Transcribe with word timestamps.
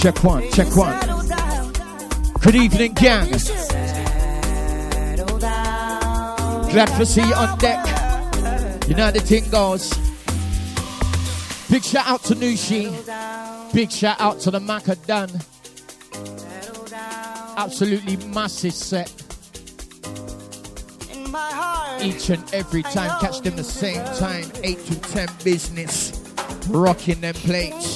Check 0.00 0.24
one, 0.24 0.50
check 0.52 0.74
one. 0.76 0.98
Good 2.40 2.54
evening, 2.54 2.94
gang. 2.94 3.28
Glad 6.70 6.86
to 6.96 7.04
see 7.04 7.20
you 7.20 7.34
on 7.34 7.58
deck. 7.58 7.84
You 8.88 8.94
know 8.94 9.10
the 9.10 9.20
thing 9.20 9.50
goes. 9.50 9.92
Big 11.70 11.84
shout 11.84 12.06
out 12.06 12.22
to 12.24 12.34
Nushi. 12.34 12.90
Big 13.74 13.90
shout 13.90 14.18
out 14.22 14.40
to 14.40 14.50
the 14.50 14.58
Macadon. 14.58 15.28
Absolutely 17.58 18.16
massive 18.28 18.72
set. 18.72 19.12
Each 22.00 22.30
and 22.30 22.42
every 22.54 22.84
time. 22.84 23.20
Catch 23.20 23.42
them 23.42 23.56
the 23.56 23.64
same 23.64 24.02
time. 24.16 24.50
8 24.64 24.78
to 24.86 24.98
10 24.98 25.28
business. 25.44 26.18
Rocking 26.70 27.20
them 27.20 27.34
plates. 27.34 27.89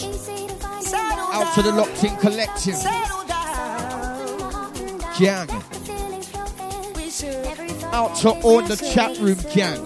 To 1.54 1.62
the 1.62 1.70
locked 1.70 2.03
in 2.03 2.16
collective. 2.16 2.75
Gang. 5.16 5.48
Out 7.92 8.16
to 8.16 8.31
all 8.42 8.60
the 8.60 8.76
chat 8.92 9.16
room 9.19 9.38
gang. 9.54 9.78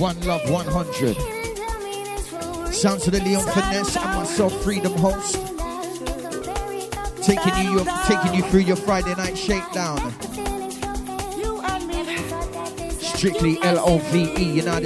One 0.00 0.20
Love 0.22 0.50
100. 0.50 1.16
Sounds 2.74 3.06
of 3.06 3.12
the 3.12 3.20
Leon 3.20 3.44
Finesse 3.44 3.96
and 3.96 4.16
myself, 4.16 4.52
Freedom 4.64 4.92
Host. 4.94 5.36
Taking 7.22 7.54
you, 7.62 7.74
your, 7.74 7.84
taking 8.08 8.34
you 8.34 8.42
through 8.42 8.62
your 8.62 8.74
Friday 8.74 9.14
night 9.14 9.38
shakedown. 9.38 10.12
you 11.38 11.60
and 11.60 11.86
me 11.86 12.16
Strictly 12.98 13.62
L 13.62 13.78
O 13.78 13.98
V 13.98 14.34
E, 14.36 14.42
you 14.42 14.62
know 14.62 14.72
how 14.72 14.80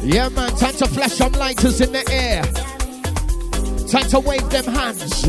Yeah, 0.00 0.28
man, 0.30 0.50
time 0.56 0.74
to 0.74 0.86
flash 0.86 1.12
some 1.12 1.32
lighters 1.32 1.80
in 1.80 1.92
the 1.92 2.08
air. 2.10 2.42
Time 3.88 4.08
to 4.10 4.20
wave 4.20 4.48
them 4.50 4.64
hands. 4.64 5.26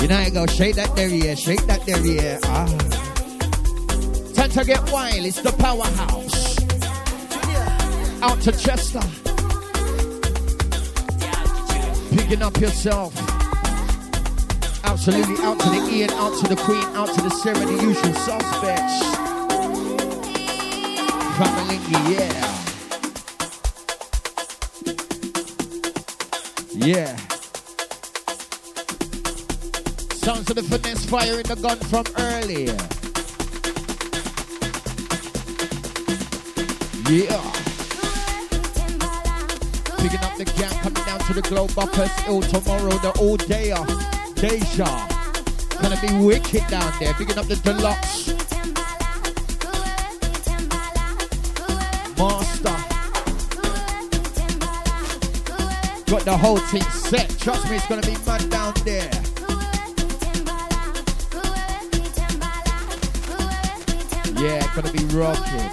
You 0.00 0.08
know 0.08 0.30
go, 0.32 0.46
shake 0.46 0.76
that 0.76 0.94
derriere, 0.94 1.36
shake 1.36 1.64
that 1.66 1.84
derriere. 1.86 2.38
Ah. 2.44 2.66
Time 4.34 4.50
to 4.50 4.64
get 4.64 4.92
wild, 4.92 5.24
it's 5.24 5.40
the 5.40 5.52
powerhouse. 5.52 6.58
Out 8.22 8.40
to 8.42 8.52
Chester. 8.52 9.00
Picking 12.14 12.42
up 12.42 12.56
yourself. 12.60 13.14
Absolutely 14.84 15.42
out 15.44 15.58
to 15.60 15.70
the 15.70 15.88
Ian, 15.90 16.10
out 16.10 16.38
to 16.40 16.48
the 16.48 16.56
Queen, 16.56 16.84
out 16.94 17.08
to 17.14 17.22
the 17.22 17.30
Sarah, 17.30 17.58
the 17.58 17.72
usual 17.72 18.14
suspects. 18.14 19.23
Yeah. 21.36 22.54
Yeah. 26.74 27.16
Sounds 30.14 30.48
of 30.48 30.54
the 30.54 30.62
finesse 30.62 31.04
firing 31.06 31.42
the 31.42 31.56
gun 31.56 31.78
from 31.90 32.04
earlier. 32.18 32.76
Yeah. 37.10 37.42
Picking 39.98 40.20
up 40.20 40.36
the 40.36 40.44
gang 40.44 40.78
coming 40.82 41.04
down 41.04 41.18
to 41.20 41.32
the 41.32 41.42
Globe 41.42 41.76
Uppers 41.76 42.10
ill 42.28 42.42
tomorrow, 42.42 42.96
the 42.98 43.10
all 43.18 43.36
day. 43.36 43.74
Deja. 44.36 45.08
Gonna 45.82 46.00
be 46.00 46.16
wicked 46.24 46.64
down 46.68 46.92
there. 47.00 47.12
Picking 47.14 47.38
up 47.38 47.46
the 47.46 47.56
deluxe. 47.56 48.33
Master. 52.16 52.76
Got 56.10 56.24
the 56.24 56.36
whole 56.36 56.58
team 56.58 56.82
set. 56.82 57.28
Trust 57.38 57.68
me, 57.68 57.76
it's 57.76 57.86
gonna 57.88 58.02
be 58.02 58.16
mad 58.24 58.50
down 58.50 58.74
there. 58.84 59.10
Yeah, 64.40 64.74
gonna 64.74 64.92
be 64.92 65.04
rocking. 65.16 65.70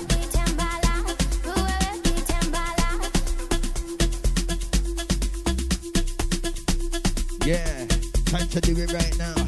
Yeah, 7.46 7.86
time 8.26 8.48
to 8.48 8.62
do 8.62 8.78
it 8.78 8.94
right 8.94 9.18
now. 9.18 9.41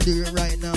To 0.00 0.04
do 0.04 0.22
it 0.22 0.32
right 0.32 0.60
now. 0.62 0.67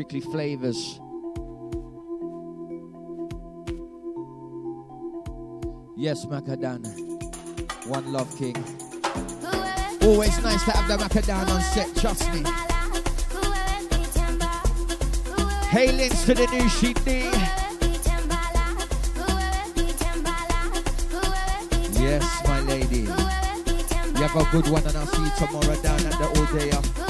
Strictly 0.00 0.20
flavors. 0.32 0.98
Yes, 5.94 6.24
Macadam. 6.24 6.86
One 7.86 8.10
love 8.10 8.34
king. 8.38 8.56
Always 10.00 10.42
nice 10.42 10.64
to 10.64 10.70
have 10.70 10.88
the 10.88 10.96
Macadam 10.96 11.50
on 11.50 11.60
set, 11.60 11.94
trust 11.96 12.32
me. 12.32 12.42
Hailings 15.68 16.24
to 16.24 16.32
the 16.32 16.46
new 16.46 16.68
D. 17.04 17.28
Yes, 22.00 22.24
my 22.46 22.60
lady. 22.62 23.02
You 24.16 24.26
have 24.26 24.34
a 24.34 24.50
good 24.50 24.66
one 24.68 24.86
and 24.86 24.96
I'll 24.96 25.06
see 25.08 25.22
you 25.22 25.30
tomorrow 25.36 25.76
down 25.82 26.00
at 26.06 26.12
the 26.12 26.40
Odeya. 26.40 27.00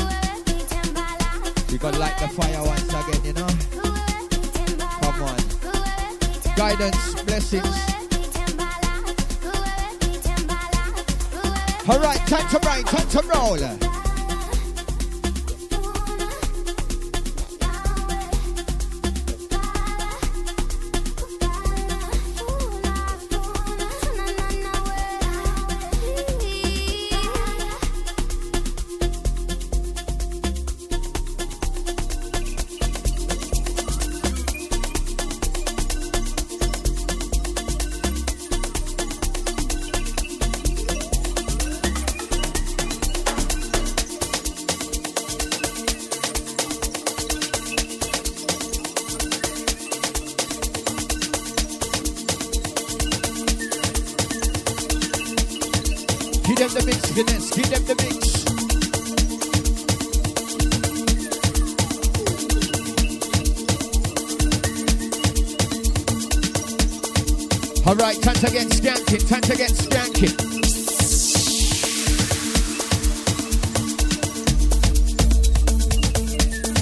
You 1.71 1.79
gotta 1.79 1.99
light 1.99 2.19
the 2.19 2.27
fire 2.27 2.63
Guidance, 6.81 7.23
blessings. 7.25 7.67
Alright, 11.87 12.27
time 12.27 12.49
to 12.49 12.59
ride, 12.67 12.87
time 12.87 13.09
to 13.09 13.23
roll. 13.29 13.80
Time 68.21 68.35
to 68.35 68.51
get 68.51 68.69
skanking, 68.69 69.29
time 69.29 69.41
to 69.41 69.57
get 69.57 69.71
skanking. 69.71 70.35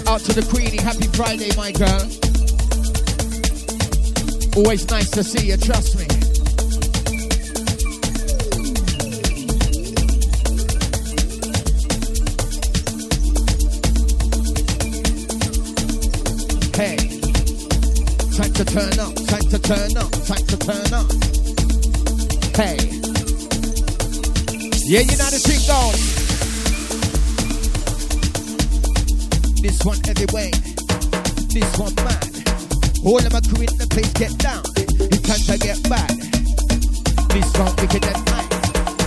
Out 0.09 0.21
to 0.23 0.33
the 0.33 0.43
Queenie, 0.51 0.79
happy 0.79 1.07
Friday, 1.17 1.55
my 1.57 1.71
girl. 1.71 2.03
Always 4.57 4.91
nice 4.91 5.11
to 5.11 5.23
see 5.23 5.47
you, 5.47 5.57
trust 5.57 5.97
me. 5.97 6.08
Turn 19.69 19.97
up, 19.99 20.11
time 20.25 20.47
to 20.49 20.57
turn 20.57 20.95
up. 20.97 21.05
Hey. 22.57 22.81
Yeah, 24.89 25.05
you 25.05 25.17
know 25.21 25.29
the 25.29 25.37
thing. 25.45 25.61
This 29.61 29.85
one 29.85 30.01
heavyweight. 30.09 30.57
This 31.53 31.69
one 31.77 31.95
mad. 32.01 32.25
All 33.05 33.21
of 33.21 33.31
my 33.31 33.45
crew 33.45 33.61
in 33.61 33.77
the 33.77 33.87
place 33.93 34.09
get 34.15 34.33
down. 34.39 34.65
It's 35.13 35.21
time 35.29 35.45
to 35.45 35.59
get 35.61 35.85
bad. 35.85 36.17
This 37.29 37.53
one 37.61 37.77
wicked 37.77 38.09
and 38.09 38.25
nice. 38.25 38.49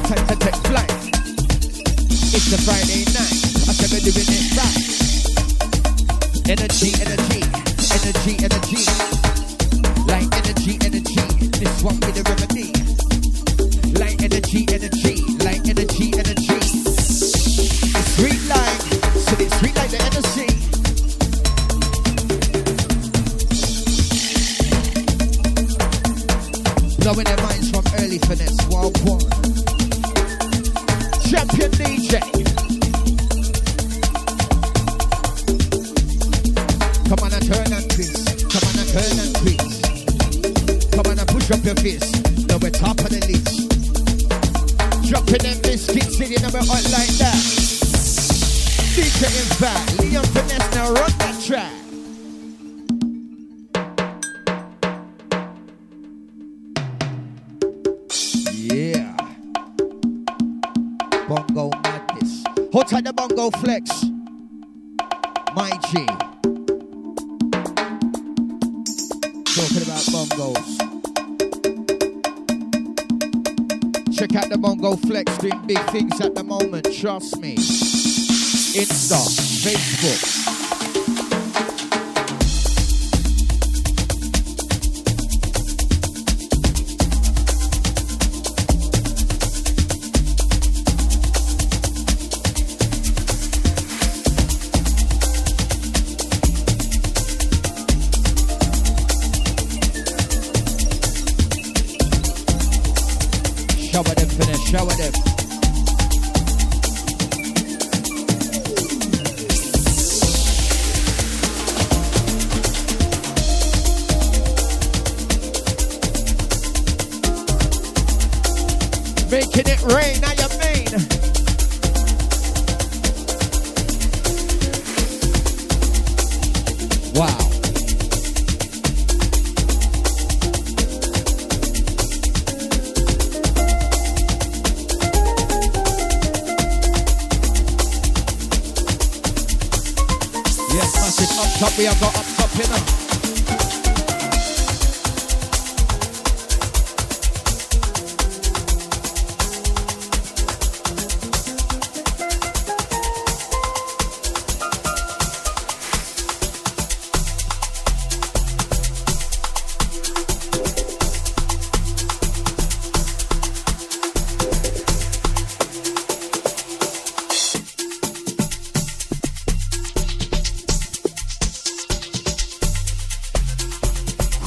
Time 0.06 0.28
to 0.30 0.36
take 0.46 0.62
flight. 0.69 0.94
It's 2.38 2.54
a 2.54 2.62
Friday 2.62 3.10
night. 3.18 3.66
I 3.66 3.74
said 3.74 3.90
we're 3.90 4.06
doing 4.06 4.30
it 4.30 4.54
right. 4.62 4.78
Energy, 6.54 6.94
energy, 7.02 7.42
energy, 7.98 8.38
energy. 8.46 9.21
Like 10.12 10.27
energy, 10.36 10.77
energy. 10.84 11.22
This 11.58 11.82
one 11.82 11.98
remedy 12.27 12.74
Light 13.98 14.22
energy, 14.22 14.65
energy, 14.70 15.24
energy, 15.70 16.12
energy. 16.20 16.40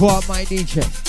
Quad 0.05 0.29
my 0.29 0.45
DJ. 0.45 1.04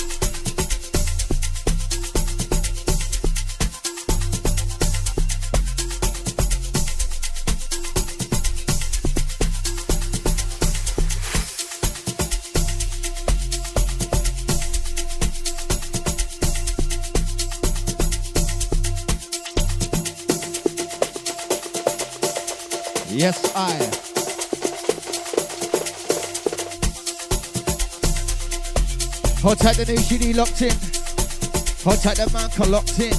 Tight 29.66 29.78
the 29.78 29.92
new 29.92 29.98
CD 29.98 30.32
locked 30.32 30.62
in. 30.62 30.70
Tight 30.70 32.18
the 32.18 32.30
manca 32.32 32.62
locked 32.70 33.00
in. 33.00 33.10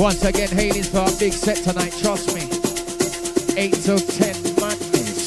Once 0.00 0.22
again, 0.24 0.48
Haley's 0.50 0.88
for 0.88 0.98
our 0.98 1.10
big 1.18 1.32
set 1.32 1.56
tonight, 1.56 1.92
trust 2.00 2.32
me. 2.32 2.42
8 3.60 3.74
till 3.74 3.98
10 3.98 4.54
madness. 4.54 5.18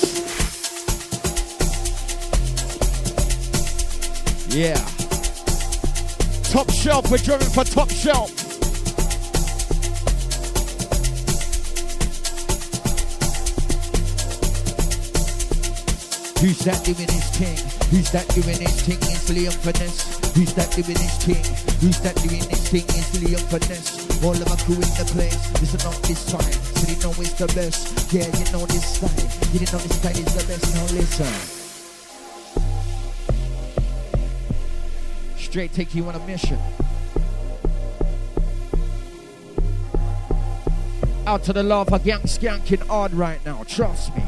Yeah. 4.56 4.80
Top 6.44 6.72
shelf, 6.72 7.12
we're 7.12 7.18
driving 7.18 7.50
for 7.50 7.66
top 7.66 7.90
shelf. 7.90 8.45
Who's 16.46 16.60
that 16.60 16.86
doing 16.86 17.10
his 17.10 17.26
thing? 17.34 17.58
Who's 17.90 18.12
that 18.12 18.28
doing 18.30 18.62
his 18.62 18.80
thing? 18.84 19.02
It's 19.02 19.34
Leon 19.34 19.52
Finesse. 19.66 20.22
Who's 20.36 20.54
that 20.54 20.70
doing 20.78 20.96
his 20.96 21.18
thing? 21.26 21.42
Who's 21.82 22.00
that 22.02 22.14
doing 22.22 22.46
his 22.46 22.70
thing? 22.70 22.86
It's 22.86 23.18
Leon 23.18 23.42
Finesse. 23.50 24.22
All 24.24 24.30
of 24.30 24.48
my 24.48 24.56
crew 24.58 24.76
in 24.76 24.82
the 24.94 25.10
place. 25.10 25.34
Listen 25.60 25.82
up 25.90 25.98
this 26.06 26.24
time. 26.30 26.46
So 26.46 26.86
you 26.86 27.02
know 27.02 27.10
it's 27.20 27.34
the 27.34 27.48
best. 27.48 28.14
Yeah, 28.14 28.30
you 28.30 28.46
know 28.54 28.64
this 28.68 28.86
style. 28.86 29.10
You 29.54 29.58
didn't 29.58 29.74
know 29.74 29.80
this 29.80 29.98
style 29.98 30.12
is 30.14 30.34
the 30.38 30.46
best. 30.46 30.70
Now 30.76 30.86
listen. 30.94 31.34
Straight 35.36 35.74
take 35.74 35.96
you 35.96 36.08
on 36.08 36.14
a 36.14 36.20
mission. 36.28 36.60
Out 41.26 41.42
to 41.46 41.54
the 41.54 41.64
love 41.64 41.90
for 41.90 41.98
gang 41.98 42.20
skanking 42.20 42.86
hard 42.86 43.14
right 43.16 43.44
now. 43.48 43.64
Trust 43.64 44.16
me. 44.16 44.25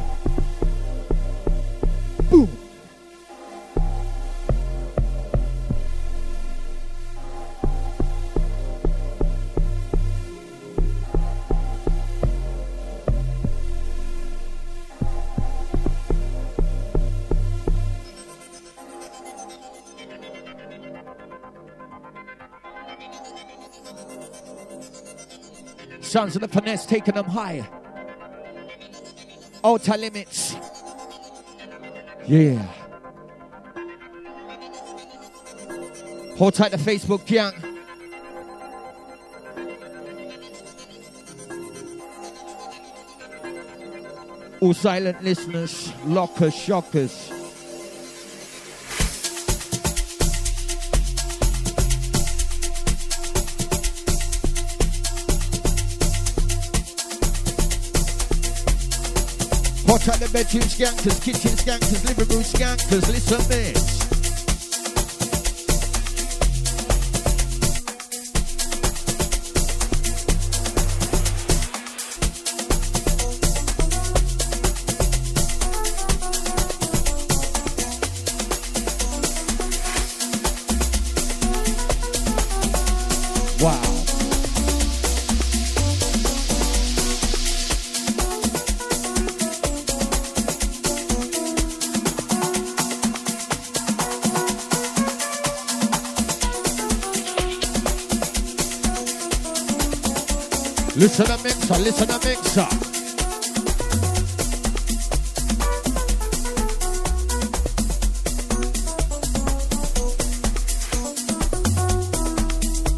Sons 26.07 26.35
of 26.37 26.41
the 26.41 26.47
finesse 26.47 26.85
taking 26.85 27.15
them 27.15 27.25
higher. 27.25 27.67
Outer 29.61 29.97
limits. 29.97 30.55
Yeah. 32.25 32.65
Hold 36.37 36.53
tight 36.53 36.71
to 36.71 36.77
Facebook 36.77 37.25
gang. 37.25 37.51
All 44.61 44.73
silent 44.73 45.21
listeners, 45.21 45.91
lockers, 46.05 46.55
shockers. 46.55 47.36
Hot 59.97 60.09
at 60.09 60.19
the 60.19 60.29
bedroom 60.31 60.61
skankers, 60.61 61.19
kitchen 61.19 61.57
skankers, 61.57 62.05
living 62.05 62.27
room 62.27 62.43
skankers, 62.43 63.07
listen 63.07 63.49
this. 63.49 63.96
Mixer, 101.77 101.83
listen 101.83 102.07
to 102.07 102.27
mixer. 102.27 102.67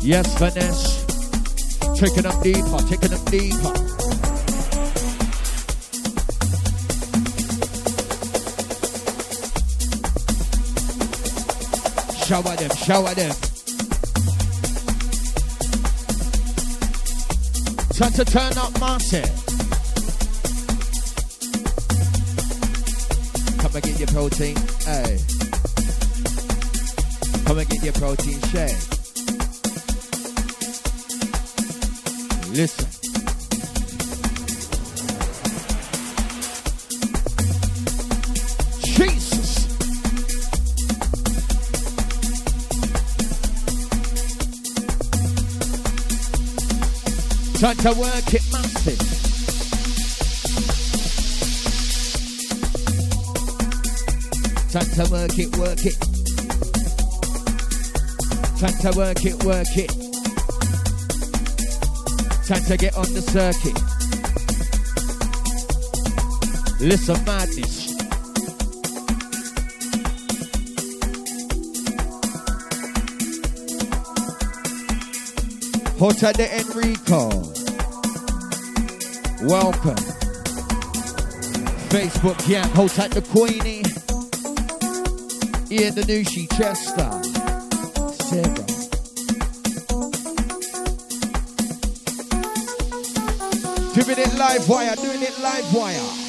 Yes, 0.02 0.34
Vanessa. 0.40 1.06
Taking 1.96 2.24
them 2.24 2.42
deeper, 2.42 2.78
taking 2.88 3.10
them 3.10 3.26
deeper. 3.26 3.74
Shower 12.26 12.56
them, 12.56 12.76
shower 12.78 13.14
them. 13.16 13.49
Time 18.00 18.14
to 18.14 18.24
turn 18.24 18.58
up 18.58 18.80
Marcy. 18.80 19.22
Come 23.58 23.76
and 23.76 23.84
get 23.84 24.00
your 24.00 24.08
protein, 24.08 24.56
hey. 24.86 25.20
Come 27.46 27.58
and 27.58 27.70
get 27.70 27.84
your 27.84 27.92
protein 27.92 28.40
shake. 28.54 28.99
To 47.82 47.94
work 47.94 48.34
it 48.34 48.44
massive. 48.52 49.00
Time 54.70 54.90
to 54.96 55.10
work 55.10 55.40
it, 55.40 55.58
work 55.58 55.86
it. 55.86 55.98
Time 58.60 58.78
to 58.82 58.92
work 58.98 59.24
it, 59.24 59.44
work 59.46 59.78
it. 59.78 59.90
Time 62.46 62.64
to 62.66 62.76
get 62.76 62.98
on 62.98 63.14
the 63.14 63.22
circuit. 63.22 63.78
Listen, 66.82 67.24
madness. 67.24 67.90
Hota 75.98 76.34
de 76.34 76.46
Enrico. 76.60 77.49
Welcome. 79.42 79.96
Facebook, 81.88 82.46
yeah, 82.46 82.68
Hota 82.68 83.08
the 83.08 83.22
Queenie. 83.22 83.84
Ian 85.72 85.96
the 85.96 86.02
Nushi 86.02 86.46
Chester. 86.58 87.10
Sarah. 88.26 88.66
Doing 93.96 94.20
it 94.20 94.38
live 94.38 94.68
wire, 94.68 94.96
doing 94.98 95.22
it 95.22 95.40
live 95.40 95.74
wire. 95.74 96.29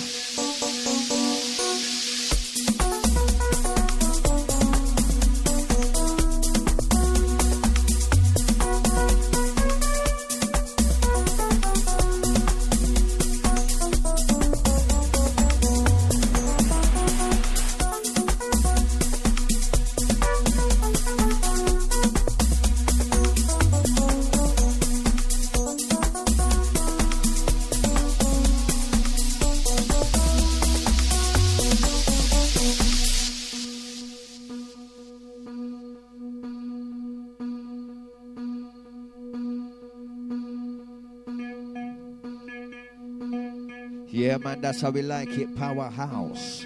That's 44.71 44.83
how 44.83 44.91
we 44.91 45.03
like 45.03 45.37
it. 45.37 45.53
Powerhouse. 45.57 46.65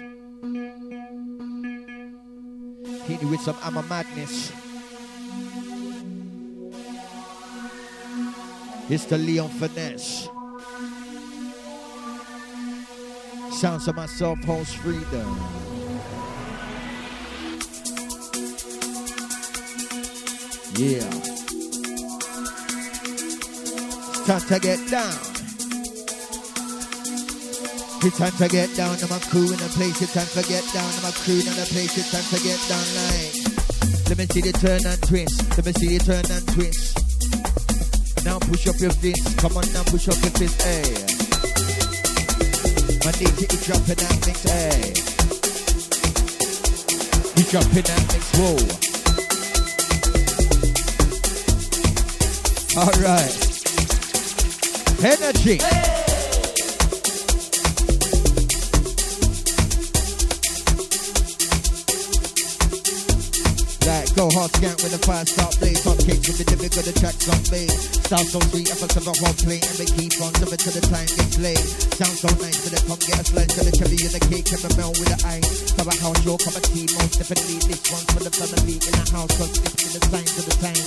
Hit 3.07 3.19
you 3.19 3.29
with 3.29 3.41
some 3.41 3.57
Amma 3.63 3.81
Madness. 3.81 4.51
It's 8.91 9.05
the 9.05 9.17
Leon 9.17 9.49
Finesse. 9.49 10.29
Sounds 13.59 13.87
of 13.87 13.95
myself, 13.95 14.37
host 14.43 14.75
freedom. 14.75 15.39
Yeah. 20.75 21.09
It's 24.11 24.27
time 24.27 24.41
to 24.41 24.59
get 24.59 24.91
down. 24.91 25.34
It's 28.05 28.19
time 28.19 28.37
to 28.37 28.47
get 28.47 28.75
down 28.75 28.95
to 28.97 29.07
my 29.07 29.17
crew 29.17 29.51
in 29.51 29.57
the 29.57 29.67
place. 29.73 29.99
It's 29.99 30.13
time 30.13 30.27
to 30.37 30.47
get 30.47 30.61
down 30.71 30.85
to 30.93 31.01
my 31.01 31.09
crew 31.09 31.41
in 31.41 31.57
the 31.57 31.65
place. 31.65 31.97
It's 31.97 32.11
time 32.13 32.21
to 32.21 32.37
get 32.45 32.61
down 32.69 32.85
like. 33.01 33.33
Let 34.05 34.17
me 34.21 34.25
see 34.29 34.41
the 34.45 34.53
turn 34.53 34.85
and 34.85 35.01
twist. 35.01 35.41
Let 35.57 35.65
me 35.65 35.73
see 35.73 35.97
the 35.97 36.05
turn 36.05 36.21
and 36.29 36.45
twist. 36.53 37.01
Now 38.23 38.37
push 38.37 38.67
up 38.69 38.77
your 38.77 38.93
fist. 38.93 39.39
Come 39.39 39.57
on 39.57 39.65
now, 39.73 39.81
push 39.89 40.05
up 40.07 40.21
your 40.21 40.29
fist. 40.37 40.61
Hey. 40.61 40.85
My 43.01 43.09
DJ 43.17 43.49
is 43.49 43.65
dropping 43.65 43.97
that 43.97 44.21
mix. 44.21 44.45
Hey. 44.45 44.93
He's 47.33 47.49
dropping 47.49 47.89
that 47.89 48.05
mix. 48.13 48.29
Whoa. 48.37 48.53
All 52.85 52.93
right. 53.01 53.33
Energy. 55.01 55.57
Hey. 55.57 55.84
Hard 64.35 64.51
skank 64.51 64.75
with 64.83 64.91
the 64.91 64.99
fire 64.99 65.23
start 65.23 65.55
blaze. 65.63 65.79
Hot 65.87 65.95
cakes 65.95 66.27
with 66.27 66.43
the 66.43 66.43
got 66.43 66.83
the 66.83 66.91
tracks 66.99 67.23
on 67.31 67.39
bass. 67.47 67.71
Style 68.03 68.27
so 68.27 68.43
sweet, 68.51 68.67
I 68.67 68.75
serve 68.75 69.07
a 69.07 69.15
hot 69.23 69.39
plate 69.39 69.63
and 69.63 69.77
they 69.79 69.87
keep 69.87 70.11
on 70.19 70.35
serving 70.35 70.59
till 70.59 70.75
the 70.75 70.83
time 70.91 71.07
gets 71.07 71.39
late. 71.39 71.63
Sounds 71.95 72.19
so 72.19 72.27
nice, 72.43 72.59
but 72.67 72.75
they 72.75 72.83
come 72.83 72.99
get 72.99 73.15
a 73.15 73.23
slice 73.23 73.55
of 73.55 73.63
the 73.63 73.71
cherry 73.71 73.95
and 73.95 74.11
the 74.11 74.19
cake 74.27 74.51
and 74.51 74.59
the 74.59 74.71
melt 74.75 74.99
with 74.99 75.07
the 75.07 75.19
ice. 75.23 75.71
Have 75.79 75.87
a 75.87 75.95
house, 76.03 76.19
your 76.27 76.35
cup 76.35 76.51
tea, 76.67 76.83
most 76.99 77.15
definitely 77.15 77.63
this 77.63 77.79
one's 77.87 78.11
for 78.11 78.23
the 78.27 78.33
family 78.35 78.75
in 78.75 78.93
the 78.99 79.05
house, 79.15 79.31
cause 79.39 79.55
it's 79.55 79.87
in 79.87 79.91
the 79.95 80.01
signs 80.03 80.35
of 80.35 80.43
the 80.51 80.55
time. 80.59 80.83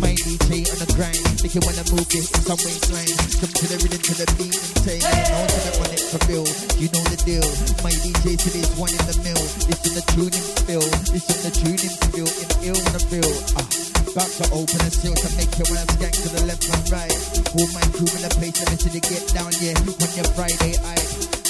My 0.00 0.16
DJ 0.16 0.64
on 0.72 0.80
the 0.80 0.88
grind, 0.96 1.20
thinking 1.36 1.60
when 1.68 1.76
I 1.76 1.84
move 1.92 2.08
it, 2.08 2.32
in 2.32 2.42
some 2.48 2.60
waistline. 2.64 3.12
Come 3.44 3.52
to 3.60 3.64
the 3.68 3.76
rhythm, 3.76 4.00
to 4.08 4.14
the 4.16 4.26
beat 4.40 4.56
and 4.88 5.04
I 5.04 5.20
know 5.28 5.44
to 5.44 5.60
the 5.68 5.72
one 5.84 5.92
it's 5.92 6.16
real. 6.24 6.48
You 6.80 6.88
know 6.96 7.04
the 7.12 7.20
deal. 7.28 7.48
My 7.84 7.92
DJ 7.92 8.40
today's 8.40 8.72
one 8.80 8.88
in 8.88 9.04
the 9.04 9.16
mill. 9.20 9.42
Listen 9.68 9.92
the 9.92 10.04
tuning 10.16 10.32
spill, 10.32 10.86
listen 11.12 11.38
the 11.44 11.52
tuning 11.52 11.92
spill 11.92 12.30
in 12.64 12.69
ill 12.70 12.78
when 12.78 12.94
I 12.94 13.02
feel. 13.02 13.32
Uh, 13.58 13.66
about 14.10 14.30
to 14.38 14.46
open 14.54 14.80
a 14.82 14.90
seal 14.90 15.14
to 15.14 15.28
make 15.38 15.54
ass 15.54 15.90
gang 16.02 16.14
to 16.14 16.28
the 16.34 16.42
left 16.46 16.66
and 16.66 16.86
right. 16.90 17.14
All 17.54 17.68
my 17.74 17.84
crew 17.94 18.10
in 18.10 18.22
the 18.26 18.30
place, 18.38 18.58
and 18.58 18.78
to 18.78 18.88
get 18.90 19.22
down, 19.34 19.50
yeah. 19.62 19.74
On 19.74 20.10
your 20.14 20.28
Friday, 20.38 20.78
I. 20.86 20.94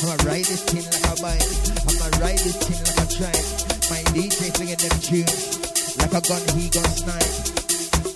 I'ma 0.00 0.16
ride 0.24 0.48
this 0.48 0.64
thing 0.64 0.85
like 0.88 1.12
a 1.12 1.14
bike. 1.20 1.44
I'ma 1.88 2.09
ride 2.24 2.40
this 2.40 2.56
thing 2.56 2.80
like 2.88 3.00
a 3.00 3.06
trike. 3.12 3.48
My 3.92 4.00
DJ 4.16 4.48
flinging 4.56 4.80
them 4.80 4.96
tunes 5.04 5.61
like 6.00 6.16
a 6.16 6.20
gun, 6.24 6.40
he 6.56 6.72
gon' 6.72 6.88
snipe. 6.88 7.33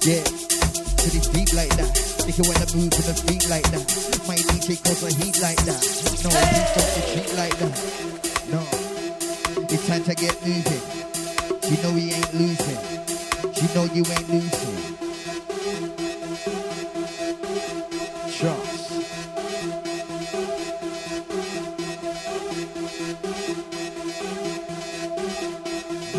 Yeah, 0.00 0.24
to 0.24 1.06
the 1.12 1.20
beat 1.36 1.52
like 1.52 1.72
that. 1.76 1.92
Think 2.24 2.40
when 2.40 2.56
I 2.56 2.66
move 2.72 2.88
to 2.88 3.02
the 3.04 3.14
beat 3.28 3.44
like 3.52 3.68
that. 3.68 3.84
My 4.24 4.36
DJ 4.36 4.80
cause 4.80 5.00
the 5.04 5.12
heat 5.12 5.36
like 5.44 5.60
that. 5.68 5.82
No, 6.24 6.30
please 6.32 6.72
don't 6.72 6.92
retreat 6.96 7.30
like 7.36 7.56
that. 7.60 7.74
No, 8.48 8.60
it's 9.68 9.86
time 9.86 10.04
to 10.04 10.14
get 10.14 10.40
moving. 10.40 11.03
You 11.66 11.82
know 11.82 11.92
we 11.92 12.12
ain't 12.12 12.34
losing. 12.34 12.78
You 13.54 13.74
know 13.74 13.84
you 13.94 14.04
ain't 14.04 14.28
losing. 14.28 14.96
Trust. 18.30 18.90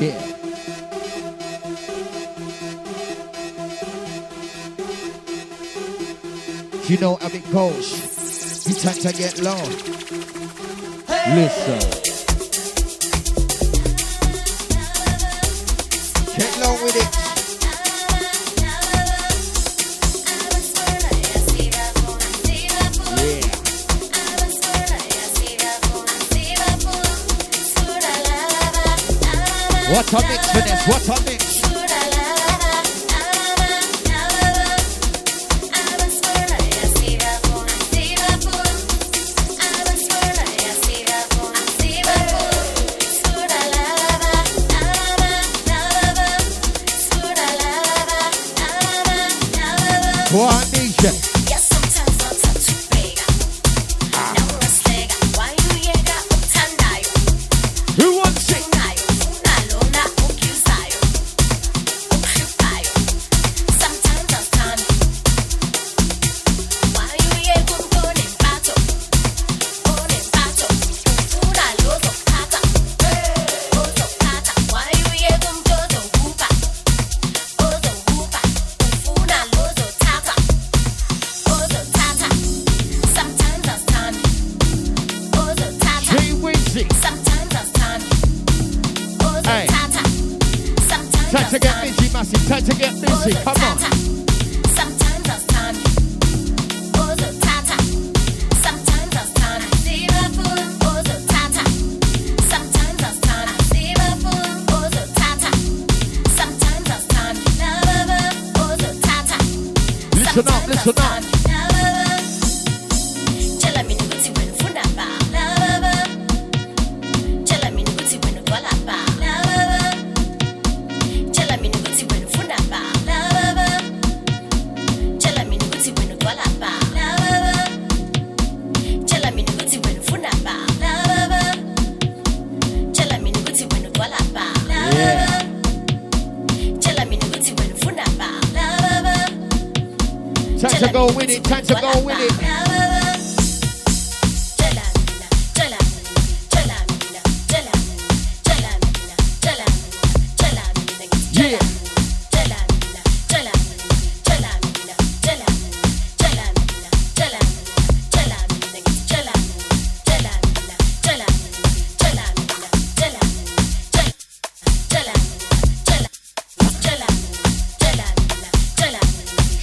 Yeah. 0.02 0.36
You 6.88 6.98
know 6.98 7.16
how 7.18 7.28
it 7.28 7.52
goes. 7.52 8.68
You 8.68 8.74
time 8.74 8.96
to 8.96 9.14
get 9.14 9.40
low. 9.40 9.64
Listen. 11.36 12.15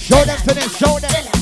Show 0.03 0.25
them 0.25 0.37
to 0.39 0.53
them, 0.53 0.69
show 0.69 0.99
them. 0.99 1.32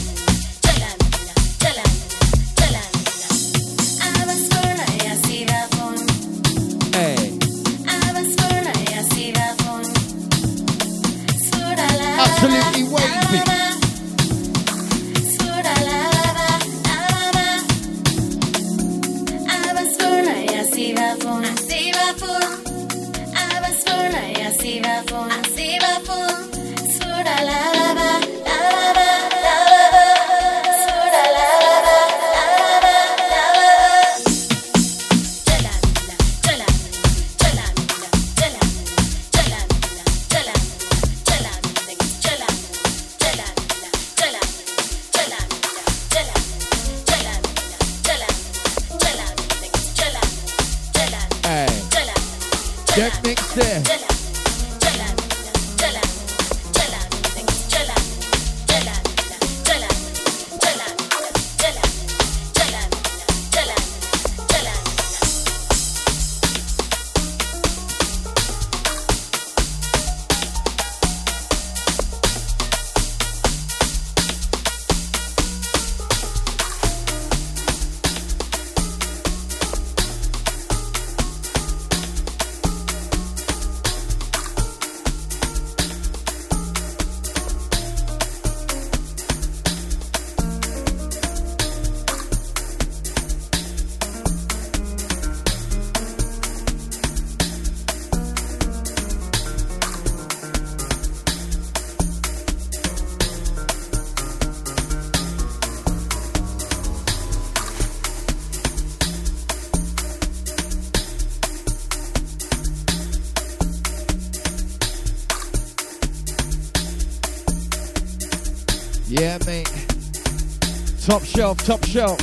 Shelf, 121.55 121.65
top 121.65 121.85
shelf. 121.85 122.19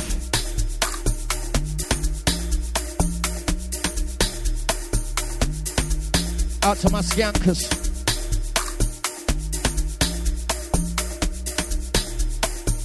Out 6.63 6.77
to 6.77 6.89
my 6.89 7.01
skankers. 7.01 7.69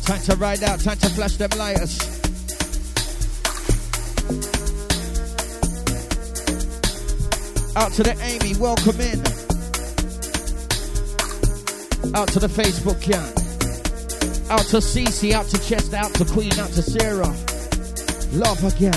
Time 0.04 0.20
to 0.22 0.37
ride 0.37 0.62
out, 0.64 0.80
time 0.80 0.98
to 0.98 1.09
flash 1.11 1.37
them 1.37 1.50
lighters. 1.57 1.98
Out 7.76 7.92
to 7.92 8.02
the 8.02 8.16
Amy, 8.22 8.54
welcome 8.59 9.00
in. 9.00 9.20
Out 12.14 12.28
to 12.28 12.38
the 12.38 12.48
Facebook 12.48 13.00
gang. 13.02 13.43
Out 14.50 14.66
to 14.66 14.76
Cece, 14.76 15.33
out 15.33 15.46
to 15.46 15.59
Chester, 15.59 15.96
out 15.96 16.12
to 16.14 16.24
Queen, 16.26 16.52
out 16.59 16.70
to 16.70 16.83
Sarah. 16.83 17.35
Love 18.33 18.62
again. 18.62 18.92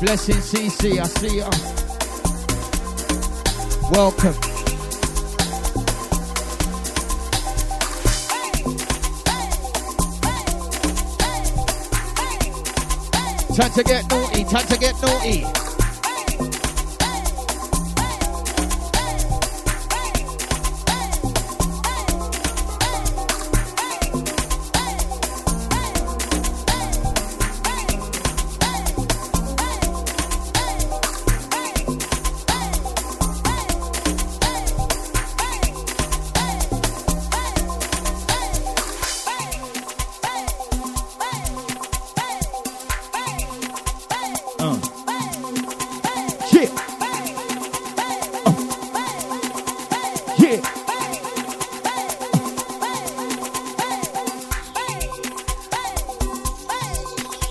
Blessing 0.00 0.36
Cece, 0.36 0.98
I 0.98 1.06
see 1.06 1.38
ya. 1.38 1.50
Welcome. 3.92 4.34
Time 13.54 13.72
to 13.72 13.84
get 13.84 14.10
naughty, 14.10 14.44
time 14.44 14.66
to 14.66 14.78
get 14.78 14.94
naughty. 15.02 15.73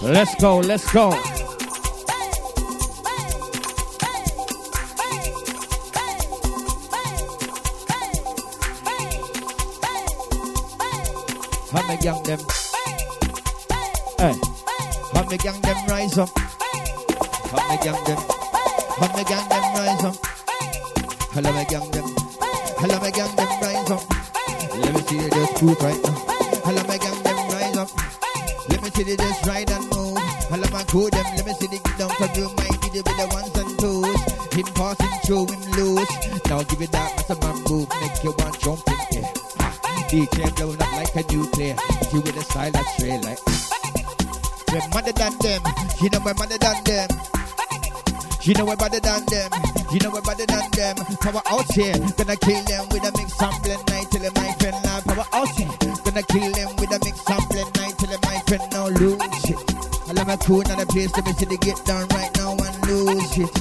Let's 0.04 0.36
go, 0.36 0.58
let's 0.58 0.92
go. 0.92 1.12
How 11.72 11.88
me 11.88 11.96
gang 12.02 12.22
them? 12.24 12.40
Hey, 14.20 14.36
how 15.14 15.24
me 15.24 15.38
gang 15.38 15.62
them 15.62 15.88
rise 15.88 16.18
up? 16.18 16.30
How 17.48 17.70
me 17.70 17.78
gang 17.82 18.04
them? 18.04 18.18
How 19.00 19.08
me 19.16 19.24
gang 19.24 19.48
them 19.48 19.64
rise 19.74 20.04
up? 20.04 20.16
Hello 21.32 21.54
me 21.54 21.64
gang 21.64 21.92
them. 21.92 22.04
Hello 22.78 23.00
me 23.00 23.10
gang 23.10 23.36
them 23.38 23.48
rise 23.62 23.90
up. 23.90 24.04
Let 24.78 24.94
me 24.94 25.02
see 25.04 25.16
you 25.16 25.30
just 25.30 25.64
move 25.64 25.82
right 25.82 26.04
now. 26.04 26.33
See 28.94 29.10
you 29.10 29.18
just 29.18 29.46
ride 29.48 29.72
and 29.72 29.90
move. 29.90 30.18
Hello 30.54 30.68
my 30.72 30.84
crew 30.84 31.10
them. 31.10 31.26
Let 31.36 31.46
me 31.48 31.54
see 31.54 31.66
the 31.66 31.80
get 31.82 31.98
down 31.98 32.10
from 32.14 32.30
you 32.38 32.46
might 32.54 32.78
be 32.82 32.90
with 32.94 33.06
the 33.06 33.28
ones 33.34 33.58
and 33.58 33.74
twos. 33.80 34.22
Him 34.54 34.68
passing 34.78 35.18
through 35.26 35.48
him 35.50 35.62
loose. 35.74 36.14
Now 36.46 36.62
give 36.62 36.82
it 36.82 36.92
that 36.92 37.26
man 37.42 37.58
move. 37.66 37.90
Make 38.02 38.24
you 38.24 38.34
want 38.38 38.60
jump 38.60 38.86
in 38.88 39.02
there. 39.10 39.34
DJ 40.14 40.56
blowing 40.56 40.80
up 40.80 40.92
like 40.94 41.16
a 41.16 41.34
nuclear. 41.34 41.76
You 42.14 42.22
with 42.22 42.38
a 42.38 42.44
style 42.44 42.70
that's 42.70 42.94
straight 42.94 43.24
like. 43.26 43.42
We're 44.72 44.88
mother 44.90 45.12
than 45.12 45.38
them. 45.40 45.62
You 46.00 46.10
know 46.12 46.20
we're 46.24 46.34
mother 46.36 46.58
than 46.60 46.84
them. 46.84 47.33
You 48.44 48.54
know 48.56 48.66
we're 48.66 48.76
better 48.76 49.00
than 49.00 49.26
them. 49.28 49.52
You 49.90 50.00
know 50.02 50.12
we're 50.12 50.22
better 50.22 50.46
than 50.46 50.70
them. 50.76 50.96
Power 51.24 51.42
out 51.48 51.72
here, 51.72 51.96
gonna 52.20 52.36
kill 52.36 52.62
them 52.68 52.90
with 52.92 53.08
a 53.08 53.12
mix 53.16 53.40
sampling 53.40 53.80
night 53.88 54.12
till 54.12 54.28
my 54.36 54.52
friend 54.60 54.76
now. 54.84 55.00
Power 55.00 55.26
out 55.32 55.48
here, 55.56 55.72
gonna 56.04 56.24
kill 56.28 56.52
them 56.52 56.76
with 56.76 56.92
a 56.92 57.00
mix 57.08 57.24
sampling 57.24 57.72
night 57.80 57.96
till 57.96 58.12
my 58.20 58.44
friend 58.44 58.64
now 58.76 58.88
lose 59.00 59.48
it. 59.48 59.64
I 60.10 60.12
love 60.12 60.28
my 60.28 60.36
crew 60.36 60.60
in 60.60 60.76
the 60.76 60.86
place. 60.92 61.16
Let 61.16 61.26
me 61.26 61.32
see 61.32 61.46
they 61.46 61.56
get 61.56 61.80
down 61.86 62.06
right 62.10 62.36
now 62.36 62.52
and 62.52 62.76
lose 62.84 63.32
it. 63.40 63.54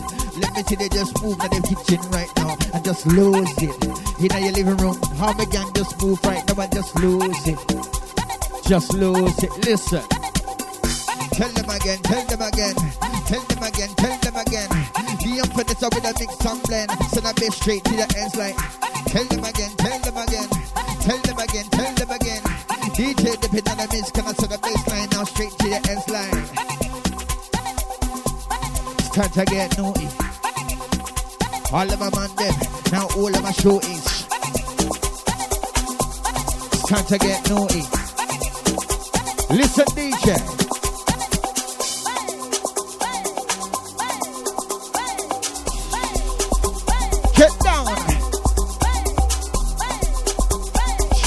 Let 0.42 0.50
me 0.50 0.62
see 0.66 0.74
they 0.74 0.88
just 0.88 1.14
move 1.22 1.38
in 1.38 1.50
the 1.54 1.62
kitchen 1.62 2.02
right 2.10 2.32
now 2.42 2.58
and 2.74 2.84
just 2.84 3.06
lose 3.06 3.54
it. 3.62 3.78
In 4.18 4.42
your 4.42 4.50
living 4.50 4.78
room, 4.82 4.98
how 5.14 5.32
me 5.34 5.46
gang 5.46 5.72
just 5.74 5.94
move 6.02 6.18
right 6.24 6.42
now 6.42 6.58
and 6.60 6.72
just 6.74 6.96
lose 6.98 7.46
it. 7.46 8.66
Just 8.66 8.92
lose 8.94 9.38
it. 9.44 9.52
Listen. 9.62 10.21
Tell 11.42 11.50
them 11.50 11.70
again, 11.70 11.98
tell 12.04 12.24
them 12.26 12.40
again, 12.40 12.76
tell 13.26 13.42
them 13.42 13.62
again, 13.64 13.88
tell 13.98 14.16
them 14.22 14.36
again. 14.46 14.68
The 14.70 15.42
emphasis 15.42 15.82
with 15.82 16.06
a 16.06 16.14
mix 16.14 16.38
and 16.46 16.62
blend. 16.62 16.90
Send 17.10 17.26
a 17.26 17.34
bass 17.34 17.56
straight 17.56 17.82
to 17.82 17.90
the 17.98 18.06
ends 18.14 18.36
like. 18.38 18.54
Tell 19.10 19.26
them 19.26 19.42
again, 19.42 19.74
tell 19.74 19.98
them 20.06 20.22
again, 20.22 20.48
tell 21.02 21.18
them 21.18 21.38
again, 21.42 21.66
tell 21.66 21.94
them 21.98 22.10
again. 22.14 22.42
DJ 22.94 23.34
depend 23.42 23.68
on 23.74 23.76
the 23.76 23.88
mix, 23.90 24.12
can 24.12 24.22
I 24.22 24.32
send 24.38 24.52
the 24.54 24.58
bass 24.62 24.86
line 24.86 25.08
now 25.10 25.24
straight 25.24 25.50
to 25.50 25.66
the 25.66 25.82
ends 25.90 26.06
line. 26.14 26.46
It's 29.02 29.10
time 29.10 29.30
to 29.34 29.44
get 29.44 29.76
naughty. 29.76 30.06
All 31.74 31.90
of 31.90 31.98
my 31.98 32.10
man 32.14 32.30
them, 32.38 32.54
now 32.94 33.10
all 33.18 33.34
of 33.34 33.42
my 33.42 33.50
shootings. 33.50 34.30
It's 36.70 36.86
Time 36.86 37.04
to 37.10 37.18
get 37.18 37.50
naughty. 37.50 37.82
Listen, 39.50 39.90
DJ. 39.98 40.61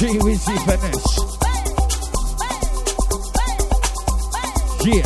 She 0.05 0.19
Wizzy 0.19 0.55
Finesse. 0.67 1.17
Yeah. 4.85 5.01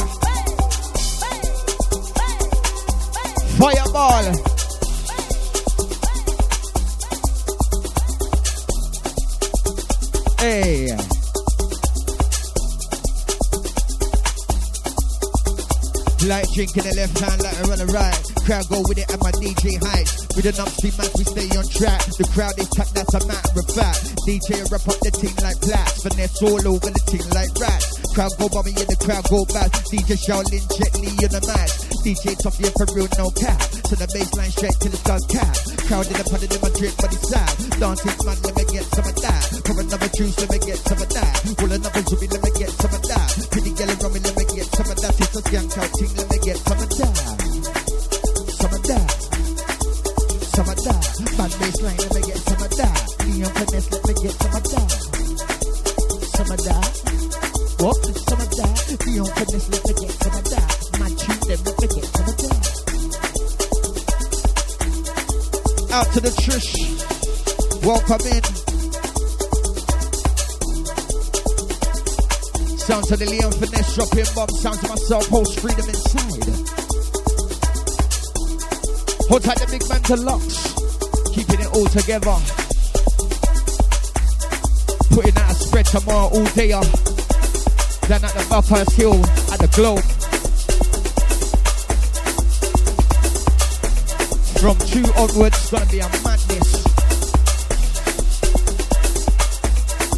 Fireball. 3.56 4.28
Hey. 10.38 10.92
Like 16.28 16.52
drinking 16.52 16.84
the 16.84 16.94
left 16.98 17.20
hand, 17.20 17.42
like 17.42 17.62
on 17.64 17.78
the 17.78 17.86
right. 17.94 18.46
Crowd 18.46 18.68
go 18.68 18.82
with 18.82 18.98
it 18.98 19.10
at 19.10 19.20
my 19.22 19.32
DJ 19.32 19.82
heights. 19.82 20.19
With 20.40 20.56
an 20.56 20.64
upstream 20.64 20.96
man, 20.96 21.12
we 21.20 21.28
stay 21.28 21.52
on 21.52 21.68
track. 21.68 22.00
The 22.16 22.24
crowd 22.32 22.56
is 22.56 22.72
packed, 22.72 22.96
that's 22.96 23.12
a 23.12 23.20
matter 23.28 23.60
of 23.60 23.68
fact. 23.76 24.24
DJ 24.24 24.64
wrap 24.72 24.88
up 24.88 24.96
the 25.04 25.12
team 25.12 25.36
like 25.44 25.60
blacks. 25.60 26.00
Finesse 26.00 26.40
all 26.48 26.64
over 26.64 26.88
the 26.88 27.04
team 27.12 27.28
like 27.36 27.52
rats. 27.60 28.00
Crowd 28.16 28.32
go 28.40 28.48
me 28.64 28.72
and 28.72 28.88
the 28.88 28.96
crowd 29.04 29.28
go 29.28 29.44
back. 29.52 29.68
DJ 29.92 30.16
Shaolin 30.16 30.64
Jet 30.72 30.96
Li 30.96 31.12
on 31.28 31.36
the 31.36 31.44
match. 31.44 31.76
DJ 32.08 32.40
yeah, 32.40 32.72
for 32.72 32.88
real, 32.96 33.12
no 33.20 33.28
cap. 33.36 33.60
To 33.92 34.00
the 34.00 34.08
baseline 34.16 34.48
straight 34.56 34.80
till 34.80 34.96
it's 34.96 35.04
done 35.04 35.20
cap. 35.28 35.52
Crowd 35.92 36.08
in 36.08 36.16
the 36.16 36.24
pot 36.24 36.40
in 36.40 36.56
my 36.64 36.72
drink, 36.72 36.96
but 36.96 37.12
it's 37.12 37.36
out. 37.36 37.54
Dancing 37.76 38.16
man, 38.24 38.40
let 38.40 38.56
me 38.56 38.64
get 38.72 38.88
some 38.96 39.08
of 39.12 39.16
that. 39.20 39.44
For 39.68 39.76
another 39.76 40.12
juice, 40.16 40.40
let 40.40 40.50
me 40.56 40.60
get 40.64 40.80
some 40.88 41.04
of 41.04 41.10
that. 41.20 41.32
Roll 41.60 41.76
another 41.76 42.04
zombie, 42.08 42.32
let 42.32 42.40
me 42.48 42.52
get 42.56 42.72
some 42.80 42.96
of 42.96 43.04
that. 43.12 43.28
Pretty 43.52 43.76
yellow 43.76 43.98
rummy, 44.08 44.24
let 44.24 44.36
me 44.40 44.46
get 44.56 44.72
some 44.72 44.88
of 44.88 44.96
that. 45.04 45.14
It's 45.20 45.36
a 45.36 45.42
skank 45.44 45.76
out 45.76 45.92
ting, 46.00 46.16
let 46.16 46.28
me 46.32 46.38
get 46.48 46.58
some 46.64 46.80
of 46.80 46.88
that. 46.96 47.28
Some 48.56 48.72
of 48.72 48.84
that. 48.88 49.29
Some 50.60 50.68
of 50.68 50.76
that. 50.76 51.08
Bad 51.40 51.52
baseline, 51.56 51.96
let 52.04 52.12
me 52.16 52.22
get 52.28 52.36
some 52.36 52.60
of 52.60 52.68
that. 52.76 53.00
Neon 53.32 53.48
finesse, 53.56 53.88
let 53.96 54.04
me 54.04 54.14
get 54.20 54.36
some 54.36 54.56
of 54.60 54.64
that. 54.68 54.92
Some 56.36 56.52
of 56.52 56.60
that. 56.68 56.92
What? 57.80 57.96
Some 58.28 58.42
of 58.44 58.50
that. 58.60 58.76
Neon 59.08 59.32
finesse, 59.40 59.72
let 59.72 59.80
me 59.88 59.94
get 60.04 60.12
some 60.20 60.36
of 60.36 60.44
that. 60.52 60.68
My 61.00 61.08
cheat, 61.16 61.40
let 61.48 61.64
me 61.64 61.72
get 61.80 62.04
some 62.12 62.28
of 62.28 62.36
that. 62.44 62.60
Out 65.96 66.12
to 66.12 66.20
the 66.20 66.32
Trish. 66.44 66.76
Welcome 67.88 68.20
in. 68.28 68.44
Sound 72.78 73.08
to 73.08 73.16
the 73.16 73.26
Leon 73.32 73.54
Finesse 73.54 73.96
dropping 73.96 74.28
bomb. 74.36 74.50
Sound 74.60 74.80
to 74.82 74.90
myself, 74.90 75.24
post 75.30 75.62
freedom 75.62 75.88
inside. 75.88 76.69
Hold 79.30 79.44
tight 79.44 79.60
the 79.60 79.68
big 79.70 79.88
man 79.88 80.02
to 80.10 80.16
locks. 80.18 80.74
Keeping 81.36 81.62
it 81.62 81.70
all 81.78 81.86
together. 81.86 82.34
Putting 85.14 85.38
out 85.38 85.52
a 85.52 85.54
spread 85.54 85.86
tomorrow 85.86 86.30
all 86.34 86.46
day. 86.58 86.74
uh. 86.74 86.82
Down 88.10 88.26
at 88.26 88.34
the 88.34 88.48
Bathurst 88.50 88.94
Hill 88.98 89.22
at 89.54 89.62
the 89.62 89.70
Globe. 89.78 90.02
From 94.58 94.76
two 94.90 95.06
onwards, 95.14 95.70
gonna 95.70 95.86
be 95.86 96.00
a 96.00 96.10
madness. 96.26 96.82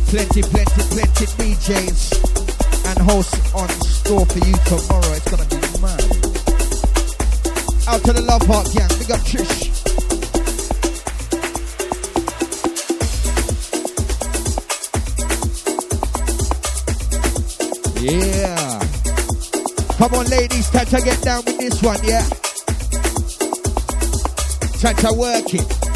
Plenty, 0.08 0.42
plenty, 0.42 0.82
plenty 0.88 1.26
DJs 1.36 2.88
and 2.88 3.00
hosts 3.12 3.54
on 3.54 3.68
store 3.70 4.26
for 4.26 4.40
you 4.40 4.56
tomorrow. 4.72 5.14
It's 5.14 5.30
gonna 5.30 5.46
be 5.52 5.82
mad. 5.82 6.41
Out 7.88 8.04
to 8.06 8.14
the 8.14 8.22
Love 8.22 8.46
Heart 8.46 8.68
gang, 8.74 8.88
big 9.00 9.12
up 9.12 9.20
Trish. 9.22 9.72
Yeah. 18.02 18.80
Come 19.98 20.14
on, 20.16 20.26
ladies, 20.28 20.70
time 20.70 20.86
to 20.88 21.02
get 21.02 21.22
down 21.22 21.44
with 21.46 21.58
this 21.60 21.82
one, 21.84 22.00
yeah? 22.04 22.28
Time 24.80 24.96
to 24.96 25.14
work 25.14 25.54
it. 25.54 25.92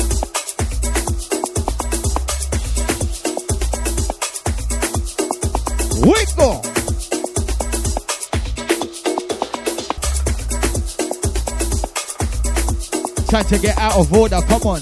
Wiggle. 6.05 6.54
Time 13.35 13.43
to 13.47 13.59
get 13.59 13.77
out 13.77 13.97
of 13.97 14.13
order. 14.13 14.39
Come 14.47 14.61
on. 14.61 14.79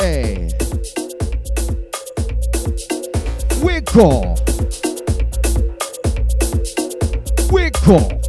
Hey. 0.00 0.50
Wiggle. 3.62 4.34
Wiggle. 7.52 8.20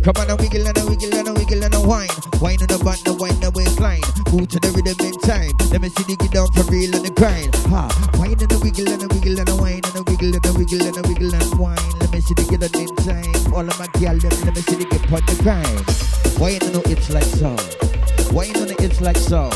Come 0.00 0.16
on, 0.16 0.30
a 0.30 0.36
wiggle 0.36 0.66
and 0.66 0.78
a 0.78 0.86
wiggle 0.86 1.14
and 1.16 1.28
a 1.28 1.34
wiggle 1.34 1.64
and 1.64 1.74
a 1.74 1.80
wine. 1.86 2.08
Wine 2.40 2.62
on 2.62 2.68
the 2.68 2.80
butt, 2.82 2.98
the 3.04 3.14
wine 3.20 3.38
the 3.40 3.50
waistline. 3.54 4.13
Move 4.34 4.48
to 4.48 4.58
the 4.58 4.66
rhythm 4.74 4.98
in 5.06 5.14
time. 5.22 5.54
Let 5.70 5.80
me 5.80 5.88
see 5.94 6.10
you 6.10 6.16
get 6.18 6.34
down 6.34 6.50
for 6.50 6.66
real 6.66 6.90
on 6.98 7.06
the 7.06 7.14
grind. 7.14 7.54
Ha! 7.70 7.86
Wine 8.18 8.34
and 8.34 8.50
a 8.50 8.58
wiggle 8.58 8.90
and 8.90 9.06
a 9.06 9.08
wiggle 9.14 9.38
and 9.38 9.46
a 9.46 9.54
wine 9.54 9.78
and 9.78 9.94
a 9.94 10.02
wiggle 10.10 10.34
and 10.34 10.42
a 10.42 10.52
wiggle 10.58 10.82
and 10.82 10.98
a 10.98 11.02
wiggle 11.06 11.30
and 11.30 11.54
wine. 11.54 11.78
Let 12.02 12.10
me 12.10 12.18
see 12.18 12.34
you 12.34 12.50
get 12.50 12.66
on 12.66 12.74
in 12.74 12.90
time. 13.06 13.54
All 13.54 13.62
of 13.62 13.78
my 13.78 13.86
gal, 14.02 14.18
let 14.18 14.50
me 14.50 14.58
see 14.66 14.74
you 14.74 14.90
get 14.90 15.06
on 15.06 15.22
the 15.22 15.38
grind. 15.38 15.86
Wine 16.42 16.58
the 16.66 16.82
it's 16.90 17.14
like 17.14 17.30
so. 17.30 17.54
Wine 18.34 18.58
the 18.58 18.74
it's 18.82 18.98
like 18.98 19.22
so. 19.22 19.54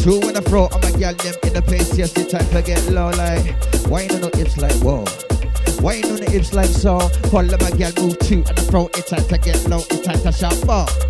Two 0.00 0.24
in 0.24 0.32
the 0.32 0.42
fro, 0.48 0.72
I'm 0.72 0.88
a 0.88 0.90
gal, 0.96 1.12
them 1.12 1.36
in 1.44 1.52
the 1.52 1.60
place. 1.60 1.92
Yes, 1.92 2.16
the 2.16 2.24
time 2.24 2.48
to 2.56 2.64
get 2.64 2.80
low 2.88 3.12
like. 3.12 3.44
Wine 3.92 4.08
the 4.08 4.32
it's 4.40 4.56
like 4.56 4.72
whoa. 4.80 5.04
Wine 5.84 6.08
on 6.08 6.16
the 6.16 6.30
hips 6.32 6.56
like 6.56 6.72
so. 6.72 6.96
All 7.28 7.44
of 7.44 7.60
my 7.60 7.70
gal 7.76 7.92
move 8.00 8.18
two 8.24 8.40
and 8.40 8.56
the 8.56 8.64
throat. 8.72 8.96
It's 8.96 9.10
time 9.10 9.28
to 9.28 9.36
get 9.36 9.68
low. 9.68 9.84
It's 9.92 10.00
time 10.00 10.20
to 10.24 10.32
shop 10.32 10.56
up. 10.64 11.07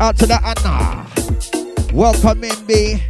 Out 0.00 0.16
to 0.16 0.26
the 0.26 0.40
Anna. 0.42 1.06
Welcome 1.92 2.42
in, 2.42 2.56
B. 2.64 3.02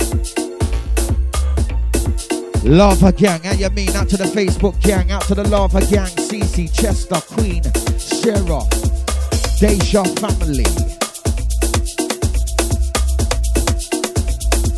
Lava 2.69 3.13
Gang, 3.13 3.45
how 3.45 3.53
you 3.53 3.71
mean? 3.71 3.95
Out 3.95 4.09
to 4.09 4.17
the 4.17 4.25
Facebook 4.25 4.81
gang, 4.83 5.13
out 5.13 5.23
to 5.23 5.37
the 5.37 5.47
Lava 5.49 5.79
Gang, 5.83 6.09
CC, 6.09 6.67
Chester, 6.75 7.21
Queen, 7.35 7.63
Sarah, 7.97 8.65
Deja 9.61 10.03
family. 10.19 10.65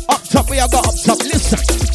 Up 0.07 0.23
top, 0.29 0.51
we 0.51 0.59
are 0.59 0.69
got 0.69 0.85
up 0.85 0.93
top. 1.03 1.17
Listen. 1.17 1.92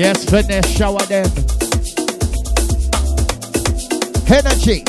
Yes, 0.00 0.24
finesse, 0.24 0.66
shower 0.66 0.98
them. 1.00 1.26
Energy. 4.26 4.82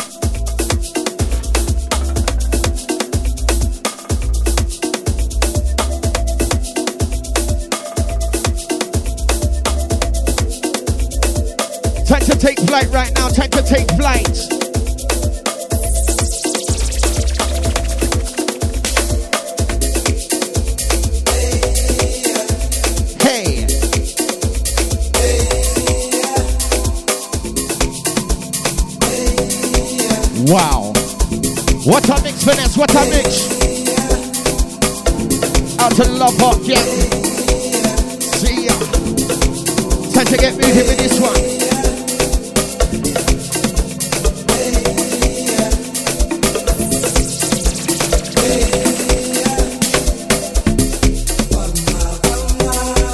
Time 12.05 12.21
to 12.21 12.37
take 12.39 12.57
flight 12.59 12.87
right 12.91 13.11
now. 13.17 13.27
Time 13.27 13.49
to 13.49 13.61
take 13.63 13.91
flight. 13.97 14.60
What 32.81 32.95
a 32.95 33.05
mix. 33.11 33.45
Out 35.77 35.91
to 35.97 36.03
Love 36.09 36.35
Hot, 36.39 36.57
yeah. 36.63 36.81
See 38.19 38.65
ya. 38.65 38.73
Time 40.11 40.25
to 40.25 40.35
get 40.35 40.53
moving 40.55 40.87
with 40.87 40.97
this 40.97 41.19
one. 41.21 41.35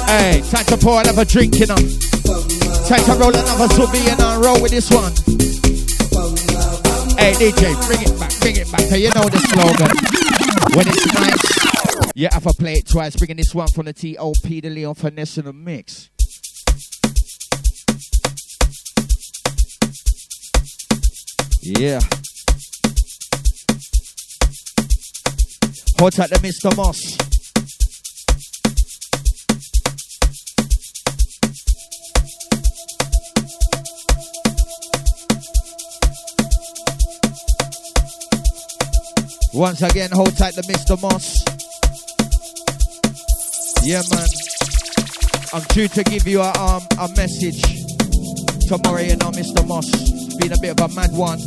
Hey. 0.08 0.40
Time 0.48 0.64
to 0.64 0.76
pour 0.78 1.00
another 1.02 1.26
drink, 1.26 1.58
you 1.58 1.66
know. 1.66 1.76
Time 2.86 3.04
to 3.04 3.12
roll 3.20 3.36
another 3.36 3.68
subby 3.74 4.08
and 4.08 4.18
I 4.18 4.40
roll 4.40 4.62
with 4.62 4.70
this 4.70 4.90
one. 4.90 5.12
Hey 7.18 7.32
DJ, 7.34 7.74
bring 7.86 8.00
it 8.00 8.18
back, 8.18 8.27
bring 8.52 8.66
it 8.66 8.72
back. 8.72 8.80
Hey, 8.82 8.98
you 9.02 9.10
know 9.10 9.22
the 9.24 9.38
slogan. 9.52 9.90
When 10.76 10.88
it's 10.88 11.06
nice, 11.14 12.14
you 12.14 12.28
have 12.30 12.42
to 12.44 12.52
play 12.54 12.74
it 12.74 12.88
twice. 12.88 13.16
Bringing 13.16 13.36
this 13.36 13.54
one 13.54 13.68
from 13.68 13.86
the 13.86 13.92
T.O.P. 13.92 14.60
the 14.60 14.70
Leon 14.70 14.94
Finesse 14.94 15.38
in 15.38 15.44
the 15.44 15.52
mix. 15.52 16.10
Yeah. 21.60 22.00
Hot 25.98 26.18
at 26.20 26.30
the 26.30 26.38
Mr. 26.42 26.74
Moss. 26.76 27.17
Once 39.58 39.82
again, 39.82 40.08
hold 40.12 40.36
tight 40.36 40.54
to 40.54 40.62
Mr. 40.62 40.94
Moss. 41.02 41.42
Yeah, 43.82 44.02
man. 44.08 44.28
I'm 45.52 45.66
due 45.74 45.88
to 45.88 46.04
give 46.04 46.28
you 46.28 46.40
a 46.40 46.52
um 46.52 46.86
a 46.96 47.08
message 47.16 47.60
tomorrow, 48.68 49.00
you 49.00 49.16
know, 49.16 49.32
Mr. 49.34 49.66
Moss. 49.66 49.90
Been 50.38 50.52
a 50.52 50.60
bit 50.60 50.80
of 50.80 50.88
a 50.88 50.94
mad 50.94 51.10
one, 51.10 51.40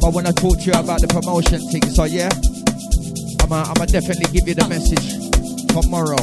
but 0.00 0.06
I 0.06 0.08
want 0.08 0.26
to 0.28 0.32
talk 0.32 0.56
to 0.56 0.64
you 0.64 0.72
about 0.72 1.02
the 1.02 1.08
promotion 1.08 1.60
thing. 1.68 1.82
So 1.90 2.04
yeah, 2.04 2.30
I'm 3.44 3.52
I'm 3.52 3.86
definitely 3.92 4.32
give 4.32 4.48
you 4.48 4.54
the 4.54 4.66
message 4.66 5.20
tomorrow. 5.68 6.16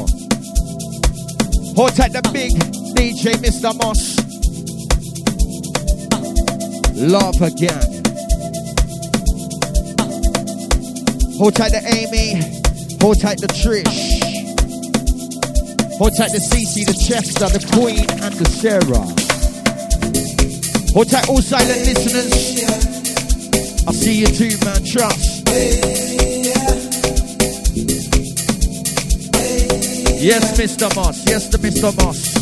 Hold 1.78 1.96
tight 1.96 2.14
the 2.14 2.28
big 2.34 2.54
DJ, 2.98 3.38
Mr. 3.46 3.78
Moss. 3.78 4.18
Love 6.98 7.40
again. 7.44 7.97
Hold 11.38 11.56
tight 11.56 11.70
to 11.70 11.82
Amy. 11.94 12.42
Hold 13.00 13.22
tight 13.22 13.38
to 13.38 13.48
Trish. 13.48 14.18
Hold 15.98 16.18
tight 16.18 16.32
to 16.32 16.38
Cece, 16.38 16.86
the 16.86 16.94
Chester, 16.94 17.48
the 17.50 17.60
Queen, 17.74 18.00
and 18.24 18.34
the 18.34 18.46
Sarah. 18.50 19.06
Hold 20.94 21.10
tight 21.12 21.30
all 21.30 21.42
silent 21.42 21.86
listeners. 21.86 22.34
I 23.88 23.92
see 23.92 24.20
you 24.20 24.26
too, 24.28 24.58
man. 24.66 24.84
Trust. 24.84 25.48
Yes, 30.20 30.58
Mr. 30.60 30.96
Moss. 30.96 31.24
Yes, 31.28 31.48
the 31.50 31.58
Mr. 31.60 31.96
Moss. 32.04 32.34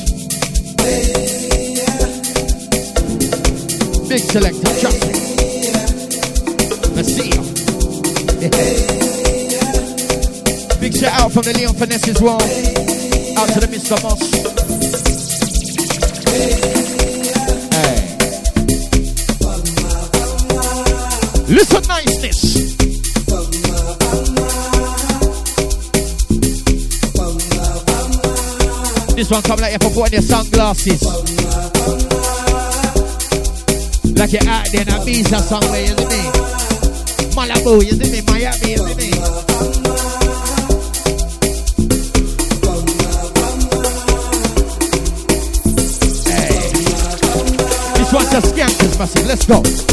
Big 4.07 4.21
selector, 4.21 4.79
trust 4.79 5.01
me. 5.05 5.13
Let's 6.95 7.13
see 7.13 7.29
you. 7.29 8.81
Big 10.85 10.93
shout 10.93 11.19
out 11.19 11.31
from 11.31 11.41
the 11.41 11.53
Leon 11.57 11.73
Finesse 11.73 12.09
as 12.09 12.21
well. 12.21 12.35
Out 12.35 13.49
to 13.49 13.59
the 13.59 13.65
Mr. 13.65 13.97
Moss. 14.03 14.21
Hey. 17.73 18.05
Listen 21.55 21.81
niceness. 21.87 22.39
This 29.15 29.31
one 29.31 29.41
come 29.41 29.59
like 29.61 29.73
you 29.73 29.79
for 29.79 29.89
putting 29.89 30.13
your 30.13 30.21
sunglasses. 30.21 31.01
Like 34.15 34.33
you're 34.33 34.47
out 34.47 34.67
there 34.71 34.81
in 34.83 34.93
a 34.93 35.03
visa 35.03 35.39
somewhere, 35.39 35.81
you 35.81 35.95
I 35.97 36.05
mean? 36.05 36.31
Malibu, 37.33 37.83
you 37.83 37.93
see 37.93 38.11
me? 38.11 38.21
Miami, 38.27 38.69
you 38.69 38.77
see 38.77 38.93
me? 38.93 39.44
Let's 48.97 49.45
go. 49.45 49.84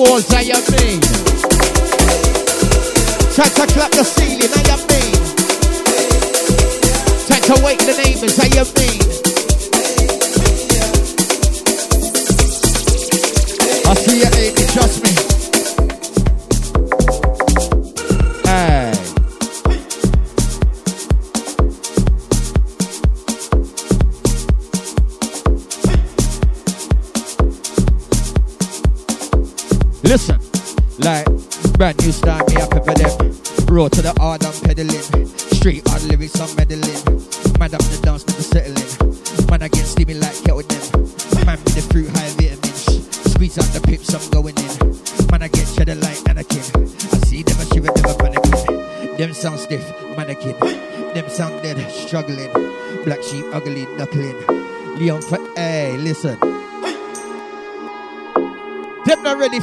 You 0.00 0.54
mean? 0.72 1.00
Time 3.36 3.52
to 3.52 3.66
clap 3.66 3.92
the 3.92 4.02
ceiling, 4.02 4.48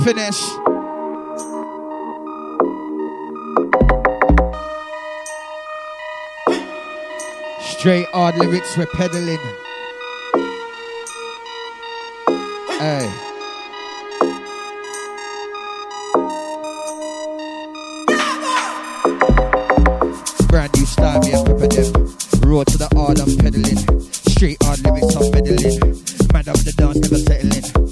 finish. 0.08 0.40
Straight 7.60 8.08
hard 8.14 8.38
lyrics 8.38 8.78
we're 8.78 8.86
peddling. 8.86 9.38
Hey. 12.80 13.12
Brand 20.48 20.74
new 20.74 20.86
style, 20.86 21.20
me 21.20 21.34
up 21.34 21.48
for 21.48 21.68
them. 21.68 21.94
Road 22.50 22.68
to 22.68 22.78
the 22.78 22.88
hard, 22.96 23.20
I'm 23.20 23.36
peddling. 23.36 24.02
Straight 24.12 24.58
hard 24.64 24.80
lyrics, 24.86 25.16
I'm 25.18 25.32
peddling. 25.34 25.80
Man 26.32 26.48
up 26.48 26.60
the 26.64 26.74
dance, 26.78 27.00
never 27.02 27.18
settling. 27.18 27.87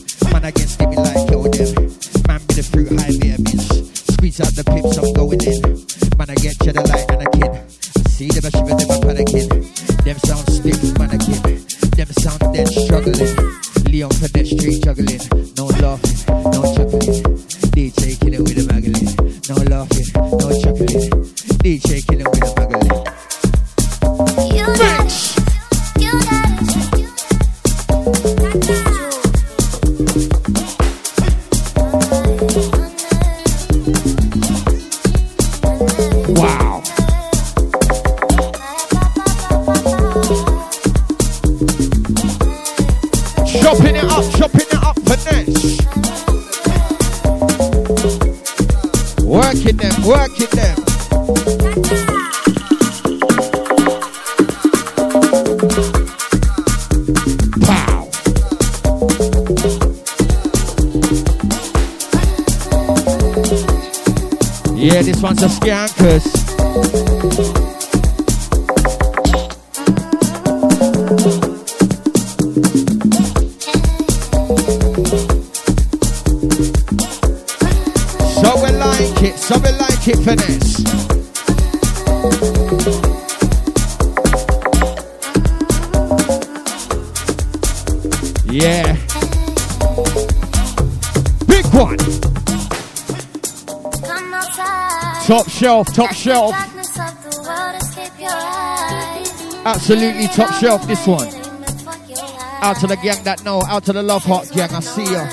Shelf, 95.66 95.94
top 95.94 96.14
shelf. 96.14 96.52
Darkness 96.52 97.00
of 97.00 97.24
the 97.24 97.42
world, 97.42 97.76
escape 97.82 98.20
your 98.20 98.30
eyes. 98.32 99.56
Absolutely 99.66 100.28
top 100.28 100.54
shelf, 100.62 100.86
this 100.86 101.08
one. 101.08 101.28
Fuck 101.28 102.08
your 102.08 102.18
life. 102.18 102.64
Out 102.64 102.78
to 102.82 102.88
the 102.88 102.96
gang 102.98 103.24
that 103.24 103.44
know, 103.44 103.64
out 103.64 103.84
to 103.86 103.94
the 103.94 104.04
Love 104.04 104.24
Heart 104.24 104.52
gang, 104.52 104.70
I 104.70 104.80
see 104.80 105.12
ya. 105.12 105.26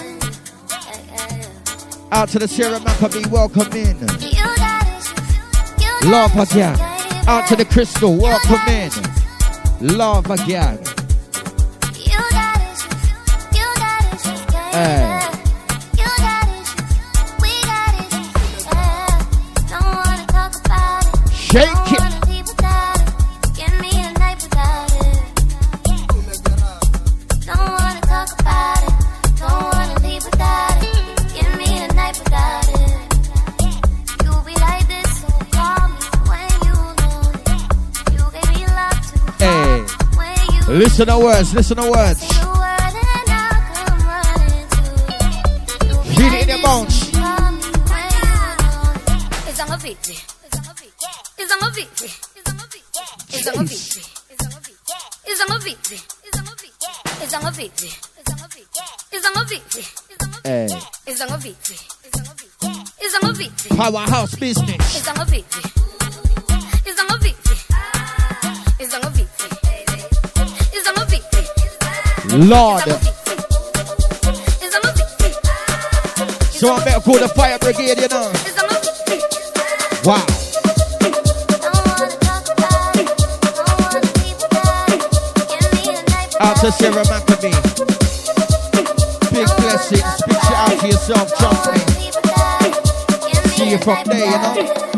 Out 2.13 2.31
to 2.31 2.39
the 2.39 2.49
Sierra 2.49 2.81
Maccabee, 2.81 3.29
welcome 3.29 3.71
in. 3.73 3.99
You 3.99 4.33
got 4.57 4.87
issues. 4.87 5.21
You 5.79 6.11
got 6.11 6.35
Love 6.35 6.51
again. 6.51 6.77
Out 7.29 7.47
to 7.49 7.57
the 7.57 7.67
Crystal, 7.67 8.17
welcome 8.17 8.67
in. 8.73 8.91
Love 9.99 10.31
again. 10.31 10.82
Listen 40.93 41.07
to 41.07 41.19
words, 41.25 41.55
listen 41.55 41.77
to 41.79 41.91
words. 41.91 42.21
Feel 46.15 46.33
it 46.35 46.43
in 46.43 46.49
your 46.51 46.63
bones. 46.63 47.11
Hey. 60.45 60.69
Powerhouse 63.79 64.35
business. 64.35 64.82
Lord. 72.49 72.83
So 76.51 76.73
I 76.73 76.85
better 76.85 77.01
call 77.01 77.19
the 77.19 77.29
fire 77.37 77.59
brigade, 77.59 78.01
you 78.01 78.09
know. 78.09 78.33
Wow. 80.05 80.27
Out 86.41 86.57
to 86.63 86.73
Sarah 86.73 87.05
McAbee. 87.05 87.53
Big 89.33 89.47
blessings. 89.59 90.23
Picture 90.23 90.55
out 90.55 90.79
for 90.81 90.87
yourself, 90.87 91.29
trust 91.39 91.73
me. 91.73 91.79
See 93.51 93.71
you 93.71 93.79
from 93.79 94.05
there, 94.07 94.27
you 94.27 94.65
know. 94.65 94.92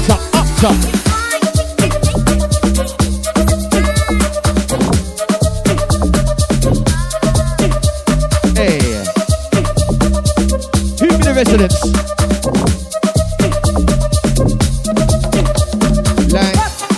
Top, 0.06 0.22
up 0.36 0.48
top. 0.60 0.76
Hey. 8.56 8.80
Who 11.00 11.08
be 11.08 11.24
the 11.24 11.34
residents? 11.36 11.82
Like, 16.32 16.56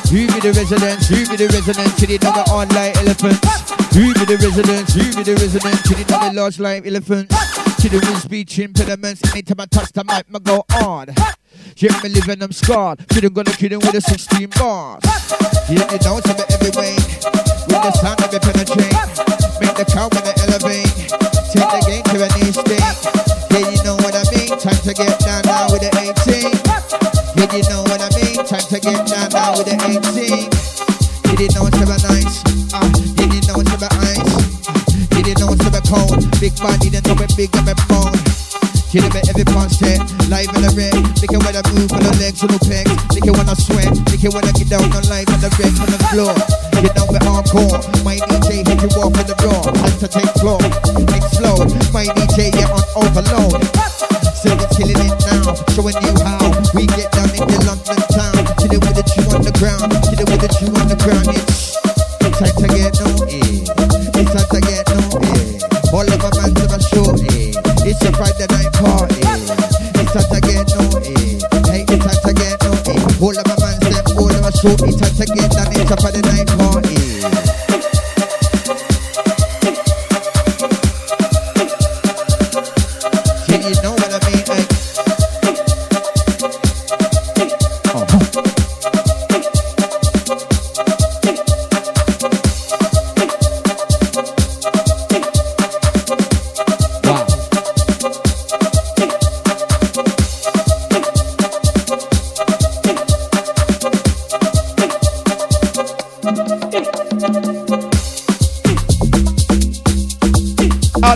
who 0.10 0.28
be 0.28 0.40
the 0.40 0.52
residents? 0.56 1.08
Who 1.08 1.16
be 1.16 1.36
the 1.38 1.48
residents? 1.48 2.02
Know 2.24 2.32
me 2.34 2.42
on 2.52 2.68
like 2.70 2.98
elephants. 2.98 3.40
Who 3.94 4.14
be 4.14 4.26
the 4.26 4.38
residents? 4.38 4.94
Who 4.94 5.04
be 5.16 5.24
the 5.24 5.36
residents? 5.36 6.10
Know 6.10 6.20
me 6.20 6.36
large 6.36 6.60
like 6.60 6.86
elephants 6.86 7.47
to 7.78 7.90
the 7.90 8.00
winds, 8.00 8.26
beach 8.26 8.58
impediments. 8.60 9.22
Anytime 9.32 9.62
I 9.62 9.66
touch 9.66 9.92
the 9.92 10.04
mic, 10.04 10.30
my 10.30 10.40
go 10.40 10.66
on. 10.82 11.14
Jeremy 11.76 12.10
living, 12.10 12.42
I'm 12.42 12.52
scarred. 12.52 13.06
Shouldn't 13.14 13.34
gonna 13.34 13.52
kill 13.52 13.74
him 13.74 13.80
with 13.80 13.94
a 13.94 14.02
16 14.02 14.50
bars. 14.58 15.04
Yeah, 15.70 15.86
it 15.94 16.02
down 16.02 16.22
to 16.22 16.34
me 16.34 16.44
every 16.50 16.74
way. 16.74 16.98
With 17.70 17.82
the 17.86 17.92
sound 18.02 18.18
of 18.24 18.34
it 18.34 18.42
penetrate. 18.42 18.98
Make 19.62 19.78
the 19.78 19.86
crowd 19.86 20.10
wanna 20.10 20.34
elevate. 20.42 20.90
Take 21.54 21.70
the 21.70 21.82
game 21.86 22.06
to 22.10 22.18
a 22.26 22.30
new 22.42 22.50
state. 22.50 22.82
Yeah, 23.54 23.70
you 23.70 23.80
know 23.86 23.96
what 24.02 24.16
I 24.16 24.26
mean. 24.34 24.50
Time 24.58 24.82
to 24.82 24.94
get 24.94 25.20
down 25.22 25.42
now 25.46 25.70
with 25.70 25.86
the 25.86 25.92
18. 25.94 26.50
Yeah, 27.38 27.54
you 27.54 27.64
know 27.70 27.84
what 27.86 28.02
I 28.02 28.10
mean. 28.18 28.42
Time 28.42 28.66
to 28.74 28.80
get 28.80 29.06
down 29.06 29.30
now 29.30 29.54
with 29.54 29.70
the 29.70 29.78
18. 29.78 30.50
Get 31.30 31.42
it 31.46 31.52
down 31.54 31.70
to 31.70 31.84
a 31.84 31.98
19. 32.00 32.47
Cold? 35.88 36.20
Big 36.40 36.54
body, 36.60 36.92
didn't 36.92 37.08
know 37.08 37.24
it 37.24 37.32
big 37.40 37.52
and 37.56 37.72
it 37.72 37.80
bone. 37.88 38.14
Hit 38.88 39.04
it 39.04 39.28
every 39.28 39.44
punch 39.44 39.84
set, 39.84 40.00
live 40.32 40.48
in 40.56 40.64
the 40.64 40.72
red. 40.76 40.96
Lick 41.20 41.32
it 41.32 41.42
when 41.44 41.56
I 41.56 41.64
move 41.76 41.92
on 41.92 42.04
the 42.08 42.14
legs 42.24 42.40
on 42.44 42.52
the 42.52 42.60
pegs. 42.64 42.92
Lick 43.12 43.28
it 43.28 43.36
when 43.36 43.48
I 43.48 43.56
sweat, 43.56 43.92
lick 44.12 44.24
it 44.24 44.32
when 44.32 44.48
I 44.48 44.52
get 44.56 44.72
down 44.72 44.88
on 44.96 45.04
live 45.12 45.28
on 45.28 45.40
the 45.44 45.52
red 45.60 45.76
on 45.80 45.92
the 45.92 46.00
floor. 46.08 46.32
You 46.80 46.92
know 46.96 47.06
we're 47.12 47.24
hardcore. 47.24 47.80
My 48.08 48.16
DJ 48.16 48.64
hit 48.64 48.80
you 48.80 48.92
off 49.04 49.12
in 49.12 49.28
the 49.28 49.36
to 49.36 50.08
take 50.08 50.32
floor, 50.40 50.60
explode. 51.12 51.68
My 51.92 52.08
DJ 52.16 52.56
yeah 52.56 52.72
on 52.72 52.86
overload. 52.96 53.60
So 54.40 54.56
we're 54.56 54.72
killing 54.72 55.04
it 55.04 55.16
now, 55.28 55.52
showing 55.76 56.00
you 56.00 56.14
how 56.24 56.48
we 56.72 56.88
get 56.96 57.12
down 57.12 57.28
in 57.28 57.44
the 57.44 57.60
London 57.68 58.00
town. 58.16 58.40
Hit 58.64 58.72
it 58.72 58.82
with 58.88 58.96
the 58.96 59.04
chew 59.04 59.28
on 59.36 59.44
the 59.44 59.52
ground, 59.60 59.92
hit 60.08 60.22
it 60.22 60.28
with 60.32 60.40
the 60.40 60.52
chew 60.56 60.72
on 60.80 60.88
the 60.88 60.96
ground. 61.04 61.28
It's 61.36 61.57
Friday 68.18 68.50
night 68.50 68.74
party. 68.74 69.22
It's 69.22 70.12
time 70.12 70.26
to 70.34 70.42
get 70.42 70.66
eh. 70.74 71.38
Hey, 71.70 71.86
it's 71.86 72.02
time 72.02 72.18
to 72.26 72.34
get 72.34 72.58
eh. 72.66 73.22
All 73.22 73.38
of 73.38 73.46
my 73.46 73.56
man 73.62 73.78
them, 73.78 74.18
all 74.18 74.34
of 74.34 74.42
my 74.42 74.50
show. 74.58 74.74
It's 74.74 74.98
time 74.98 75.14
to 75.14 75.26
get 75.38 75.52
down. 75.54 75.70
It's 75.70 75.92
a 75.92 75.98
Friday 76.02 76.22
night 76.26 76.47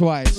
That's 0.00 0.06
why. 0.06 0.29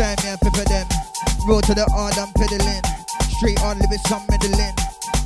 Style, 0.00 0.16
me 0.24 0.30
and 0.32 0.40
for 0.40 0.64
them. 0.64 0.86
Roll 1.46 1.60
to 1.60 1.74
the 1.74 1.84
hard, 1.92 2.16
I'm 2.16 2.32
pedaling. 2.32 2.84
Straight 3.36 3.60
on, 3.60 3.76
living 3.78 4.00
some 4.08 4.24
middling. 4.32 4.74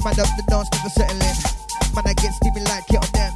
Man 0.03 0.19
up 0.19 0.31
the 0.35 0.43
dance, 0.51 0.69
never 0.75 0.91
settling. 0.91 1.39
Man, 1.95 2.05
I 2.11 2.15
get 2.19 2.35
steamy 2.35 2.63
like 2.67 2.91
it 2.91 2.99
on 2.99 3.11
them. 3.15 3.33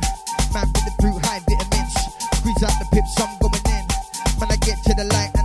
Man, 0.51 0.66
with 0.74 0.82
the 0.82 0.95
fruit, 0.99 1.18
high 1.22 1.39
vitamins. 1.47 1.95
Squeeze 2.43 2.62
out 2.66 2.74
the 2.82 2.86
pips, 2.91 3.14
I'm 3.22 3.30
going 3.39 3.62
in. 3.70 3.84
Man, 4.43 4.51
I 4.51 4.57
get 4.66 4.82
to 4.82 4.93
the 4.99 5.07
light 5.14 5.38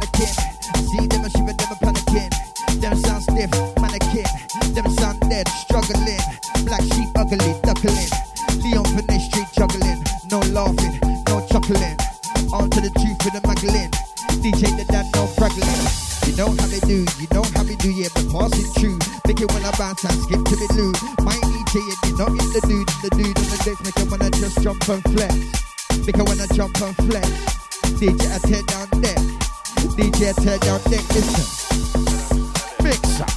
and 20.06 20.20
skip 20.24 20.44
to 20.44 20.56
the 20.56 20.68
loo. 20.76 20.92
My 21.24 21.34
DJ, 21.34 21.80
and 21.80 22.02
you 22.06 22.18
know 22.18 22.28
it's 22.36 22.52
the 22.54 22.62
dude, 22.68 22.88
the 23.02 23.10
dude 23.16 23.38
on 23.38 23.48
the 23.48 23.58
decks. 23.64 23.82
Make 23.84 24.22
I 24.22 24.30
just 24.32 24.62
jump 24.62 24.90
and 24.90 25.04
flex. 25.14 25.34
Make 26.06 26.20
I 26.20 26.48
jump 26.56 26.82
and 26.82 26.96
flex. 27.08 27.30
DJ, 28.00 28.24
I 28.28 28.40
tear 28.40 28.64
down 28.64 28.88
deck. 29.02 29.18
DJ, 29.96 30.30
I 30.30 30.34
tear 30.42 30.58
down 30.60 30.82
deck. 30.92 31.06
Listen. 31.14 31.46
Mixer. 32.84 33.28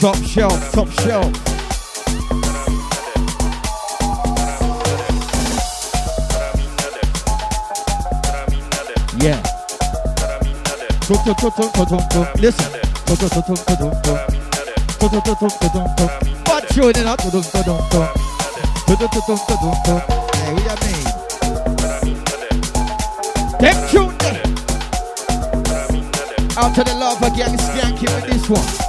Top 0.00 0.16
shelf, 0.24 0.72
top 0.72 0.88
shelf. 1.02 1.47
What 23.60 23.92
you. 23.92 24.04
Out 26.58 26.74
to 26.74 26.84
the 26.84 26.94
love 26.98 27.20
gang, 27.36 27.56
skanky 27.56 28.06
with 28.14 28.26
this 28.26 28.48
one. 28.50 28.87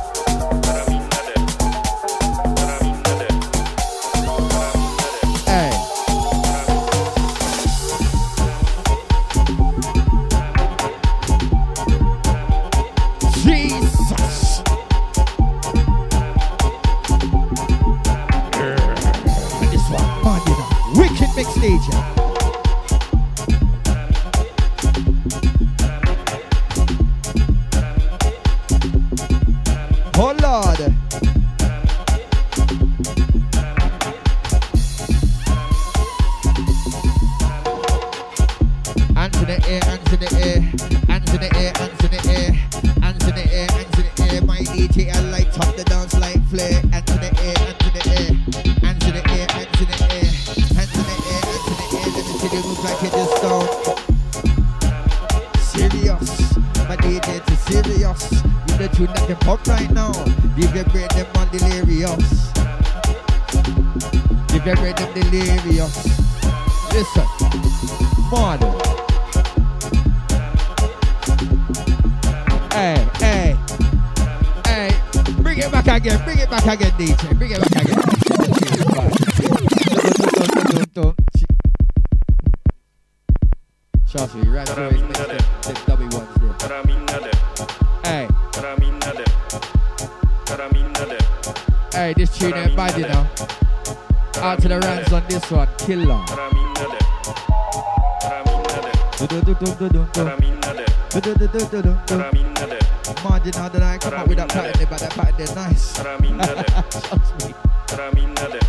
Para 101.72 102.32
minna 102.34 102.66
det, 102.68 102.80
Man, 103.24 103.42
you 103.46 103.52
know 103.52 103.70
that 103.70 103.82
I 103.84 103.98
come 104.00 104.14
up 104.22 104.28
with 104.28 104.38
that 104.38 104.50
pattern, 104.50 104.88
but 104.90 105.00
that 105.00 105.12
pattern 105.16 105.36
there 105.38 105.56
nice. 105.56 105.94
para 105.98 106.18
minna 106.20 106.46
det, 106.46 106.66
Trust 106.90 107.46
me. 107.46 107.54
para 107.88 108.12
minna 108.14 108.48
det, 108.50 108.66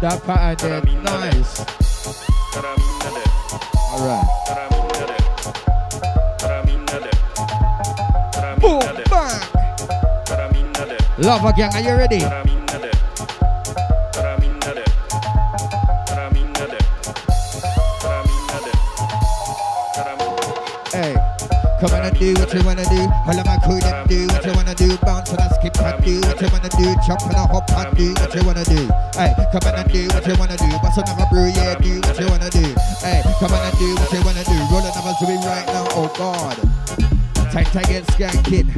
That 0.00 0.22
pattern 0.26 0.56
there 0.58 0.82
nice. 1.02 1.64
para 2.54 2.72
minna 2.78 3.08
det, 3.16 3.26
Alright. 3.92 4.26
para 4.46 4.64
minna 4.70 5.06
det, 5.06 5.20
para 6.40 6.62
minna 6.64 6.98
det, 7.00 7.16
para 8.32 8.56
Boom, 8.60 8.80
bang. 9.10 9.40
para 10.26 10.48
minna 10.52 10.84
det, 10.86 10.98
Lava 11.18 11.52
gang, 11.52 11.74
are 11.74 11.80
you 11.82 11.96
ready? 11.96 12.20
You 22.56 22.64
wanna 22.64 22.84
do. 22.88 23.00
All 23.28 23.36
of 23.36 23.44
my 23.44 23.58
crew 23.60 23.80
do 24.08 24.26
what 24.32 24.44
you 24.44 24.52
wanna 24.54 24.74
do. 24.74 24.96
Bounce 25.04 25.30
and 25.30 25.40
I 25.40 25.48
skip 25.48 25.76
and 25.76 26.04
do 26.04 26.20
what 26.24 26.40
you 26.40 26.48
wanna 26.48 26.72
do. 26.72 26.86
Jump 27.04 27.20
and 27.28 27.36
I 27.36 27.44
hop 27.52 27.68
and 27.70 27.96
do 27.96 28.14
what 28.16 28.34
you 28.34 28.42
wanna 28.44 28.64
do. 28.64 28.88
Hey, 29.12 29.32
come 29.52 29.64
on 29.68 29.74
and 29.76 29.92
do 29.92 30.08
what 30.08 30.26
you 30.26 30.34
wanna 30.40 30.56
do. 30.56 30.68
Bust 30.80 30.98
another 30.98 31.26
brew, 31.28 31.48
yeah, 31.52 31.76
do 31.76 32.00
what 32.00 32.18
you 32.18 32.28
wanna 32.28 32.50
do. 32.50 32.64
Hey, 33.04 33.20
come 33.38 33.52
on 33.52 33.60
and 33.60 33.78
do 33.78 33.94
what 34.00 34.12
you 34.12 34.22
wanna 34.24 34.44
do. 34.44 34.56
Roll 34.72 34.84
another 34.88 35.14
zoe 35.20 35.36
right 35.44 35.66
now, 35.68 35.86
oh 35.92 36.08
God. 36.16 36.56
Time 37.52 37.68
to 37.76 37.80
get 37.92 38.04
skanking. 38.14 38.68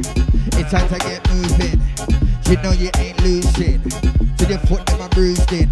It's 0.59 0.71
time 0.71 0.87
to 0.89 0.99
get 0.99 1.23
moving. 1.31 1.79
You 2.49 2.57
know 2.63 2.71
you 2.71 2.89
ain't 2.97 3.21
losing. 3.23 3.81
To 4.37 4.45
the 4.45 4.59
foot 4.67 4.85
them 4.87 5.01
are 5.01 5.09
bruised 5.09 5.51
in. 5.53 5.69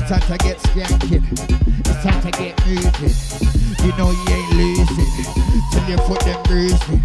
It's 0.00 0.08
time 0.08 0.20
to 0.20 0.38
get 0.38 0.58
skanking. 0.58 1.24
It's 1.80 2.02
time 2.04 2.20
to 2.22 2.30
get 2.30 2.54
moving. 2.64 3.14
You 3.84 3.92
know 3.98 4.10
you 4.12 4.24
ain't 4.32 4.52
losing. 4.54 5.10
Till 5.72 5.88
your 5.88 5.98
foot 6.06 6.20
them 6.20 6.40
bruising. 6.44 7.02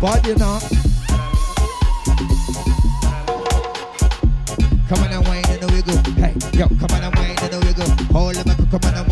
But 0.00 0.26
you 0.26 0.34
know. 0.36 0.60
Come 4.86 5.02
on 5.02 5.12
and 5.12 5.26
whine 5.26 5.44
and 5.48 5.70
wiggle. 5.70 5.96
Hey, 6.14 6.34
yo, 6.52 6.68
come 6.68 6.90
on 6.92 7.04
and 7.04 7.14
whine 7.16 7.38
and 7.40 7.64
wiggle. 7.64 7.88
Hold 8.12 8.34
the 8.34 8.44
back, 8.44 8.58
come 8.70 8.84
on 8.84 8.98
and 8.98 9.08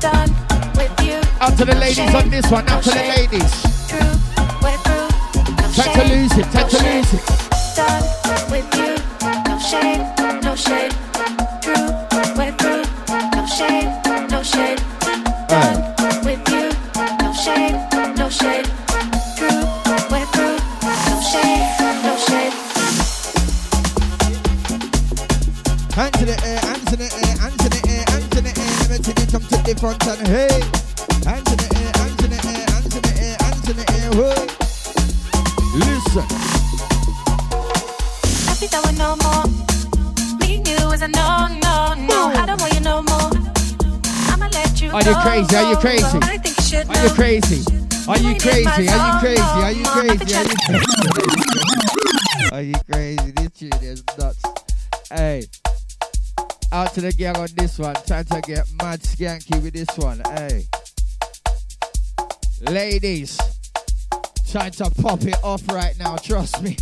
Done 0.00 0.30
with 0.74 1.00
you. 1.00 1.20
Out 1.40 1.56
to 1.58 1.64
the 1.64 1.76
ladies 1.76 1.96
shade, 1.96 2.14
on 2.14 2.28
this 2.28 2.50
one. 2.50 2.66
no 2.66 2.72
Out 2.72 2.82
to 2.82 2.90
the 2.90 2.96
ladies. 2.96 3.63
Crazy? 45.34 45.56
Are 45.56 45.70
you 45.70 45.76
crazy? 45.76 46.02
go. 46.02 46.20
I 46.22 46.38
think 46.38 46.56
you 46.56 46.64
should 46.64 46.88
are 46.88 47.02
you 47.02 47.10
crazy? 47.10 47.80
Are 48.06 48.18
you 48.18 48.28
ain't 48.28 48.44
in 48.44 48.50
my 48.54 48.70
crazy? 48.70 48.90
Are 48.90 49.02
you 49.02 49.18
crazy? 49.20 49.42
Are 49.42 49.72
you 49.72 49.82
more. 49.82 50.02
I've 50.04 50.18
been 50.18 50.18
crazy? 50.18 50.34
Are 50.34 50.44
you 50.44 50.56
crazy? 51.16 51.54
Are 52.52 52.62
you 52.62 52.74
crazy? 52.90 53.30
This 53.32 53.50
tune 53.50 53.72
is 53.82 54.04
nuts. 54.18 54.42
Hey, 55.10 55.44
out 56.72 56.92
to 56.94 57.00
the 57.00 57.12
gang 57.12 57.36
on 57.36 57.48
this 57.56 57.78
one. 57.78 57.94
Time 57.94 58.24
to 58.26 58.40
get 58.42 58.66
mad 58.80 59.00
skanky 59.00 59.60
with 59.62 59.74
this 59.74 59.96
one. 59.98 60.20
Hey, 60.36 60.66
ladies, 62.70 63.38
trying 64.50 64.72
to 64.72 64.90
pop 65.02 65.22
it 65.22 65.36
off 65.42 65.66
right 65.68 65.98
now. 65.98 66.16
Trust 66.16 66.62
me. 66.62 66.76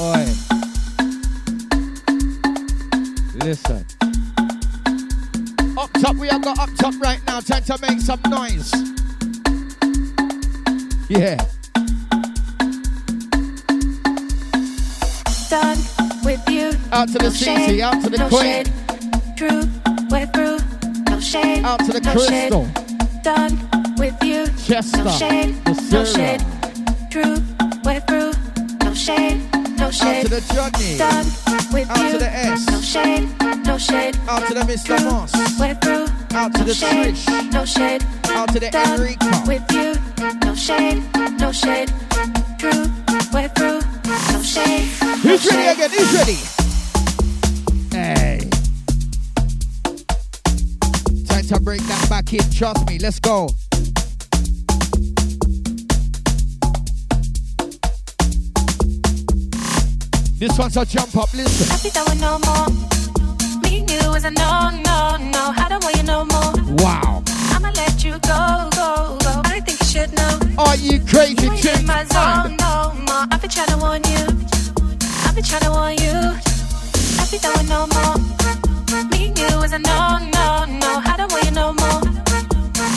Oi. 0.00 0.51
Some 8.12 8.30
noise. 8.30 8.72
Yeah. 11.08 11.36
Done 15.48 15.78
with 16.24 16.42
you. 16.50 16.72
Out 16.92 17.08
to 17.08 17.18
the 17.18 17.24
no 17.24 17.30
CC, 17.30 17.44
shade, 17.44 17.80
out 17.80 18.02
to 18.02 18.10
the 18.10 18.18
no 18.18 18.28
Queen. 18.28 18.42
Shade. 18.42 18.72
Through, 19.38 19.62
we're 20.10 20.26
through. 20.26 20.58
No 21.08 21.20
shade. 21.20 21.64
Out 21.64 21.80
to 21.80 21.92
the 21.92 22.00
no 22.00 22.12
Crystal. 22.12 22.66
Shade. 22.66 23.22
Done 23.22 23.94
with 23.96 24.22
you. 24.22 24.46
Chester. 24.58 25.04
No 25.04 25.10
shade. 25.12 25.54
No 25.66 25.74
Sarah. 25.74 26.06
shade. 26.06 26.40
Through, 27.10 27.36
we're 27.84 28.00
through. 28.00 28.32
No 28.84 28.92
shade. 28.94 29.40
No 29.78 29.86
Out 29.86 29.92
to 29.92 30.28
the 30.28 30.40
Johnny. 30.52 30.98
Done 30.98 31.26
with 31.72 31.90
Out 31.90 32.04
you. 32.04 32.12
to 32.12 32.18
the 32.18 32.30
S. 32.30 32.66
No 32.68 32.80
shade. 32.80 33.28
No 33.64 33.78
shade. 33.78 34.16
Out 34.28 34.46
to 34.48 34.54
the 34.54 34.60
Mr. 34.60 34.98
Through, 34.98 35.10
Moss. 35.10 35.32
We're 35.58 35.74
through. 35.76 36.06
Out 36.36 36.52
to 36.54 36.58
no 36.60 36.64
the 36.66 36.74
shade. 36.74 37.14
Trish. 37.14 37.31
No 37.52 37.64
shade. 37.64 38.02
Out 38.30 38.48
to 38.52 38.60
the 38.60 38.70
Done 38.70 39.00
Enrico. 39.00 39.46
with 39.46 39.62
you. 39.72 39.94
No 40.44 40.54
shade. 40.54 41.02
No 41.38 41.52
shade. 41.52 41.90
Through. 42.58 42.86
We're 43.32 43.48
through. 43.50 43.80
No 44.32 44.42
shade. 44.42 44.88
no 45.02 45.16
Who's 45.16 45.46
ready 45.46 45.62
shade. 45.62 45.72
again? 45.76 45.90
Who's 45.90 46.12
ready? 46.14 46.38
Hey. 47.96 48.38
Time 51.28 51.44
to 51.46 51.60
break 51.60 51.82
that 51.82 52.06
back 52.08 52.32
in. 52.32 52.40
Trust 52.50 52.86
me. 52.88 52.98
Let's 52.98 53.20
go. 53.20 53.48
This 60.38 60.58
one's 60.58 60.76
a 60.76 60.84
jump 60.84 61.16
up. 61.16 61.32
Listen. 61.34 61.68
Happy 61.68 61.90
that 61.90 62.04
we're 62.08 62.20
no 62.20 62.38
more. 62.48 62.68
Me 63.62 63.80
and 63.80 63.90
you 63.90 64.14
is 64.14 64.24
a 64.24 64.30
no, 64.30 64.70
no, 64.84 65.16
no. 65.30 65.52
You 70.82 70.98
crazy? 71.06 71.46
You 71.46 71.74
in 71.78 71.86
my 71.86 72.04
zone 72.04 72.56
no 72.56 72.92
more. 73.06 73.26
I've 73.30 73.40
been 73.40 73.50
trying 73.50 73.68
to 73.68 73.78
warn 73.78 74.02
you. 74.04 74.26
I've 75.24 75.34
been 75.34 75.44
trying 75.44 75.62
to 75.62 75.70
warn 75.70 75.96
you. 76.02 76.34
Happy 77.16 77.38
that 77.38 77.54
we're 77.54 77.68
no 77.70 77.86
more. 77.94 78.18
Me 79.10 79.28
and 79.28 79.38
you 79.38 79.62
is 79.62 79.72
a 79.72 79.78
no, 79.78 80.18
no, 80.18 80.66
no. 80.66 80.90
I 81.06 81.14
don't 81.16 81.30
want 81.30 81.44
you 81.44 81.52
no 81.52 81.72
more. 81.72 82.02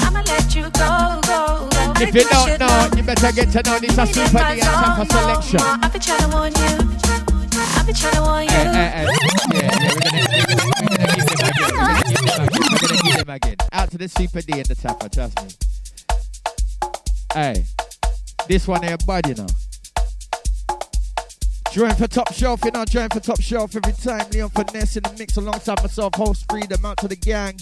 I'ma 0.01 0.21
let 0.25 0.55
you 0.55 0.63
go, 0.73 1.21
go, 1.29 1.69
go. 1.69 1.93
If 2.01 2.15
you 2.15 2.25
don't 2.25 2.59
know, 2.59 2.89
you 2.97 3.03
better 3.03 3.31
get 3.31 3.51
to 3.53 3.61
know 3.61 3.79
this 3.79 3.97
a 3.97 4.05
You 4.05 4.13
super 4.13 4.39
D 4.39 4.43
and 4.43 4.61
time 4.61 5.05
for 5.05 5.13
zone 5.13 5.21
no 5.21 5.21
selection. 5.21 5.59
I've 5.61 5.93
been 5.93 6.01
trying 6.01 6.19
to 6.25 6.29
warn 6.33 6.53
you. 6.55 6.95
Warn 8.21 8.43
eh, 8.43 8.43
you. 8.43 8.49
Hey, 8.49 8.65
hey, 8.73 8.89
hey. 8.95 9.07
Yeah, 9.53 9.69
yeah, 9.79 9.93
we're 9.93 10.01
gonna, 10.01 10.25
we're 10.25 10.45
gonna. 10.45 11.95
We're 12.71 12.79
gonna 12.81 13.01
give 13.03 13.21
him 13.21 13.29
again. 13.29 13.57
Out 13.71 13.91
to 13.91 13.97
the 13.97 14.07
super 14.09 14.41
D 14.41 14.53
and 14.53 14.65
the 14.65 14.75
tapper, 14.75 15.07
trust 15.07 15.41
me. 15.41 15.49
Hey, 17.33 17.65
this 18.47 18.67
one 18.67 18.83
here 18.83 18.97
bad, 19.05 19.27
you 19.27 19.35
know. 19.35 19.47
Join 21.71 21.93
for 21.95 22.07
top 22.07 22.33
shelf, 22.33 22.61
you 22.63 22.71
know, 22.71 22.85
join 22.85 23.09
for 23.09 23.19
top 23.19 23.41
shelf 23.41 23.75
every 23.75 23.91
time. 23.91 24.25
Leon 24.31 24.49
Finesse 24.49 24.97
in 24.97 25.03
the 25.03 25.13
mix 25.17 25.35
alongside 25.35 25.81
myself, 25.81 26.15
host 26.15 26.47
3Dom, 26.47 26.85
out 26.85 26.97
to 26.97 27.07
the 27.07 27.17
gang. 27.17 27.57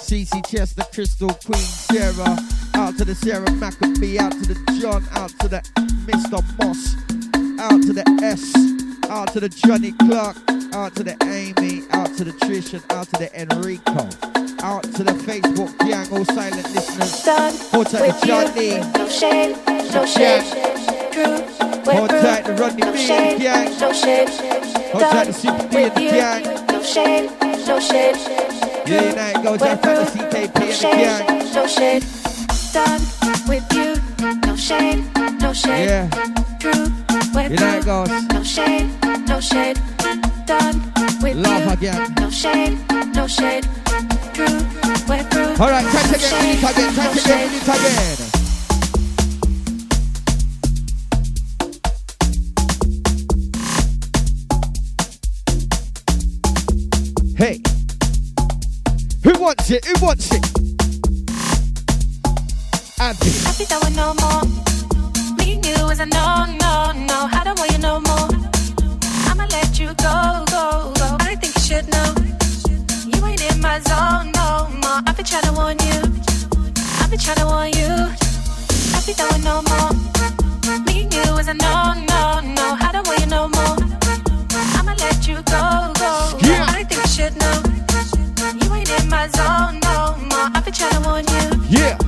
CC 0.00 0.46
Chester, 0.46 0.84
Crystal, 0.92 1.30
Queen, 1.30 1.58
Sarah. 1.58 2.36
Out 2.74 2.98
to 2.98 3.04
the 3.04 3.14
Sarah 3.14 3.50
Maccabee, 3.52 4.18
out 4.18 4.32
to 4.32 4.52
the 4.52 4.78
John, 4.80 5.02
out 5.12 5.30
to 5.40 5.48
the 5.48 5.60
Mr. 6.06 6.42
Moss, 6.58 6.94
out 7.60 7.80
to 7.82 7.92
the 7.92 8.04
S, 8.22 8.52
out 9.08 9.32
to 9.32 9.40
the 9.40 9.48
Johnny 9.48 9.92
Clark, 9.92 10.36
out 10.74 10.94
to 10.96 11.04
the 11.04 11.16
Amy, 11.22 11.84
out 11.92 12.14
to 12.18 12.24
the 12.24 12.32
Trish, 12.32 12.74
and 12.74 12.84
out 12.92 13.06
to 13.08 13.18
the 13.18 13.40
Enrico. 13.40 14.43
Out 14.64 14.82
to 14.94 15.04
the 15.04 15.12
Facebook 15.12 15.76
gang, 15.80 16.08
all 16.10 16.24
silent 16.24 16.64
listeners. 16.74 17.22
Done 17.22 17.52
Hold 17.72 17.86
tight 17.88 18.00
with 18.06 18.20
to 18.20 18.26
Johnny. 18.26 18.70
No 18.96 19.08
shade, 19.08 19.56
no 19.92 20.06
shade. 20.06 20.42
True, 21.12 21.44
we're 21.84 21.92
Hold 21.98 22.08
through. 22.10 22.20
tight 22.22 22.44
to 22.46 22.52
Rodney 22.54 22.80
no 22.82 22.92
B 22.92 22.98
shade, 22.98 23.40
gang. 23.40 23.78
no 23.78 23.92
shade. 23.92 24.28
Hold 24.92 25.04
tight 25.04 25.24
to 25.26 25.32
Super 25.34 25.68
D 25.68 25.76
and 25.76 25.94
the 25.94 26.00
gang. 26.00 26.66
No 26.72 26.82
shade, 26.82 27.30
no 27.66 27.78
shade. 27.78 28.16
Yeah, 28.86 29.12
know 29.12 29.28
it 29.28 29.42
goes 29.44 29.62
out 29.68 29.82
to 29.82 29.88
the 29.88 30.06
through. 30.06 30.22
CKP 30.22 30.58
No 30.58 30.88
and 30.88 30.98
the 30.98 31.04
gang. 31.04 31.54
no 31.54 31.66
shade. 31.66 32.04
Done 32.72 33.00
with 33.46 33.66
you. 33.76 33.90
No 34.48 34.56
shade, 34.56 35.04
no 35.40 35.52
shade. 35.52 35.88
Yeah, 35.88 36.08
True, 36.58 36.86
we're 37.34 37.50
you 37.50 37.56
know 37.56 37.76
it 37.76 37.82
through. 37.82 38.06
goes. 38.06 38.28
No 38.32 38.42
shade, 38.42 38.88
no 39.28 39.40
shade. 39.40 39.78
Done 40.46 40.80
with 41.24 41.36
Love 41.36 41.64
you. 41.64 41.72
again. 41.72 42.14
No 42.20 42.28
shade, 42.30 42.78
no 43.14 43.26
shade. 43.26 43.66
We're 45.08 45.24
through. 45.32 45.56
All 45.58 45.70
right, 45.70 45.86
time 45.86 46.12
to 46.12 46.18
get 46.18 46.20
shade, 46.20 46.58
again. 46.58 46.94
Time 46.94 47.06
no 47.06 47.12
to 47.14 47.20
get 47.26 47.54
again. 47.66 48.30
Hey, 57.36 57.60
who 59.24 59.32
wants 59.40 59.70
it? 59.70 59.84
Who 59.86 60.04
wants 60.04 60.30
it? 60.30 60.44
Abby. 63.00 63.30
Happy 63.48 63.64
that 63.64 63.80
we're 63.82 63.96
no 63.96 64.12
more. 64.22 64.44
Me 65.38 65.54
and 65.54 65.66
you 65.66 65.74
is 65.90 66.00
a 66.00 66.06
no, 66.06 66.44
no, 66.60 66.92
no. 66.92 67.28
I 67.32 67.42
don't 67.44 67.58
want 67.58 67.72
you 67.72 67.78
no 67.78 68.00
more. 68.00 68.28
I'ma 69.30 69.46
let 69.50 69.78
you 69.78 69.88
go, 69.94 70.44
go, 70.50 70.92
go. 70.96 71.03
I 71.74 71.80
think 71.80 71.90
you 71.90 71.90
should 71.90 71.90
know. 71.90 73.18
You 73.18 73.26
ain't 73.26 73.52
in 73.52 73.60
my 73.60 73.80
zone 73.80 74.30
no 74.30 74.70
more. 74.80 75.02
I've 75.06 75.16
been 75.16 75.26
trying 75.26 75.42
to 75.42 75.52
warn 75.52 75.76
you. 75.80 75.98
I've 77.02 77.10
been 77.10 77.18
trying 77.18 77.38
to 77.38 77.46
warn 77.46 77.72
you. 77.74 77.90
Happy 78.94 79.12
that 79.18 79.26
we're 79.32 79.42
no 79.42 79.58
more. 79.66 79.90
Me 80.86 81.02
and 81.02 81.12
you 81.12 81.36
is 81.36 81.48
a 81.48 81.54
no, 81.54 81.94
no, 82.12 82.40
no. 82.54 82.76
I 82.78 82.90
don't 82.92 83.04
want 83.08 83.18
you 83.18 83.26
no 83.26 83.48
more. 83.48 83.74
I'ma 84.78 84.94
let 85.02 85.26
you 85.26 85.42
go, 85.50 85.90
go. 85.98 86.38
Yeah. 86.46 86.64
I 86.68 86.84
think 86.84 86.94
you 86.94 87.08
should 87.10 87.34
know. 87.42 87.58
You 88.62 88.72
ain't 88.72 88.90
in 89.02 89.08
my 89.08 89.26
zone 89.34 89.80
no 89.82 90.14
more. 90.30 90.54
I've 90.54 90.64
been 90.64 90.74
trying 90.74 90.94
to 90.94 91.00
warn 91.08 91.26
you. 91.26 91.44
Yeah, 91.68 91.98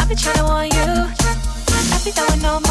I've 0.00 0.06
been 0.06 0.18
trying 0.18 0.36
to 0.36 0.44
warn 0.44 0.68
you. 0.68 0.90
Happy 1.88 2.10
that 2.12 2.26
we're 2.28 2.42
no 2.42 2.60
more. 2.60 2.63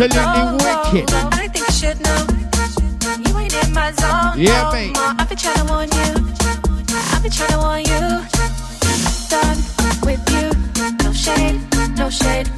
absolutely 0.00 0.16
no, 0.16 0.56
wicked. 0.64 1.10
No, 1.10 1.28
I 1.32 1.48
think 1.48 1.66
you 1.68 1.74
should 1.74 2.00
know. 2.00 2.20
You 3.28 3.38
ain't 3.38 3.52
in 3.64 3.72
my 3.74 3.92
zone. 3.92 4.40
Yeah, 4.40 4.70
babe. 4.72 4.96
I've 4.96 5.28
been 5.28 5.36
trying 5.36 5.56
to 5.56 5.64
warn 5.72 5.88
you. 5.92 6.10
I've 7.12 7.22
been 7.22 7.32
trying 7.32 7.52
to 7.52 7.58
warn 7.58 7.84
you. 7.84 8.24
Done 9.28 9.58
with 10.06 10.24
you. 10.32 10.46
No 11.04 11.12
shade, 11.12 11.60
no 11.96 12.08
shade. 12.08 12.48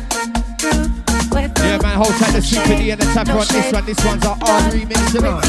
Through, 0.59 0.87
through. 1.31 1.67
Yeah, 1.67 1.79
man, 1.83 1.97
hold 1.97 2.15
tight 2.15 2.33
the 2.33 2.43
seat 2.43 2.59
and 2.59 2.81
the 2.81 2.93
end 2.93 3.03
on 3.03 3.47
this 3.47 3.73
one. 3.73 3.85
This 3.87 4.05
one's 4.05 4.25
our 4.25 4.39
R 4.43 4.61
remix, 4.71 5.15
you 5.15 5.21
know. 5.21 5.41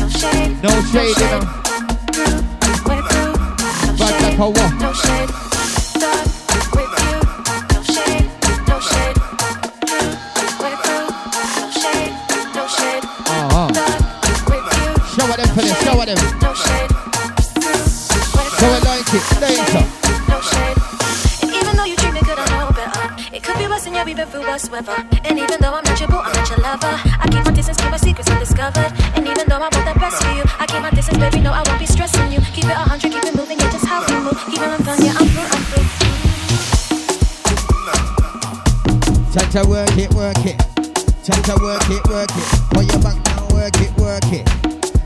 No 0.00 0.08
shade, 0.08 0.62
no 0.62 0.70
shade, 0.90 1.16
you 1.18 1.28
know. 1.30 1.62
Back 4.50 4.80
no 4.80 4.92
shade. 4.92 5.51
For 15.52 15.60
them, 15.60 15.76
show 15.84 16.00
them. 16.00 16.16
No 16.40 16.54
shade. 16.56 16.90
So. 17.92 18.64
I 18.64 18.80
like 18.88 19.04
it. 19.12 19.24
Later. 19.36 19.84
No 20.28 20.40
shade. 20.40 20.78
And 21.42 21.52
even 21.52 21.76
though 21.76 21.84
you 21.84 21.96
treat 21.96 22.14
me 22.14 22.20
good, 22.24 22.38
I 22.38 22.46
know 22.56 22.72
better. 22.72 23.36
It 23.36 23.42
could 23.42 23.58
be 23.58 23.66
worse 23.68 23.84
than 23.84 23.94
yeah, 23.94 24.04
we've 24.04 24.16
been 24.16 24.28
through 24.28 24.46
worse 24.48 24.70
weather. 24.70 24.96
And 25.24 25.38
even 25.38 25.60
though 25.60 25.74
I'm 25.74 25.84
not 25.84 26.00
your 26.00 26.08
boo, 26.08 26.18
I'm 26.18 26.32
not 26.32 26.48
your 26.48 26.58
lover. 26.58 26.94
I 27.20 27.28
keep 27.28 27.44
my 27.44 27.52
distance, 27.52 27.76
keep 27.76 27.90
my 27.90 27.96
secrets 27.98 28.30
undiscovered. 28.30 28.92
And 29.14 29.28
even 29.28 29.46
though 29.48 29.60
I 29.60 29.68
want 29.68 29.84
the 29.84 29.94
best 30.00 30.22
for 30.24 30.32
you, 30.32 30.44
I 30.58 30.66
keep 30.66 30.80
my 30.80 30.90
distance, 30.90 31.18
baby. 31.18 31.40
No, 31.40 31.52
I 31.52 31.62
won't 31.68 31.78
be 31.78 31.86
stressing 31.86 32.32
you. 32.32 32.40
Keep 32.56 32.72
it 32.72 32.76
a 32.76 32.84
hundred, 32.88 33.12
keep 33.12 33.24
it 33.24 33.36
moving, 33.36 33.58
yeah, 33.58 33.70
just 33.72 33.84
how 33.84 34.00
we 34.08 34.14
move. 34.24 34.40
Even 34.48 34.70
I'm 34.70 34.80
done, 34.82 35.04
yeah, 35.04 35.20
I'm 35.20 35.28
through, 35.28 35.52
I'm 35.52 35.64
through. 35.68 35.84
Time 39.36 39.50
to 39.52 39.68
work 39.68 39.96
it, 40.00 40.08
work 40.16 40.44
it. 40.48 40.56
Time 41.24 41.42
to 41.44 41.54
work 41.60 41.84
it, 41.92 42.02
work 42.08 42.32
it. 42.32 42.46
Pull 42.72 42.84
your 42.84 43.00
back 43.04 43.20
now, 43.28 43.48
work 43.52 43.76
it, 43.80 43.92
work 44.00 44.32
it. 44.32 44.48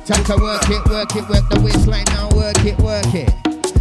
Time 0.07 0.23
to 0.23 0.37
work 0.37 0.63
it, 0.71 0.89
work 0.89 1.17
it. 1.17 1.29
Work 1.29 1.49
the 1.51 1.61
waistline 1.65 2.05
now, 2.15 2.29
work 2.37 2.65
it, 2.65 2.79
work 2.79 3.13
it. 3.13 3.27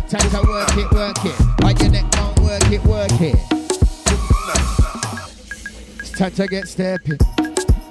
Time 0.09 0.27
to 0.31 0.41
work 0.49 0.75
it, 0.75 0.91
work 0.91 1.23
it. 1.23 1.39
On 1.63 1.77
your 1.77 1.91
neck 1.91 2.11
now, 2.13 2.33
work 2.41 2.65
it, 2.71 2.83
work 2.83 3.21
it. 3.21 3.37
It's 6.01 6.09
time 6.17 6.31
to 6.31 6.47
get 6.47 6.67
stepping. 6.67 7.19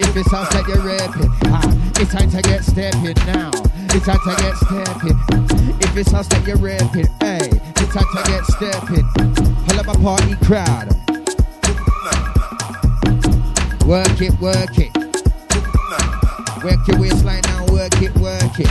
If 0.00 0.16
it 0.16 0.26
sounds 0.26 0.52
like 0.52 0.66
you're 0.66 0.82
raping, 0.82 1.30
ah, 1.46 1.62
it's 2.00 2.12
time 2.12 2.28
to 2.30 2.42
get 2.42 2.64
stepping 2.64 3.14
now. 3.24 3.52
It's 3.94 4.04
time 4.04 4.18
to 4.18 4.34
get 4.42 4.56
stepping. 4.56 5.18
If 5.80 5.96
it 5.96 6.06
sounds 6.08 6.32
like 6.32 6.44
you're 6.48 6.56
raping, 6.56 7.06
hey, 7.20 7.50
it's 7.54 7.94
time 7.94 8.10
to 8.16 8.22
get 8.26 8.44
stepping. 8.46 9.06
Up 9.78 9.86
a 9.86 9.94
party 10.00 10.34
crowd. 10.44 10.90
Work 13.86 14.20
it, 14.20 14.34
work 14.40 14.76
it. 14.76 14.93
Work 16.64 16.88
your 16.88 16.98
waistline 16.98 17.42
now, 17.42 17.66
work 17.66 18.00
it, 18.00 18.14
work 18.16 18.58
it. 18.58 18.70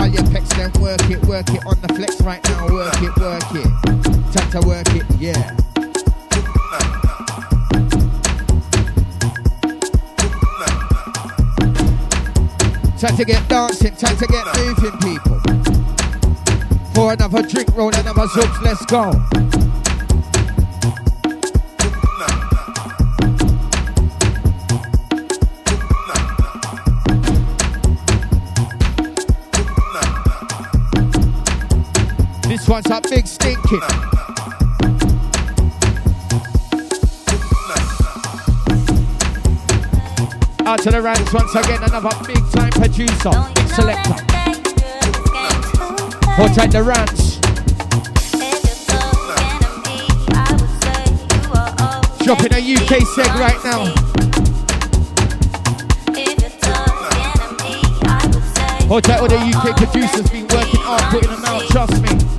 All 0.00 0.08
your 0.08 0.22
pecs 0.32 0.48
then 0.56 0.72
work 0.80 1.10
it, 1.10 1.22
work 1.26 1.50
it 1.50 1.66
on 1.66 1.78
the 1.82 1.92
flex 1.94 2.22
right 2.22 2.42
now, 2.44 2.68
work 2.72 3.02
it, 3.02 3.14
work 3.18 3.44
it. 3.52 3.68
Time 4.32 4.50
to 4.50 4.66
work 4.66 4.88
it, 4.96 5.04
yeah. 5.20 5.54
Time 12.98 13.16
to 13.18 13.24
get 13.26 13.46
dancing, 13.50 13.94
time 13.94 14.16
to 14.16 14.26
get 14.26 14.46
moving, 14.56 14.98
people. 15.00 15.38
For 16.94 17.12
another 17.12 17.42
drink, 17.42 17.68
roll 17.76 17.94
another 17.94 18.26
zoops, 18.28 18.62
let's 18.62 18.86
go. 18.86 19.43
One's 32.74 32.90
a 32.90 33.00
big 33.08 33.24
stinking. 33.24 33.80
Out 40.66 40.80
to 40.80 40.90
the 40.90 41.00
ranks 41.00 41.32
once 41.32 41.54
again, 41.54 41.80
another 41.84 42.10
big 42.26 42.42
time 42.50 42.70
producer, 42.70 43.30
big 43.54 43.68
selector. 43.68 44.16
Tight 46.52 46.72
the 46.72 46.82
ranks. 46.82 47.38
Dropping 52.24 52.54
a 52.54 52.58
UK 52.58 53.04
seg 53.14 53.34
right 53.38 53.62
now. 53.62 53.84
Tight 59.00 59.20
all 59.20 59.28
the 59.28 59.36
UK 59.36 59.76
producers 59.76 60.28
been 60.28 60.48
working 60.48 60.80
hard, 60.80 61.02
putting 61.12 61.30
them 61.30 61.44
out, 61.44 61.62
trust 61.68 62.02
me. 62.02 62.33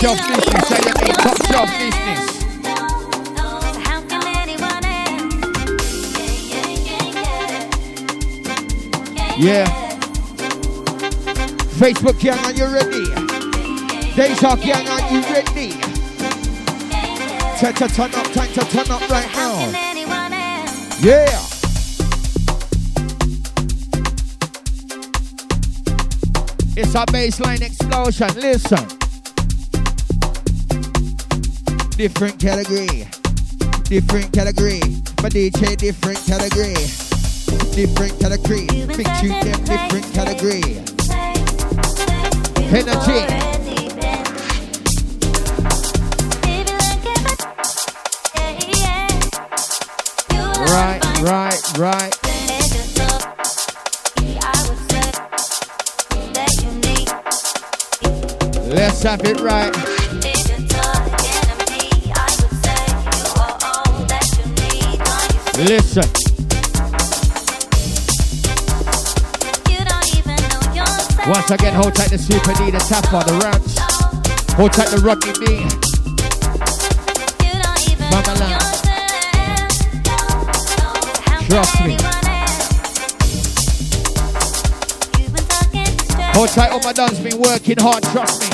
Business, 0.00 0.46
your 1.50 1.66
business. 1.66 2.42
Yeah. 9.36 9.66
Facebook 11.76 12.18
gang, 12.18 12.38
are 12.46 12.52
you 12.52 12.64
ready? 12.64 13.04
Deja 14.16 14.56
gang, 14.56 14.88
are 14.88 15.12
you 15.12 15.20
ready? 15.20 15.70
Time 17.58 17.74
to 17.74 17.88
turn 17.88 18.14
up, 18.14 18.32
time 18.32 18.52
to 18.54 18.60
turn 18.70 18.90
up 18.90 19.10
right 19.10 19.30
now. 19.34 19.70
Yeah. 21.02 21.26
It's 26.74 26.94
a 26.94 27.04
bassline 27.04 27.60
explosion. 27.60 28.28
Listen. 28.40 28.99
Different 32.00 32.40
category. 32.40 33.06
Different 33.84 34.32
category. 34.32 34.80
My 35.22 35.28
DJ, 35.28 35.76
different 35.76 36.16
category. 36.24 36.72
Different 37.76 38.18
category. 38.18 38.66
Big 38.86 39.06
tune, 39.20 39.36
them 39.44 39.64
different 39.66 40.06
category. 40.14 40.80
Energy. 42.72 43.20
Right, 50.72 51.04
right, 51.20 51.78
right. 51.78 52.16
Let's 58.70 59.02
have 59.02 59.20
it 59.26 59.40
right. 59.40 59.89
Listen. 65.60 66.02
Once 71.28 71.50
again, 71.50 71.74
hold 71.74 71.94
tight 71.94 72.08
the 72.08 72.18
Super 72.18 72.54
D, 72.54 72.70
the 72.70 72.78
Tapper, 72.78 73.22
the 73.28 73.36
Rams. 73.44 73.78
Hold 74.56 74.72
tight 74.72 74.88
the 74.88 74.96
Rodney 75.04 75.32
B. 75.36 75.60
Mama 78.08 78.34
Lamb. 78.40 78.58
Trust 81.44 81.76
me. 81.84 81.96
Hold 86.32 86.48
tight, 86.48 86.70
all 86.70 86.80
my 86.80 86.94
dons 86.94 87.18
been 87.20 87.38
working 87.38 87.76
hard, 87.78 88.02
trust 88.04 88.40
me. 88.40 88.48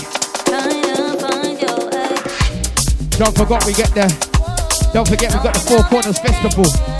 Don't 3.17 3.37
forget 3.37 3.65
we 3.65 3.73
get 3.75 3.95
the 3.95 4.37
don't 4.93 5.07
forget 5.07 5.33
we 5.33 5.43
got 5.43 5.55
the 5.55 5.61
Four 5.61 5.83
Corners 5.85 6.19
Festival. 6.19 6.96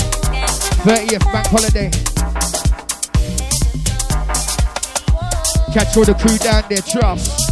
30th 0.87 1.33
bank 1.33 1.47
holiday. 1.49 1.91
Catch 5.73 5.97
all 5.97 6.05
the 6.05 6.15
crew 6.15 6.39
down 6.39 6.63
there, 6.69 6.79
trust. 6.79 7.43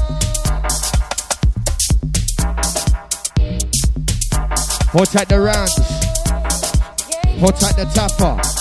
Hold 4.91 5.09
tight 5.09 5.29
the 5.29 5.41
rounds. 5.41 5.75
Hold 7.41 7.57
tight 7.57 7.75
the 7.75 7.87
tapper. 7.93 8.54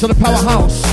to 0.00 0.06
the 0.08 0.14
powerhouse. 0.14 0.85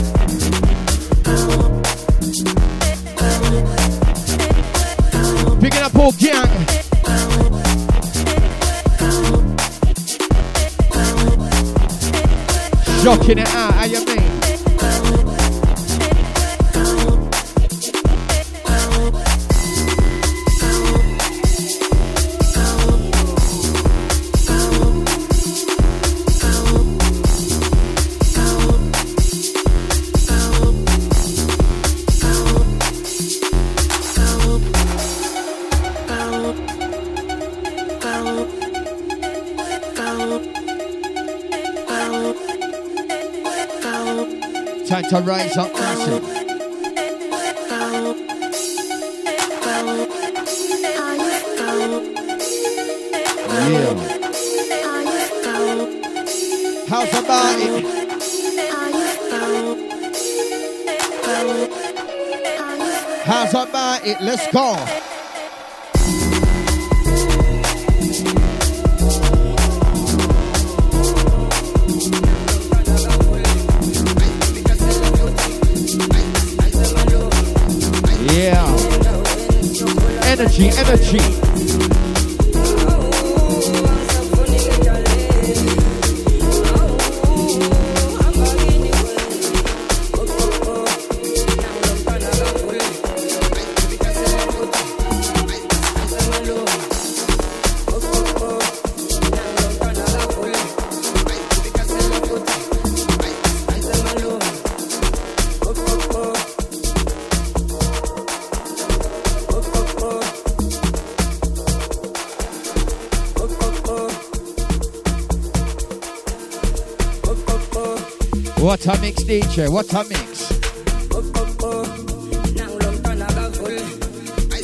What 118.63 118.85
a 118.85 118.97
mix, 119.01 119.23
DJ. 119.23 119.69
What 119.69 119.91
a 119.91 120.05
mix. 120.07 120.47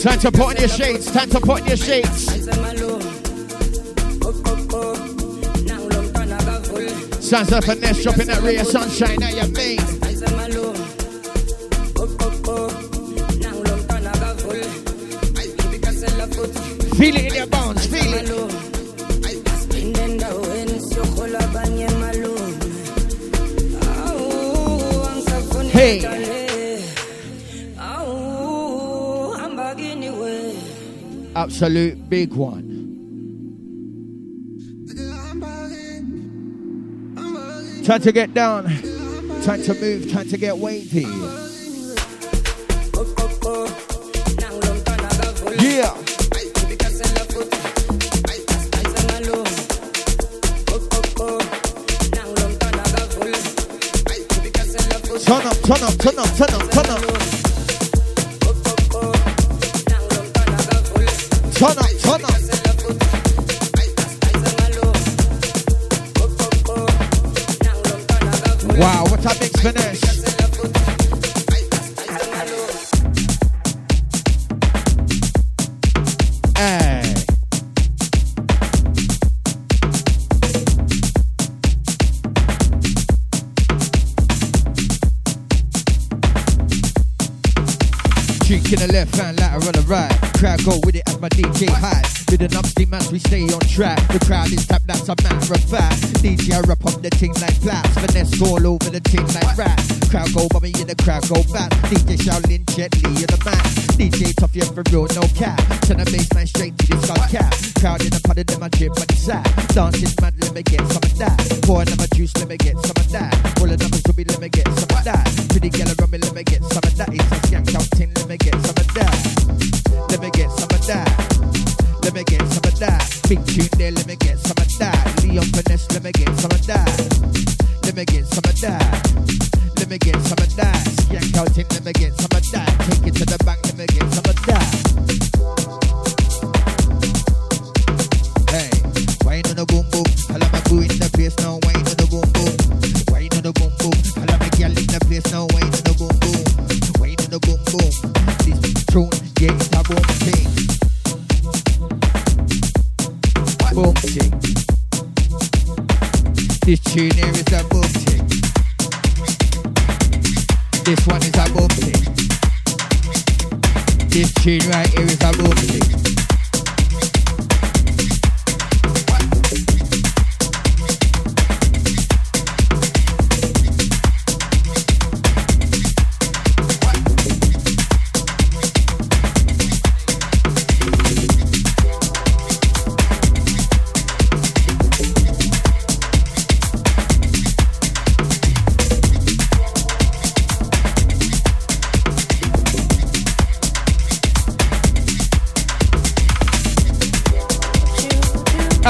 Time 0.02 0.20
to 0.20 0.32
put 0.32 0.42
on 0.42 0.56
your 0.56 0.70
shades. 0.70 1.12
Time 1.12 1.30
to 1.30 1.42
put 1.42 1.60
on 1.60 1.68
your 1.68 1.76
shades. 1.76 2.24
Sounds 7.20 7.52
like 7.52 7.66
finesse 7.66 8.02
dropping 8.02 8.28
that 8.28 8.42
ray 8.42 8.56
of 8.56 8.68
sunshine 8.68 9.22
at 9.22 9.36
your 9.36 9.54
face. 9.54 9.89
absolute 31.62 32.10
big 32.10 32.32
one. 32.32 32.88
Time 37.84 38.00
to 38.00 38.14
get 38.14 38.34
down, 38.34 38.64
time 39.44 39.62
to 39.64 39.74
move, 39.74 40.10
time 40.10 40.30
to 40.30 40.38
get 40.38 40.58
weighty. 40.58 41.06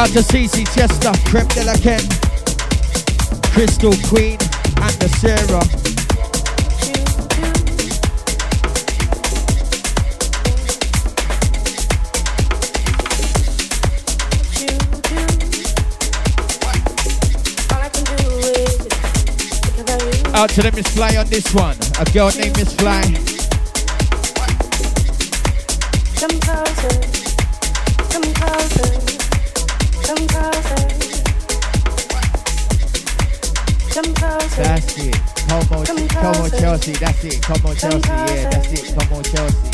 Out 0.10 0.15
to 0.15 0.34
CC 0.34 0.65
Chester, 0.73 1.11
Creme 1.30 1.48
de 1.49 1.64
la 1.65 1.76
Ken, 1.76 2.02
Crystal 3.53 3.94
Queen, 4.07 4.40
and 4.81 4.95
the 4.98 5.07
Sarah. 5.19 5.60
Out 20.34 20.49
to 20.49 20.64
the 20.64 20.72
Miss 20.72 20.88
Fly 20.88 21.18
on 21.18 21.27
this 21.27 21.53
one. 21.53 21.77
A 21.99 22.06
girl 22.11 22.31
named 22.36 22.57
Miss 22.57 22.73
Fly. 22.73 23.03
Come 26.15 26.40
closer, 26.40 26.99
come 28.10 28.34
closer, 28.34 29.19
That's 34.58 34.98
it. 34.98 35.16
Come 35.48 35.78
on, 35.78 35.86
Come 35.86 36.36
on. 36.36 36.50
Chelsea. 36.52 36.91
That's 36.94 37.24
it. 37.24 37.41
Come 37.41 37.66
on, 37.66 37.76
Chelsea. 37.76 38.10
Yeah, 38.10 38.50
that's 38.50 38.72
it. 38.74 38.94
Come 38.98 39.14
on, 39.14 39.24
Chelsea. 39.24 39.70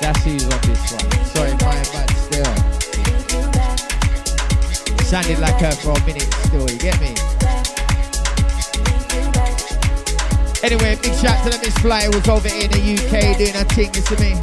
That's 0.00 0.24
who's 0.24 0.44
on 0.44 0.60
this 0.62 0.92
one. 0.92 1.10
Sorry, 1.26 1.52
my 1.52 1.80
bad 1.92 2.10
still. 2.10 2.52
Sounded 5.04 5.38
like 5.38 5.60
her 5.60 5.72
for 5.72 5.92
a 5.92 6.06
minute 6.06 6.32
still, 6.44 6.68
you 6.70 6.78
get 6.78 7.00
me? 7.00 7.14
Anyway, 10.62 10.96
big 11.02 11.14
shout 11.18 11.42
to 11.44 11.50
the 11.50 11.58
Miss 11.64 11.76
Fly 11.78 12.04
who 12.04 12.10
was 12.12 12.28
over 12.28 12.48
in 12.48 12.70
the 12.70 12.80
UK 12.94 13.36
doing 13.38 13.54
her 13.54 13.64
thing, 13.64 13.90
listen 13.92 14.16
to 14.16 14.22
me. 14.22 14.34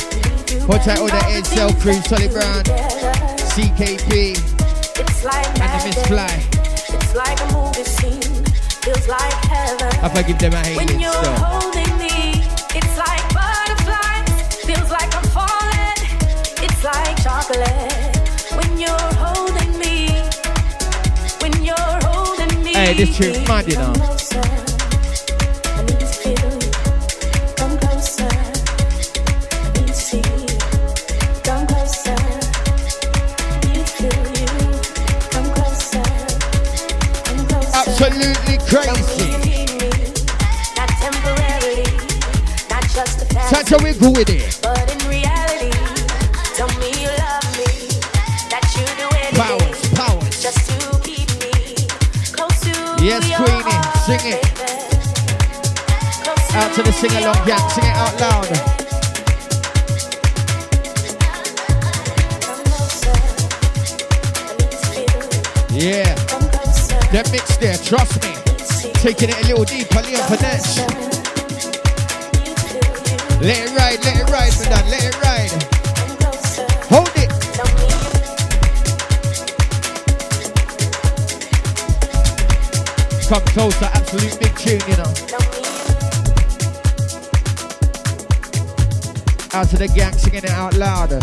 Watch 0.67 0.87
out 0.87 0.99
all 0.99 1.07
the 1.07 1.23
Ed 1.29 1.45
crew, 1.79 1.93
Solid 2.01 2.31
Brown, 2.31 2.63
CKP, 3.53 4.56
It's 4.99 5.23
like 5.23 5.45
and 5.47 5.57
the 5.57 5.87
Miss 5.87 5.95
magic. 5.95 6.07
Fly. 6.07 6.33
It's 6.95 7.15
like 7.15 7.39
a 7.41 7.47
movie 7.53 7.83
scene. 7.83 8.43
Feels 8.83 9.07
like 9.07 9.33
heaven. 9.51 9.91
I 10.03 10.09
forgive 10.09 10.39
them 10.39 10.53
I 10.53 10.63
hate. 10.63 10.77
When 10.77 10.87
hailing 10.87 11.01
you're 11.01 11.13
still. 11.13 11.35
holding 11.45 11.93
me, 11.97 12.41
it's 12.79 12.97
like 12.97 13.23
butterflies. 13.33 14.55
Feels 14.65 14.89
like 14.91 15.11
I'm 15.15 15.27
falling. 15.35 15.99
It's 16.65 16.83
like 16.83 17.15
chocolate. 17.23 17.93
When 18.57 18.79
you're 18.79 19.11
holding 19.21 19.71
me, 19.77 20.09
when 21.41 21.53
you're 21.63 21.97
holding 22.07 22.63
me. 22.63 22.73
Hey, 22.73 22.93
this 22.93 23.17
tune 23.17 23.43
mad, 23.47 23.67
you 23.67 23.75
know. 23.77 24.16
A 43.99 44.11
with 44.11 44.29
it. 44.29 44.59
but 44.61 44.85
in 44.93 44.99
reality. 45.09 45.71
Tell 46.53 46.67
me 46.77 46.89
you 47.01 47.09
love 47.17 47.45
me, 47.57 47.65
that 48.51 48.61
you 48.77 48.85
do 48.93 49.07
anything 49.17 49.41
Powers, 49.41 49.89
powers. 49.97 50.41
just 50.41 50.69
to 50.69 50.77
keep 51.01 51.29
me 51.41 51.51
close 52.29 52.59
to 52.61 52.69
Yes, 53.03 53.25
Queenie, 53.25 53.63
heart, 53.65 53.97
sing 54.05 54.21
it. 54.33 54.45
Out 56.53 56.73
to 56.75 56.83
the 56.83 56.91
sing 56.93 57.11
along 57.17 57.41
gang, 57.47 57.69
sing 57.69 57.85
it 57.85 57.95
out 57.97 58.13
loud. 58.21 58.47
baby. 58.49 58.85
Come 62.37 62.59
closer, 62.69 63.17
I 64.37 64.53
need 64.57 64.71
to 64.71 64.77
feel. 64.93 65.21
Yeah, 65.73 66.13
that 67.11 67.29
mix 67.31 67.57
there, 67.57 67.77
trust 67.77 68.21
me. 68.21 68.29
need 68.29 68.57
to 68.59 68.65
see 68.65 68.87
you. 68.89 68.93
Taking 68.93 69.29
it 69.29 69.37
a 69.43 69.47
little 69.47 69.65
deeper, 69.65 70.01
Leon 70.01 70.21
Finesse. 70.29 70.85
Let 73.39 73.69
it 73.69 73.76
ride, 73.87 74.03
let 74.03 74.17
it 74.17 74.29
ride, 74.29 74.51
my 74.59 74.65
dad, 74.65 74.85
let 74.89 75.03
it 75.03 75.15
ride. 75.21 75.51
Hold 76.89 77.11
it. 77.15 77.29
Come 83.29 83.45
closer, 83.53 83.89
absolute 83.93 84.39
big 84.39 84.55
tune, 84.57 84.81
you 84.89 84.97
know. 84.97 85.13
Out 89.53 89.69
to 89.69 89.77
the 89.77 89.87
gang, 89.95 90.13
singing 90.13 90.43
it 90.43 90.51
out 90.51 90.73
louder. 90.75 91.19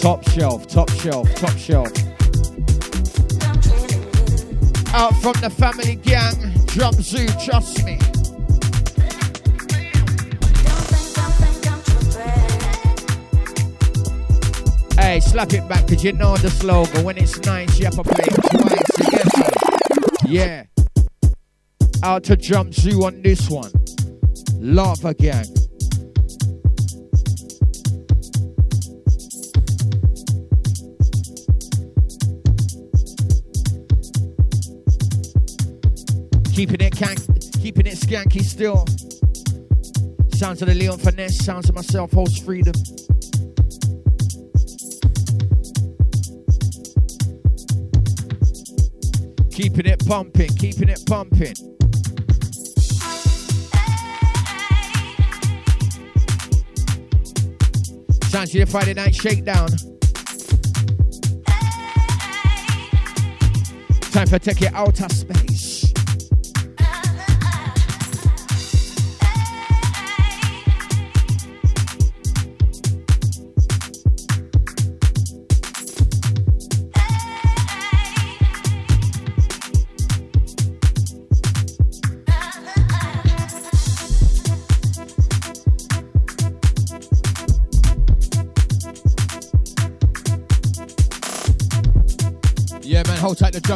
Top 0.00 0.26
shelf, 0.30 0.66
top 0.66 0.90
shelf, 0.90 1.34
top 1.34 1.56
shelf. 1.56 1.97
Out 4.98 5.14
from 5.22 5.34
the 5.34 5.48
family 5.48 5.94
gang, 5.94 6.34
drum 6.66 6.92
zoo, 6.94 7.28
trust 7.44 7.84
me. 7.84 8.00
Hey, 15.00 15.20
slap 15.20 15.52
it 15.52 15.68
back, 15.68 15.86
cause 15.86 16.02
you 16.02 16.14
know 16.14 16.36
the 16.38 16.50
slogan. 16.50 17.04
When 17.04 17.16
it's 17.16 17.38
nice, 17.42 17.78
you 17.78 17.84
have 17.84 17.94
to 17.94 18.02
play 18.02 18.26
twice. 18.50 18.88
Yeah. 20.26 20.64
Out 22.02 22.24
to 22.24 22.34
drum 22.34 22.72
zoo 22.72 23.04
on 23.04 23.22
this 23.22 23.48
one. 23.48 23.70
Lava 24.58 25.14
gang. 25.14 25.57
Keeping 38.24 38.42
still. 38.42 38.84
Sounds 40.34 40.60
of 40.60 40.68
the 40.68 40.74
Leon 40.74 40.98
Finesse, 40.98 41.38
sounds 41.44 41.68
of 41.68 41.74
myself, 41.74 42.12
host 42.12 42.44
3Dom. 42.44 42.74
Keeping 49.52 49.86
it 49.86 50.04
pumping, 50.06 50.48
keeping 50.56 50.88
it 50.88 51.00
pumping. 51.06 51.54
Sounds 58.30 58.50
of 58.50 58.54
your 58.54 58.66
Friday 58.66 58.94
night 58.94 59.14
shakedown. 59.14 59.68
Time 64.12 64.26
for 64.26 64.38
take 64.38 64.62
it 64.62 64.74
outer 64.74 65.08
space. 65.08 65.57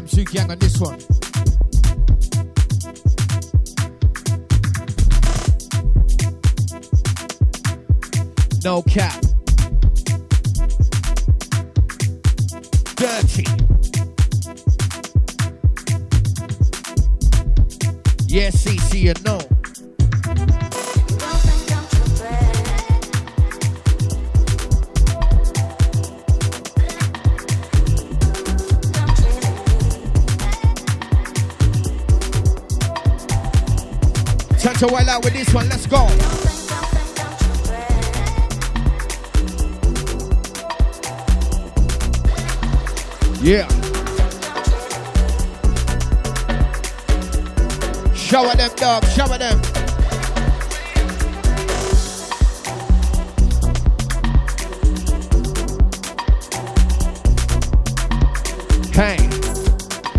Tight 0.07 0.11
the 0.11 0.25
gang 0.25 0.51
on 0.51 0.59
this 0.59 0.81
one. 0.81 0.99
No 8.65 8.83
cap. 8.83 9.32
To 34.83 34.89
wild 34.89 35.09
out 35.09 35.25
with 35.25 35.33
this 35.33 35.55
one. 35.55 35.69
Let's 35.69 35.87
go. 35.87 36.09
Yeah. 43.41 43.69
Shower 48.13 48.57
them, 48.57 48.71
dog. 48.75 49.05
Shower 49.05 49.39
them. 49.39 49.61
Hey, 58.93 59.17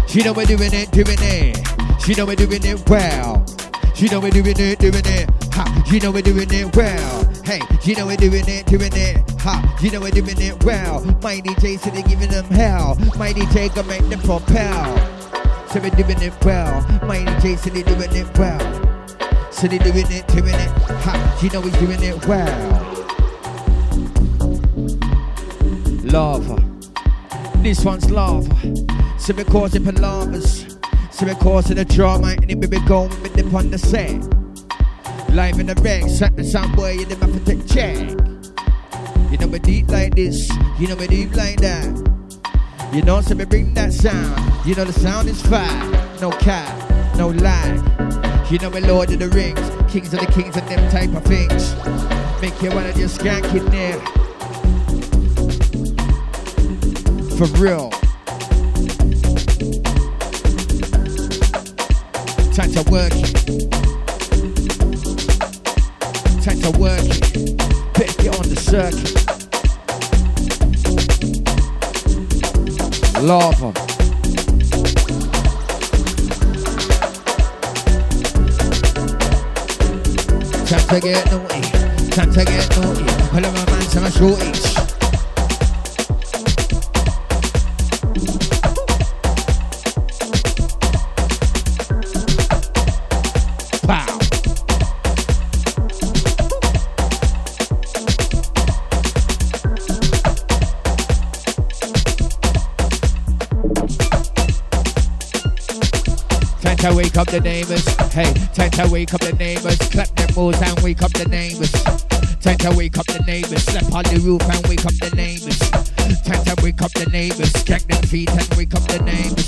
she 0.08 0.24
know 0.24 0.32
we're 0.32 0.46
doing 0.46 0.74
it, 0.74 0.90
doing 0.92 1.18
it. 1.20 2.02
She 2.02 2.14
know 2.14 2.26
we're 2.26 2.38
doing 2.38 2.64
it 2.64 2.90
well. 2.90 3.43
She 3.96 4.08
know 4.08 4.20
we're 4.20 4.32
doing 4.32 4.56
it, 4.58 4.80
doing 4.80 5.06
it. 5.06 5.30
Ha, 5.54 5.84
she 5.88 6.00
know 6.00 6.12
we're 6.12 6.24
doing 6.24 6.50
it 6.50 6.76
well. 6.76 7.32
Hey, 7.46 7.60
she 7.82 7.94
know 7.94 8.08
we're 8.08 8.18
doing 8.18 8.44
it, 8.48 8.66
doing 8.66 8.92
it. 8.92 9.32
Ha, 9.42 9.78
she 9.80 9.92
know 9.92 10.02
we're 10.02 10.10
doing 10.10 10.42
it 10.42 10.64
well. 10.64 11.06
My 11.22 11.40
DJ 11.40 11.78
said 11.80 11.94
they're 11.94 12.02
giving 12.02 12.32
them 12.32 12.46
hell. 12.46 12.96
My 13.18 13.32
DJ 13.32 13.72
can 13.72 13.86
make 13.88 14.02
them 14.10 14.20
propel. 14.22 14.98
So 15.68 15.80
we're 15.80 15.92
doing 15.92 16.22
it 16.22 16.34
well. 16.44 16.82
My 17.06 17.20
DJ 17.20 17.58
said 17.58 17.74
they're 17.74 17.84
doing 17.84 18.16
it 18.16 18.38
well. 18.38 18.60
So 19.52 19.68
they're 19.68 19.78
doing 19.78 20.08
it, 20.10 20.28
doing 20.28 20.56
it. 20.56 20.72
Ha, 21.04 21.38
she 21.40 21.50
know 21.50 21.62
we're 21.62 21.80
doing 21.80 22.02
it 22.02 22.26
well. 22.26 22.90
Love. 26.04 26.48
This 27.62 27.86
one's 27.86 28.10
love. 28.10 28.48
So 29.20 29.34
we're 29.36 29.46
causing 29.46 29.84
palavers. 29.84 30.73
So 31.14 31.28
we 31.28 31.36
causing 31.36 31.76
the 31.76 31.86
drama 31.86 32.30
and 32.30 32.50
it 32.50 32.60
be 32.60 32.80
going 32.88 33.10
with 33.22 33.34
the 33.36 33.46
on 33.56 33.70
the 33.70 33.78
set. 33.78 34.20
Live 35.30 35.60
in 35.60 35.68
the 35.68 35.76
bank, 35.76 36.10
set 36.10 36.36
the 36.36 36.44
sound 36.44 36.76
boy, 36.76 36.94
you 36.94 37.06
never 37.06 37.28
have 37.28 37.68
check. 37.68 37.96
You 39.32 39.38
know 39.38 39.46
me 39.46 39.60
deep 39.60 39.90
like 39.90 40.16
this, 40.16 40.50
you 40.80 40.88
know 40.88 40.96
me 40.96 41.06
deep 41.06 41.36
like 41.36 41.62
that. 41.62 41.86
You 42.92 43.04
know, 43.04 43.22
so 43.22 43.36
we 43.36 43.46
bring 43.46 43.76
that 43.76 43.94
sound. 43.94 44.68
You 44.68 44.74
know 44.74 44.86
the 44.86 44.94
sound 44.94 45.30
is 45.30 45.40
fire, 45.44 46.18
no 46.20 46.32
cap, 46.32 46.68
no 47.16 47.28
lie. 47.28 48.48
You 48.50 48.58
know 48.58 48.72
we 48.72 48.82
Lord 48.82 49.12
of 49.12 49.20
the 49.20 49.30
Rings, 49.30 49.92
kings 49.92 50.12
of 50.16 50.20
the 50.20 50.32
kings 50.32 50.58
and 50.58 50.68
them 50.68 50.90
type 50.90 51.16
of 51.16 51.24
things. 51.26 51.76
Make 52.42 52.60
you 52.60 52.72
wanna 52.72 52.92
just 52.92 53.20
skank 53.22 53.54
in 53.54 53.66
there. 53.70 54.00
For 57.38 57.46
real. 57.62 57.93
To 62.74 62.92
work 62.92 63.14
it. 63.14 63.34
Time 66.42 66.60
to 66.60 66.72
work 66.80 67.02
it. 67.04 67.58
Better 67.94 68.24
get 68.24 68.40
on 68.40 68.50
the 68.50 68.56
circuit. 68.56 69.14
Lava. 73.22 73.72
Time 80.66 80.88
to 80.88 81.00
get 81.00 81.32
naughty. 81.32 81.62
Time 82.10 82.32
to 82.32 82.44
get 82.44 82.70
naughty. 82.76 83.04
Pull 83.30 83.46
up 83.46 83.54
my 83.54 83.66
man 83.72 83.86
to 83.92 84.02
my 84.02 84.10
shorties. 84.10 84.83
Wake 107.14 107.28
up 107.28 107.28
the 107.28 107.42
neighbors. 107.42 107.86
Hey, 108.12 108.34
time 108.54 108.72
to 108.72 108.92
wake 108.92 109.14
up 109.14 109.22
the 109.22 109.34
neighbors. 109.34 109.78
Clap 109.78 110.08
their 110.16 110.28
balls 110.30 110.60
and 110.60 110.80
wake 110.80 111.04
up 111.04 111.14
the 111.14 111.28
neighbors. 111.30 111.72
Time 112.42 112.58
to 112.58 112.76
wake 112.76 112.98
up 112.98 113.06
the 113.06 113.22
neighbors. 113.28 113.62
Step 113.62 113.84
on 113.94 114.04
the 114.06 114.20
roof 114.26 114.42
and 114.50 114.66
wake 114.66 114.84
up 114.84 114.94
the 114.94 115.12
neighbors. 115.16 115.60
Time 116.26 116.44
to 116.44 116.56
wake 116.64 116.82
up 116.82 116.92
the 116.94 117.06
neighbors. 117.12 117.54
Jack 117.66 117.84
them 117.84 118.02
feet 118.10 118.32
and 118.32 118.50
wake 118.58 118.74
up 118.74 118.82
the 118.90 118.98
neighbors. 119.06 119.46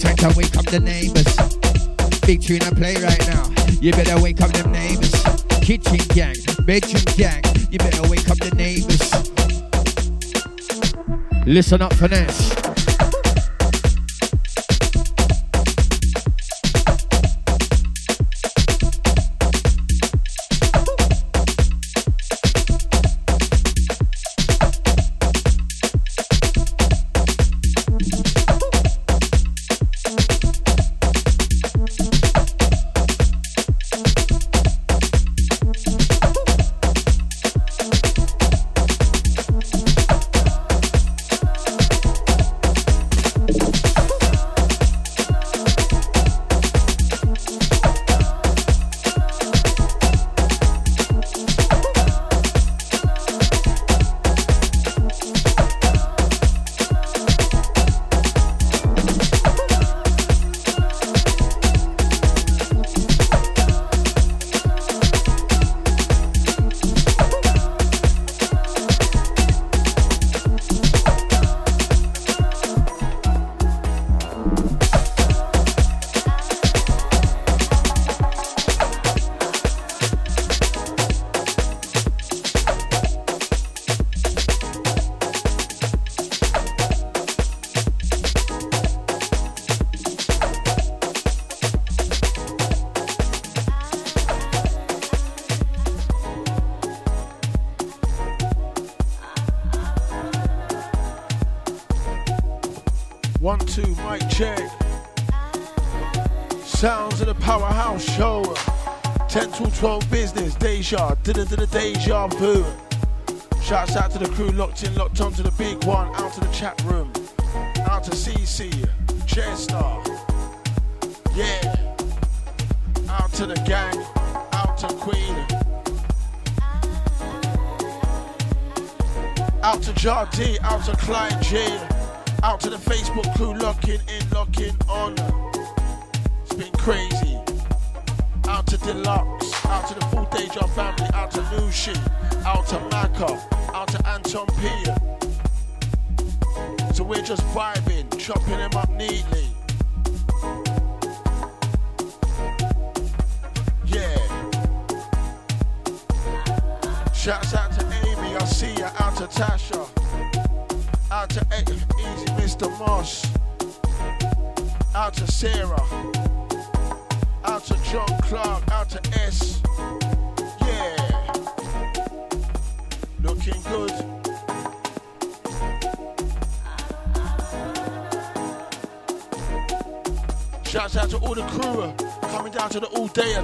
Time 0.00 0.16
to 0.16 0.32
wake 0.38 0.56
up 0.56 0.64
the 0.72 0.80
neighbors. 0.80 1.36
Big 2.24 2.40
tune 2.40 2.62
I 2.62 2.70
play 2.70 2.96
right 3.04 3.28
now. 3.28 3.44
You 3.82 3.92
better 3.92 4.18
wake 4.22 4.40
up 4.40 4.52
them 4.52 4.72
neighbors. 4.72 5.12
Kitchen 5.60 6.00
gang, 6.16 6.36
bedroom 6.64 7.04
gang. 7.16 7.42
You 7.70 7.78
better 7.78 8.08
wake 8.08 8.30
up 8.30 8.38
the 8.38 8.54
neighbors. 8.56 9.12
Listen 11.46 11.82
up, 11.82 11.92
finesse. 11.92 12.63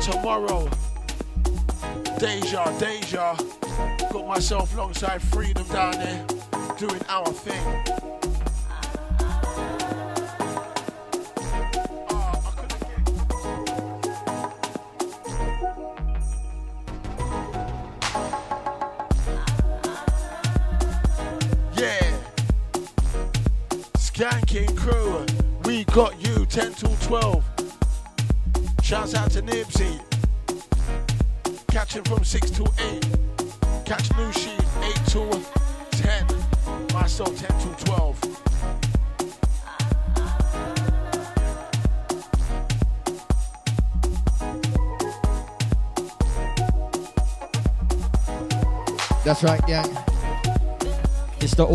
Tomorrow. 0.00 0.68
Deja, 2.18 2.78
Deja. 2.78 3.36
Got 4.12 4.26
myself 4.26 4.74
alongside 4.74 5.20
Freedom 5.22 5.66
down 5.68 5.92
there 5.92 6.26
doing 6.78 7.00
our 7.08 7.26
thing. 7.26 7.89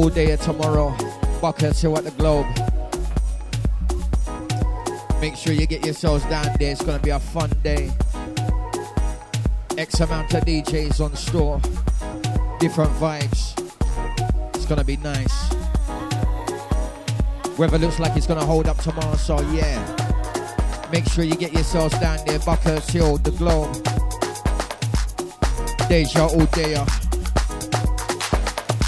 All 0.06 0.12
day 0.12 0.34
of 0.34 0.42
tomorrow. 0.42 0.96
Buckets 1.42 1.82
here 1.82 1.92
at 1.96 2.04
the 2.04 2.12
Globe. 2.12 2.46
Make 5.20 5.36
sure 5.36 5.52
you 5.52 5.66
get 5.66 5.84
yourselves 5.84 6.24
down 6.26 6.46
there. 6.60 6.74
It's 6.74 6.84
gonna 6.84 7.00
be 7.00 7.10
a 7.10 7.20
fun 7.20 7.50
day. 7.64 7.92
X 9.80 10.00
amount 10.02 10.32
of 10.36 10.46
DJs 10.46 11.04
on 11.04 11.16
store. 11.16 11.60
Different 12.60 12.92
vibes. 13.00 13.58
It's 14.54 14.68
gonna 14.68 14.84
be 14.84 14.98
nice. 14.98 15.50
Weather 17.58 17.80
looks 17.80 17.98
like 17.98 18.16
it's 18.16 18.28
gonna 18.28 18.46
hold 18.46 18.68
up 18.68 18.78
tomorrow, 18.78 19.16
so 19.16 19.42
yeah. 19.54 19.82
Make 20.92 21.06
sure 21.10 21.24
you 21.24 21.36
get 21.36 21.52
yourselves 21.52 21.98
down 21.98 22.20
there. 22.28 22.38
Buckhurst 22.38 22.92
Hill, 22.92 23.18
the 23.18 23.32
Globe. 23.32 23.74
Deja 25.90 26.28
all 26.28 26.46
day. 26.54 27.05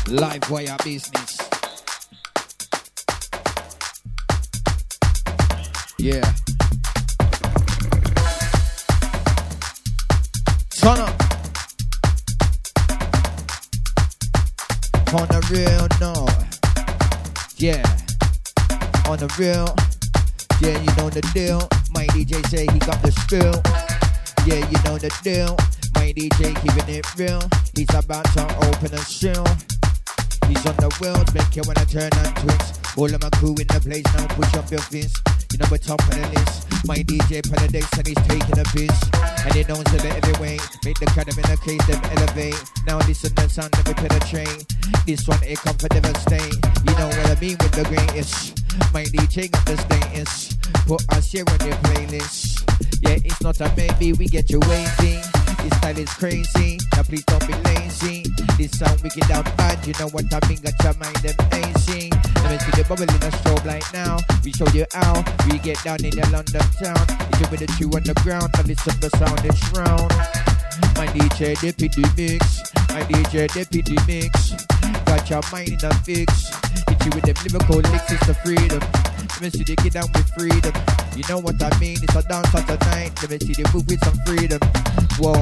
Live 0.09 0.49
wire 0.49 0.77
business. 0.85 1.38
Yeah. 5.99 6.21
Turn 10.71 10.99
up. 10.99 11.09
On 15.13 15.27
the 15.27 15.41
real, 15.51 15.88
no. 15.99 16.25
Yeah. 17.57 17.84
On 19.09 19.17
the 19.17 19.27
real. 19.38 19.75
Yeah, 20.61 20.79
you 20.79 20.95
know 20.95 21.09
the 21.09 21.21
deal. 21.34 21.67
My 21.91 22.05
DJ 22.07 22.47
say 22.47 22.65
he 22.71 22.79
got 22.79 23.01
the 23.01 23.11
spill. 23.11 23.61
Yeah, 24.45 24.65
you 24.69 24.77
know 24.85 24.97
the 24.97 25.13
deal. 25.21 25.57
My 25.95 26.13
DJ 26.13 26.55
keeping 26.61 26.95
it 26.95 27.05
real. 27.17 27.41
He's 27.75 27.93
about 27.93 28.23
to 28.35 28.67
open 28.67 28.93
a 28.93 29.03
shill. 29.03 29.45
He's 30.48 30.65
on 30.65 30.76
the 30.78 30.91
world, 31.02 31.28
make 31.34 31.56
you 31.56 31.64
wanna 31.68 31.86
turn 31.86 32.10
and 32.11 32.36
twist. 32.38 32.80
All 32.98 33.14
of 33.14 33.22
my 33.22 33.30
crew 33.38 33.56
in 33.60 33.68
the 33.68 33.80
place 33.84 34.07
now, 34.15 34.28
push 34.34 34.53
up 34.56 34.72
your 34.72 34.82
fist. 34.82 35.22
You 35.52 35.60
know 35.60 35.68
we're 35.72 35.78
top 35.78 36.02
of 36.02 36.10
the 36.10 36.28
list. 36.40 36.68
My 36.86 36.98
DJ 36.98 37.41
Paradise 37.44 37.91
and 37.98 38.07
he's 38.07 38.22
taking 38.28 38.60
a 38.60 38.64
piss. 38.72 38.98
And 39.45 39.53
he 39.53 39.64
knows 39.64 39.84
that 39.84 40.06
every 40.06 40.38
way. 40.41 40.60
Make 40.84 40.99
the 40.99 41.07
crowd 41.07 41.30
in 41.30 41.36
the 41.36 41.57
case 41.64 41.84
them 41.88 42.02
elevate. 42.15 42.60
Now 42.86 42.98
listen 43.07 43.34
the 43.36 43.48
sound 43.48 43.72
that 43.74 43.88
we 43.88 43.94
penetrate. 43.94 44.65
This 45.06 45.28
one 45.28 45.41
it 45.44 45.60
come 45.60 45.78
for 45.78 45.88
devastate. 45.90 46.56
You 46.84 46.94
know 46.98 47.07
what 47.07 47.28
I 47.32 47.40
mean 47.40 47.57
with 47.60 47.72
the 47.72 47.86
greatest. 47.86 48.60
My 48.94 49.03
DJ 49.06 49.52
got 49.52 49.65
the 49.65 49.78
status. 49.78 50.53
Put 50.86 51.03
us 51.14 51.32
here 51.32 51.45
on 51.48 51.60
your 51.65 51.78
playlist. 51.86 52.64
Yeah, 53.02 53.18
it's 53.24 53.41
not 53.41 53.60
a 53.61 53.72
maybe, 53.76 54.14
we 54.14 54.28
get 54.28 54.49
you 54.49 54.60
waiting. 54.68 55.36
This 55.68 55.80
style 55.80 55.99
is 55.99 56.14
crazy. 56.14 56.80
Now 56.95 57.03
please 57.03 57.26
don't 57.26 57.45
be 57.45 57.53
lazy. 57.68 58.23
This 58.57 58.80
sound 58.80 59.02
wicked 59.03 59.30
out 59.31 59.44
bad. 59.57 59.85
You 59.85 59.91
know 59.99 60.07
what 60.15 60.23
I 60.31 60.39
mean? 60.48 60.60
Got 60.64 60.80
your 60.80 60.94
mind 60.95 61.19
amazing. 61.19 62.11
Let 62.39 62.52
me 62.52 62.57
see 62.64 62.72
the 62.72 62.85
bubble 62.88 63.03
in 63.03 63.19
the 63.19 63.31
strobe 63.44 63.65
right 63.65 63.84
now. 63.91 64.15
We 64.45 64.53
show 64.53 64.68
you 64.72 64.85
how 64.94 65.26
we 65.52 65.60
get 65.60 65.84
down 65.84 65.99
in 66.06 66.15
the 66.15 66.23
London 66.31 66.64
town. 66.80 67.03
It's 67.35 67.52
with 67.52 67.60
the 67.60 67.68
two 67.76 67.91
on 67.91 68.07
the 68.07 68.15
ground. 68.23 68.48
Now 68.56 68.64
listen 68.64 68.95
the 69.03 69.11
sound 69.19 69.44
is 69.44 69.60
round. 69.76 70.07
My 70.95 71.11
DJ 71.11 71.60
deputy 71.60 72.03
mix. 72.15 72.72
My 72.95 73.03
DJ 73.03 73.52
deputy 73.52 73.98
mix. 74.07 74.56
Got 75.03 75.30
your 75.30 75.44
mind 75.52 75.76
in 75.76 75.84
a 75.84 75.91
fix. 76.07 76.48
Hit 76.88 77.03
you 77.03 77.11
with 77.11 77.27
them 77.27 77.35
lyrical 77.44 77.84
licks. 77.91 78.07
It's 78.07 78.23
the 78.23 78.39
freedom. 78.39 78.80
Let 78.80 79.41
me 79.41 79.49
see 79.52 79.68
the 79.68 79.76
get 79.76 79.99
down 79.99 80.07
with 80.15 80.31
freedom. 80.31 80.72
You 81.11 81.27
know 81.27 81.44
what 81.44 81.60
I 81.60 81.76
mean? 81.84 81.99
It's 81.99 82.15
a 82.15 82.23
dance 82.23 82.56
of 82.56 82.64
the 82.72 82.80
night. 82.95 83.11
Let 83.19 83.35
me 83.35 83.38
see 83.44 83.52
the 83.52 83.68
move 83.76 83.84
with 83.84 83.99
some 83.99 84.15
freedom. 84.23 84.64
Whoa. 85.19 85.34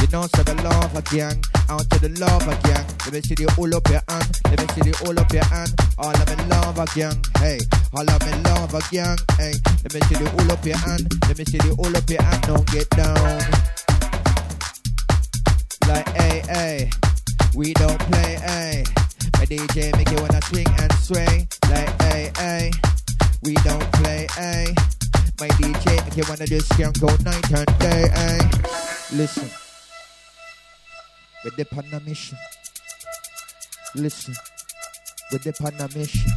You 0.00 0.06
know, 0.12 0.28
so 0.30 0.42
the 0.44 0.54
love 0.62 0.94
again, 0.94 1.40
out 1.68 1.82
to 1.90 1.98
the 1.98 2.14
love 2.20 2.46
again. 2.46 2.86
Let 3.02 3.12
me 3.12 3.20
see 3.20 3.34
the 3.34 3.52
all 3.58 3.74
up 3.74 3.88
your 3.88 3.98
hand. 4.06 4.38
Let 4.46 4.60
me 4.62 4.66
see 4.74 4.90
the 4.90 4.94
all 5.04 5.18
up 5.18 5.32
your 5.32 5.44
hand. 5.44 5.74
All 5.98 6.14
of 6.14 6.26
me 6.30 6.44
love 6.46 6.78
again, 6.78 7.18
hey. 7.38 7.58
All 7.92 8.08
of 8.08 8.22
me 8.22 8.32
love 8.46 8.74
again, 8.74 9.16
hey. 9.38 9.54
Let 9.82 9.94
me 9.94 10.00
see 10.06 10.14
the 10.22 10.30
all 10.38 10.52
up 10.52 10.64
your 10.64 10.76
hand. 10.76 11.10
Let 11.26 11.38
me 11.38 11.44
see 11.44 11.58
the 11.58 11.74
all 11.74 11.96
up 11.96 12.08
your 12.08 12.22
hand. 12.22 12.42
Don't 12.46 12.66
get 12.70 12.88
down. 12.94 13.42
Like, 15.88 16.08
hey, 16.14 16.42
hey. 16.46 16.90
We 17.56 17.74
don't 17.74 17.98
play, 18.06 18.38
hey. 18.38 18.84
My 19.34 19.46
DJ 19.46 19.90
make 19.96 20.10
you 20.14 20.22
wanna 20.22 20.42
swing 20.46 20.68
and 20.78 20.92
sway. 20.94 21.48
Like, 21.70 21.90
hey, 22.02 22.30
hey. 22.38 22.70
We 23.42 23.54
don't 23.66 23.90
play, 23.98 24.28
hey. 24.38 24.74
My 25.38 25.48
DJ 25.48 26.02
make 26.02 26.16
you 26.16 26.24
wanna 26.30 26.46
just 26.46 26.72
skunk 26.72 27.02
out 27.02 27.22
night 27.22 27.52
and 27.52 27.78
day, 27.78 28.08
hey. 28.08 28.40
Listen. 29.12 29.50
We're 31.44 31.50
the 31.50 31.66
on 31.76 31.90
mission. 32.06 32.38
Listen. 33.94 34.34
We're 35.30 35.40
the 35.40 35.52
on 35.62 35.76
mission. 35.94 36.30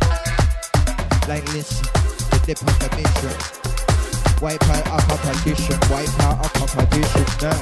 Like, 1.30 1.48
listen. 1.54 1.88
We're 2.30 2.40
the 2.44 2.56
on 2.60 2.76
mission. 3.00 3.36
Wipe 4.42 4.68
out 4.68 4.88
our 4.90 5.00
competition. 5.00 5.80
Wipe 5.90 6.20
out 6.20 6.44
our 6.44 6.50
competition 6.50 7.26
now. 7.42 7.56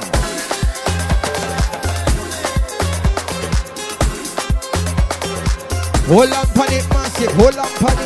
Hold 6.07 6.33
on 6.33 6.47
it, 6.73 6.89
massive. 6.89 7.31
Hold 7.33 7.57
on 7.57 7.69
on 7.85 7.99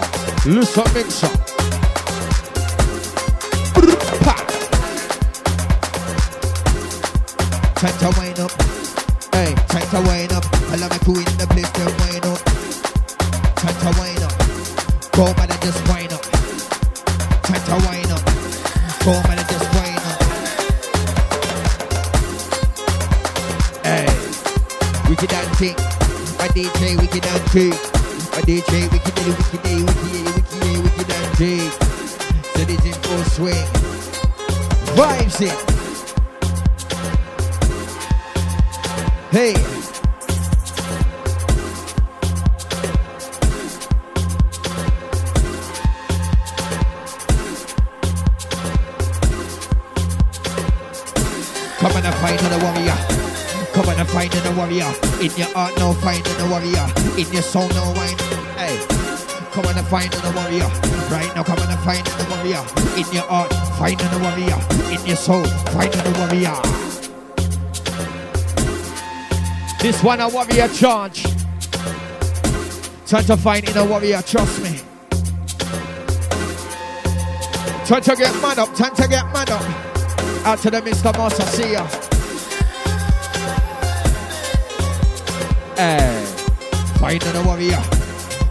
it. 0.00 0.07
Wow. 0.44 0.52
Listen, 0.52 0.84
mixer. 0.94 1.28
Time 7.74 7.98
to 7.98 8.10
wind 8.18 8.40
up. 8.40 8.50
Hey, 9.32 9.54
time 9.68 9.88
to 9.90 10.00
wind 10.08 10.32
up. 10.32 10.44
I 10.70 10.76
love 10.76 10.90
my 10.90 10.98
crew 10.98 11.14
in 11.14 11.24
the 11.38 11.46
place 11.50 11.70
to 11.72 11.84
wind 12.00 12.26
up. 12.26 12.40
Time 13.54 13.74
to 13.82 13.90
wind 14.00 14.22
up. 14.22 14.32
Go 15.12 15.24
man 15.36 15.50
and 15.50 15.62
just 15.62 15.88
wind 15.88 16.12
up. 16.12 16.22
Time 17.42 17.62
to 17.62 17.76
wind 17.86 18.10
up. 18.10 18.24
Go 19.04 19.12
man 19.28 19.38
and 19.38 19.48
just 19.48 19.68
wind 19.74 20.02
up. 20.10 20.22
Hey, 23.84 24.08
wicked 25.08 25.32
and 25.32 25.56
thing. 25.56 25.76
My 26.38 26.48
DJ 26.48 26.96
wicked 27.00 27.26
and 27.26 27.42
thing. 27.50 27.97
My 28.38 28.42
A 28.42 28.46
DJ, 28.46 28.88
wicked 28.92 29.14
day, 29.16 29.30
wicked 29.30 29.62
day, 29.64 29.82
wicked 29.82 30.10
day, 30.12 30.22
wicked 30.22 30.60
day, 30.60 30.78
wicked 30.78 31.10
and 31.10 31.36
Jake. 31.38 31.72
So 32.54 32.64
this 32.64 32.84
in 32.86 32.92
full 33.02 33.24
swing. 33.24 33.66
Vibes 34.94 35.40
it. 35.40 35.58
Hey. 39.32 39.54
Come 51.78 51.92
on 51.92 52.04
and 52.06 52.14
find 52.14 52.38
the 52.38 52.58
warrior. 52.62 53.27
Come 53.78 53.90
on 53.90 54.00
and 54.00 54.08
find 54.08 54.32
the 54.32 54.52
warrior. 54.56 54.90
In 55.22 55.30
your 55.38 55.46
heart, 55.54 55.78
no 55.78 55.92
find 55.92 56.24
the 56.24 56.48
warrior. 56.50 56.84
In 57.16 57.32
your 57.32 57.42
soul, 57.42 57.68
no 57.68 57.92
wine. 57.94 58.18
Hey. 58.58 58.76
Come 59.52 59.66
on 59.66 59.78
and 59.78 59.86
find 59.86 60.12
the 60.12 60.32
warrior. 60.34 60.66
Right 61.08 61.30
now, 61.36 61.44
come 61.44 61.60
on 61.60 61.70
and 61.70 61.78
find 61.86 62.04
the 62.04 62.26
warrior. 62.28 62.58
In 62.98 63.06
your 63.14 63.22
heart, 63.30 63.52
find 63.78 64.00
the 64.00 64.18
warrior. 64.18 64.58
In 64.90 65.06
your 65.06 65.14
soul, 65.14 65.44
find 65.70 65.92
the 65.92 66.10
warrior. 66.18 66.58
This 69.78 70.02
one 70.02 70.18
a 70.18 70.28
warrior 70.28 70.66
charge. 70.74 71.22
Try 73.06 73.22
to 73.22 73.36
find 73.36 73.68
in 73.68 73.76
a 73.76 73.84
warrior, 73.84 74.22
trust 74.22 74.60
me. 74.60 74.80
Try 77.86 78.00
to 78.00 78.16
get 78.16 78.34
mad 78.42 78.58
up, 78.58 78.74
time 78.74 78.96
to 78.96 79.06
get 79.06 79.24
mad 79.32 79.50
up. 79.50 79.62
Out 80.44 80.58
to 80.62 80.70
the 80.72 80.80
Mr. 80.80 81.16
Master, 81.16 81.44
see 81.44 81.72
ya. 81.74 82.07
Hey, 85.78 86.24
find 86.98 87.22
a 87.22 87.42
warrior. 87.44 87.80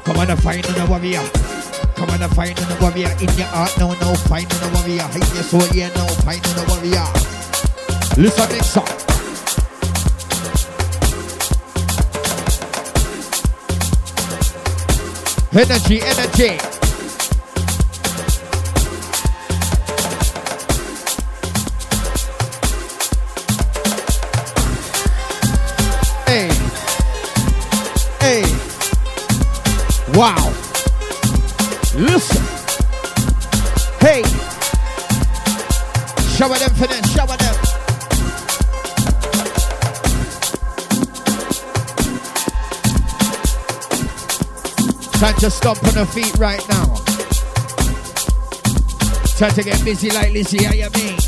Come 0.05 0.15
on 0.15 0.37
find 0.37 0.65
a 0.65 0.85
warrior. 0.85 1.19
Come 1.93 2.09
on 2.09 2.29
find 2.29 2.57
a 2.57 2.77
warrior. 2.79 3.09
In 3.19 3.27
your 3.35 3.47
heart, 3.47 3.77
no, 3.77 3.91
no, 3.99 4.15
find 4.15 4.49
a 4.49 4.69
warrior. 4.73 5.03
In 5.13 5.19
your 5.35 5.43
soul, 5.43 5.67
yeah, 5.73 5.89
no, 5.89 6.07
find 6.23 6.39
a 6.55 6.63
warrior. 6.69 7.03
Listen, 8.15 8.49
next 8.49 8.77
up. 8.77 8.87
Energy, 15.53 16.01
energy. 16.01 16.76
Wow. 30.17 30.51
Listen. 31.93 32.43
Hey. 33.99 34.23
Shower 36.35 36.57
them 36.57 36.73
for 36.73 36.87
them, 36.87 37.03
shower 37.03 37.37
them. 37.37 37.55
Time 45.19 45.35
to 45.35 45.51
stomp 45.51 45.83
on 45.83 45.93
the 45.93 46.07
feet 46.11 46.35
right 46.39 46.67
now. 46.67 46.95
Time 49.37 49.51
to 49.51 49.61
get 49.61 49.85
busy 49.85 50.09
like 50.09 50.31
Lizzie, 50.31 50.63
how 50.63 50.73
you 50.73 50.89
mean? 50.95 51.19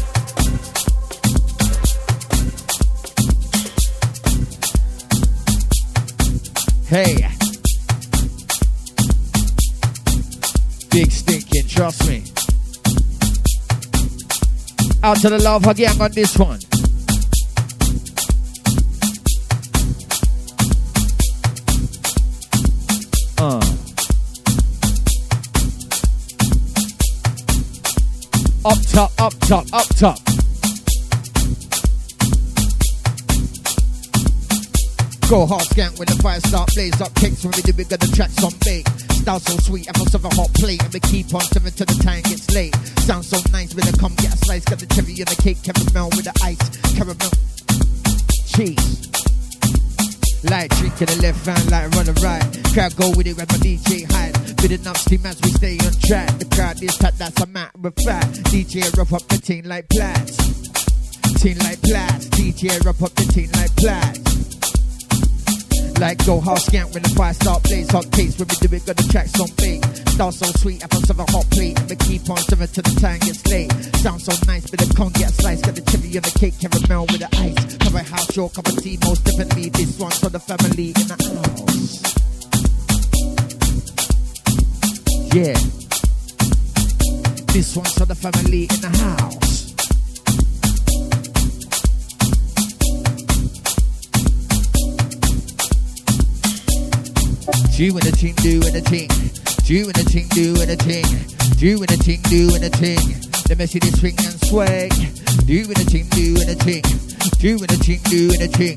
Hey. 6.87 7.38
Out 15.09 15.17
to 15.21 15.29
the 15.31 15.39
love 15.39 15.65
again 15.65 15.99
on 15.99 16.11
this 16.11 16.37
one. 16.37 16.59
Uh. 23.39 23.57
Up 28.63 28.77
top, 28.91 29.11
up 29.19 29.33
top, 29.39 29.65
up 29.73 29.87
top. 29.95 30.19
Go 35.27 35.47
hard 35.47 35.63
skank 35.63 35.97
when 35.97 36.05
the 36.05 36.19
fire 36.21 36.39
start 36.41 36.69
blaze 36.75 37.01
up 37.01 37.15
kicks 37.15 37.43
when 37.43 37.53
we 37.55 37.63
do 37.63 37.73
bigger 37.73 37.97
the 37.97 38.11
tracks 38.15 38.43
on 38.43 38.51
bake. 38.63 39.08
Style 39.19 39.39
so 39.39 39.57
sweet, 39.57 39.87
I'm 39.89 39.99
have 39.99 40.25
a 40.25 40.35
hot 40.35 40.53
plate 40.55 40.81
and 40.81 40.93
we 40.93 40.99
keep 41.01 41.33
on 41.35 41.41
serving 41.41 41.73
till 41.73 41.85
the 41.85 42.01
time 42.03 42.21
gets 42.23 42.49
late. 42.51 42.73
Sound 43.03 43.25
so 43.25 43.37
nice 43.51 43.75
when 43.75 43.85
they 43.85 43.91
come 43.91 44.15
get 44.15 44.33
a 44.33 44.37
slice, 44.37 44.63
got 44.63 44.79
the 44.79 44.87
cherry 44.87 45.11
and 45.19 45.27
the 45.27 45.35
cake, 45.43 45.59
caramel 45.61 46.09
with 46.15 46.23
the 46.23 46.35
ice, 46.41 46.59
caramel 46.95 47.31
cheese. 48.47 49.11
Like 50.47 50.71
drinking 50.79 51.11
the 51.11 51.19
left 51.21 51.45
hand, 51.45 51.69
like 51.69 51.91
run 51.91 52.07
the 52.07 52.15
right. 52.23 52.47
Crowd 52.71 52.95
go 52.95 53.11
with 53.11 53.27
it 53.27 53.35
when 53.35 53.45
my 53.51 53.59
DJ 53.59 54.07
hide. 54.07 54.33
Building 54.55 54.87
up 54.87 54.97
steam 54.97 55.25
as 55.25 55.39
we 55.41 55.51
stay 55.51 55.75
on 55.83 55.93
track. 55.99 56.31
The 56.39 56.47
crowd 56.55 56.81
is 56.81 56.95
tight, 56.97 57.17
that's 57.19 57.41
a 57.41 57.47
matter 57.47 57.75
of 57.75 57.95
fact. 57.99 58.39
DJ 58.47 58.87
rough 58.97 59.13
up 59.13 59.27
the 59.27 59.37
team 59.37 59.65
like 59.65 59.89
plats. 59.89 60.37
Team 61.43 61.57
like 61.59 61.81
plats. 61.83 62.27
DJ 62.39 62.79
rough 62.85 63.03
up 63.03 63.13
the 63.15 63.27
team 63.35 63.51
like 63.59 63.75
plats. 63.75 64.58
Like 65.99 66.25
go 66.25 66.39
hard 66.39 66.59
skank 66.59 66.93
when 66.93 67.03
the 67.03 67.09
fire 67.09 67.33
start 67.33 67.61
blaze 67.63 67.91
hot 67.91 68.09
case 68.11 68.39
when 68.39 68.47
we 68.47 68.55
do 68.55 68.73
it 68.73 68.85
got 68.85 68.95
the 68.95 69.03
tracks 69.11 69.37
on 69.39 69.49
beat. 69.59 69.83
Start 70.15 70.33
so 70.33 70.45
sweet, 70.55 70.81
I 70.81 70.87
must 70.95 71.07
have 71.09 71.19
a 71.19 71.29
hot 71.29 71.43
plate. 71.51 71.77
We 71.89 71.95
keep 71.97 72.29
on 72.29 72.37
serving 72.37 72.69
till 72.69 72.83
the 72.83 72.95
time 73.01 73.19
gets 73.19 73.45
late. 73.47 73.71
Sound 73.99 74.21
so 74.21 74.31
nice, 74.47 74.69
but 74.71 74.79
the 74.79 74.93
con 74.95 75.11
get 75.11 75.29
a 75.29 75.33
slice. 75.33 75.61
Got 75.61 75.75
the 75.75 75.81
cherry 75.81 76.15
and 76.15 76.23
the 76.23 76.39
cake, 76.39 76.55
caramel 76.55 77.05
with 77.11 77.19
the 77.19 77.27
ice. 77.35 77.75
A 77.89 78.03
house, 78.03 78.35
your 78.37 78.49
cup 78.49 78.67
of 78.67 78.77
tea, 78.81 78.97
most 79.03 79.25
definitely. 79.25 79.69
This 79.69 79.99
one's 79.99 80.19
for 80.19 80.29
the 80.29 80.39
family 80.39 80.93
in 80.95 81.07
the 81.09 81.17
house. 81.19 81.99
Yeah. 85.35 85.59
This 87.51 87.75
one's 87.75 87.93
for 87.93 88.05
the 88.05 88.15
family 88.15 88.69
in 88.71 88.79
the 88.79 88.89
house. 88.99 89.48
Do 97.75 97.97
and 97.97 98.03
the 98.03 98.11
ting, 98.11 98.35
do 98.35 98.61
and 98.65 98.75
the 98.75 98.81
ting. 98.81 99.07
Do 99.65 99.85
and 99.85 99.95
the 99.95 100.03
ting, 100.03 100.27
do 100.29 100.61
and 100.61 100.69
the 100.69 100.75
ting. 100.75 101.05
Do 101.57 101.77
and 101.81 101.89
the 101.89 101.97
ting, 101.97 102.21
do 102.29 102.53
and 102.53 102.63
the 102.63 102.69
ting. 102.69 102.99
Let 103.49 103.57
me 103.57 103.65
see 103.65 103.79
this 103.79 103.99
swing 103.99 104.15
and 104.19 104.39
swag. 104.45 104.91
Do 105.45 105.57
and 105.63 105.75
the 105.75 105.85
ting, 105.89 106.07
do 106.09 106.35
and 106.41 106.49
the 106.49 106.55
ting. 106.55 107.08
Do 107.39 107.51
and 107.59 107.67
the 107.67 107.79
ting, 107.83 107.99
do 108.07 108.31
and 108.31 108.41
the 108.41 108.47
ting. 108.47 108.75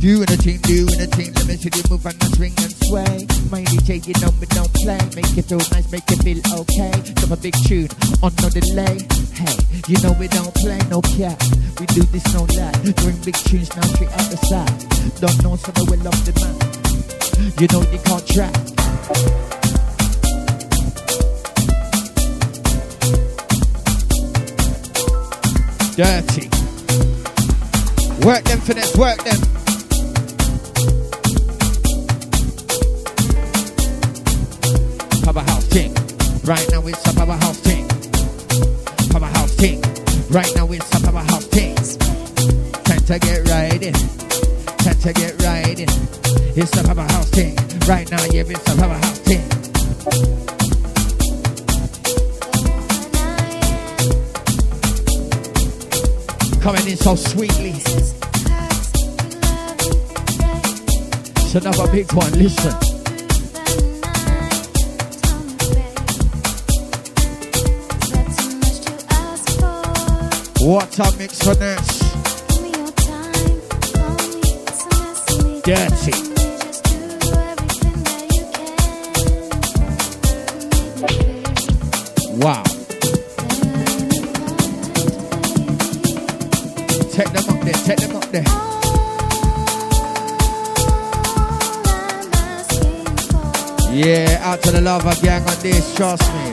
Do 0.00 0.20
and 0.20 0.28
the 0.28 0.36
ting, 0.36 0.60
do 0.64 0.88
and 0.88 1.00
the 1.00 1.08
ting. 1.08 1.32
Let 1.34 1.46
me 1.48 1.56
see 1.56 1.72
you 1.72 1.84
move 1.88 2.04
and 2.04 2.16
swing 2.36 2.54
and 2.60 2.72
sway. 2.84 3.28
My 3.52 3.60
DJ, 3.64 4.00
you 4.08 4.16
know 4.20 4.32
me 4.40 4.46
don't 4.52 4.72
play. 4.80 5.00
Make 5.16 5.36
you 5.36 5.44
feel 5.44 5.60
nice, 5.72 5.88
make 5.92 6.08
you 6.08 6.16
feel 6.20 6.40
okay. 6.64 6.92
Drop 7.16 7.32
a 7.32 7.36
big 7.36 7.56
tune 7.64 7.88
on 8.24 8.32
no 8.40 8.48
delay. 8.48 9.00
Hey, 9.36 9.56
you 9.88 9.96
know 10.00 10.12
we 10.16 10.28
don't 10.28 10.54
play 10.60 10.80
no 10.88 11.00
cap. 11.16 11.36
We 11.80 11.86
do 11.92 12.02
this 12.08 12.24
no 12.32 12.48
lie. 12.56 12.72
Doing 13.04 13.20
big 13.24 13.36
tunes 13.48 13.68
now 13.76 13.84
straight 13.92 14.12
out 14.12 14.28
the 14.32 14.40
side. 14.48 14.72
Don't 15.20 15.38
know 15.44 15.56
so 15.56 15.72
will 15.84 16.08
of 16.08 16.18
the 16.24 16.32
man. 16.40 16.56
You 17.60 17.68
know 17.68 17.84
you 17.92 18.00
can't 18.00 18.24
track. 18.28 18.54
Dirty. 25.96 26.53
Work 28.24 28.44
them 28.44 28.58
finesse, 28.60 28.96
work 28.96 29.22
them. 29.22 29.38
Papa 35.22 35.42
House 35.42 35.68
Ting. 35.68 35.92
Right 36.42 36.66
now 36.70 36.86
it's 36.86 37.06
a 37.06 37.14
Papa 37.14 37.36
House 37.36 37.60
Ting. 37.60 37.86
Papa 39.10 39.26
House 39.26 39.54
Ting. 39.56 39.82
Right 40.30 40.50
now 40.56 40.66
it's 40.72 40.90
a 40.94 41.00
Papa 41.04 41.22
House 41.30 41.46
Ting. 41.48 41.76
Time 42.84 43.04
to 43.04 43.18
get 43.18 43.46
right 43.46 43.82
in. 43.82 43.92
Time 43.92 44.98
to 45.00 45.12
get 45.12 45.42
right 45.42 45.78
in. 45.78 45.88
It's 46.56 46.70
the 46.70 46.82
Papa 46.82 47.02
House 47.12 47.30
Ting. 47.30 47.54
Right 47.86 48.10
now, 48.10 48.24
yeah, 48.32 48.44
it's 48.46 48.62
the 48.64 48.74
Papa 48.80 48.94
House 48.94 49.18
Ting. 49.18 50.33
coming 56.64 56.88
in 56.88 56.96
so 56.96 57.14
sweetly. 57.14 57.74
It's 61.36 61.54
another 61.54 61.86
big 61.92 62.10
one, 62.14 62.32
listen. 62.38 62.72
What 70.66 70.98
up, 71.00 71.18
mix 71.18 71.42
for 71.42 71.54
this. 71.54 71.98
Dirty. 75.64 76.12
Wow. 82.38 82.73
There. 88.34 88.64
Yeah, 93.92 94.40
out 94.42 94.60
to 94.62 94.72
the 94.72 94.80
lover 94.80 95.14
gang 95.22 95.42
on 95.42 95.58
this, 95.60 95.94
trust 95.94 96.22
me. 96.34 96.50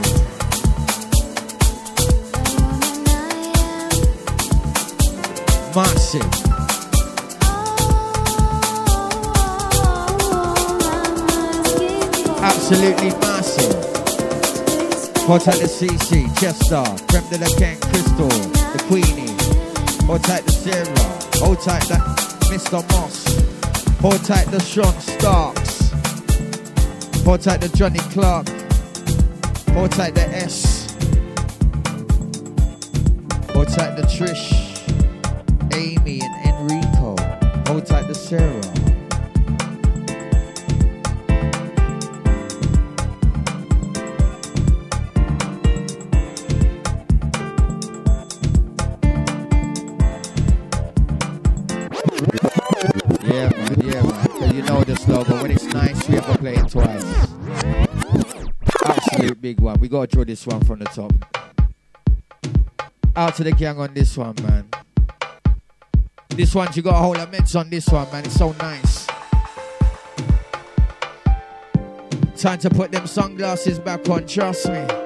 Massive. 5.76 6.22
Absolutely 12.44 13.10
massive. 13.22 13.92
Tight 15.26 15.60
the 15.60 15.68
CC, 15.68 16.28
Chester, 16.40 16.84
Creme 17.08 17.30
de 17.30 17.38
la 17.40 17.48
King, 17.58 17.80
Crystal, 17.90 18.28
the 18.28 18.84
Queenie. 18.88 19.32
Tight 20.20 20.46
the 20.46 20.52
Sarah. 20.52 21.21
Hold 21.42 21.60
tight 21.60 21.82
that 21.90 22.02
Mr. 22.52 22.88
Moss. 22.92 23.26
Hold 24.00 24.24
tight 24.24 24.46
the 24.52 24.60
Sean 24.60 24.94
Starks. 25.00 25.90
Hold 27.26 27.42
tight 27.42 27.62
the 27.62 27.70
Johnny 27.76 28.00
Clark. 28.12 28.48
Hold 29.74 29.92
tight 29.92 30.14
the 30.14 30.28
S. 30.30 30.96
Hold 33.54 33.70
tight 33.70 33.96
the 33.96 34.04
Trish, 34.04 34.54
Amy 35.74 36.22
and 36.22 36.72
Enrico. 36.72 37.16
Hold 37.66 37.88
tight 37.88 38.08
the 38.08 38.14
Sarah. 38.14 38.71
Draw 60.12 60.26
this 60.26 60.46
one 60.46 60.64
from 60.66 60.80
the 60.80 60.86
top. 60.86 61.14
Out 63.16 63.36
to 63.36 63.44
the 63.44 63.52
gang 63.52 63.80
on 63.80 63.94
this 63.94 64.18
one, 64.18 64.36
man. 64.44 64.68
This 66.30 66.54
one, 66.54 66.70
you 66.74 66.82
got 66.82 66.96
a 66.96 67.00
whole 67.00 67.18
of 67.18 67.32
meds 67.32 67.60
on 67.60 67.70
this 67.70 67.88
one, 67.88 68.10
man. 68.12 68.26
It's 68.26 68.36
so 68.36 68.52
nice. 68.54 69.08
Time 72.38 72.60
to 72.60 72.70
put 72.70 72.92
them 72.92 73.08
sunglasses 73.08 73.80
back 73.80 74.08
on, 74.10 74.26
trust 74.28 74.70
me. 74.70 75.01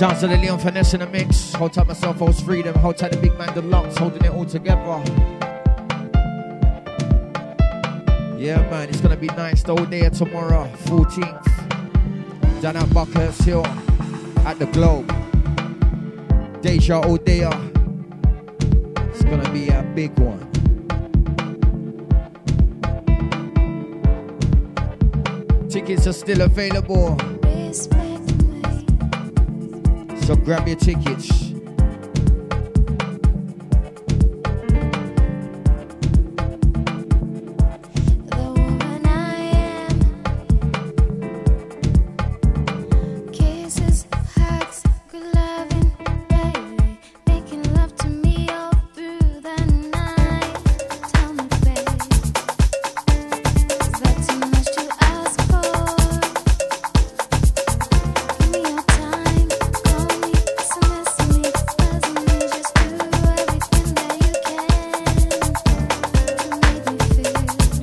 Sounds 0.00 0.22
of 0.22 0.30
the 0.30 0.38
Leon 0.38 0.58
Finesse 0.58 0.94
in 0.94 1.00
the 1.00 1.06
mix. 1.06 1.52
Hold 1.52 1.74
tight 1.74 1.86
myself, 1.86 2.16
holds 2.16 2.40
3Dom. 2.40 2.74
Hold 2.76 2.96
tight 2.96 3.12
the 3.12 3.18
big 3.18 3.36
man, 3.36 3.54
the 3.54 3.60
locks, 3.60 3.98
holding 3.98 4.24
it 4.24 4.30
all 4.30 4.46
together. 4.46 4.80
Yeah, 8.38 8.66
man, 8.70 8.88
it's 8.88 9.02
gonna 9.02 9.18
be 9.18 9.26
nice 9.26 9.62
the 9.62 9.76
whole 9.76 9.84
day 9.84 10.08
tomorrow, 10.08 10.72
14th. 10.84 12.62
Down 12.62 12.76
at 12.78 12.94
Buckhurst 12.94 13.42
Hill, 13.42 13.66
at 14.46 14.58
the 14.58 14.64
Globe. 14.72 15.06
Deja 16.62 17.02
Odea. 17.02 17.52
Uh. 17.52 19.02
It's 19.10 19.22
gonna 19.24 19.50
be 19.52 19.68
a 19.68 19.82
big 19.94 20.18
one. 20.18 20.48
Tickets 25.68 26.06
are 26.06 26.14
still 26.14 26.40
available. 26.40 27.18
So 30.30 30.36
grab 30.36 30.68
your 30.68 30.76
tickets. 30.76 31.49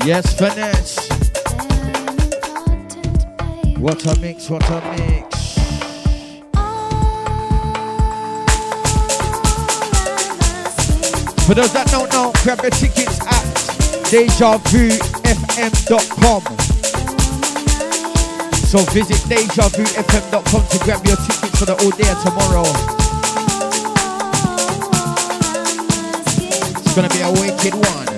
Yes, 0.08 0.40
finesse. 0.40 0.96
What 3.78 4.06
a 4.06 4.16
mix, 4.22 4.50
what 4.50 4.64
a 4.70 4.80
mix. 4.96 5.28
For 11.46 11.54
those 11.56 11.74
that 11.74 11.88
don't 11.92 12.10
know, 12.14 12.32
grab 12.42 12.62
your 12.62 12.72
tickets 12.72 13.20
at 13.20 13.44
DejaVuFM.com. 14.08 16.42
So 18.64 18.80
visit 18.94 19.18
DejaVuFM.com 19.28 20.68
to 20.70 20.78
grab 20.86 21.06
your 21.06 21.18
tickets 21.18 21.60
for 21.60 21.66
the 21.66 21.76
all 21.84 21.92
day 21.92 22.16
tomorrow. 22.24 22.64
It's 26.80 26.96
gonna 26.96 27.10
be 27.10 27.22
a 27.24 27.30
wicked 27.30 27.76
one. 27.76 28.17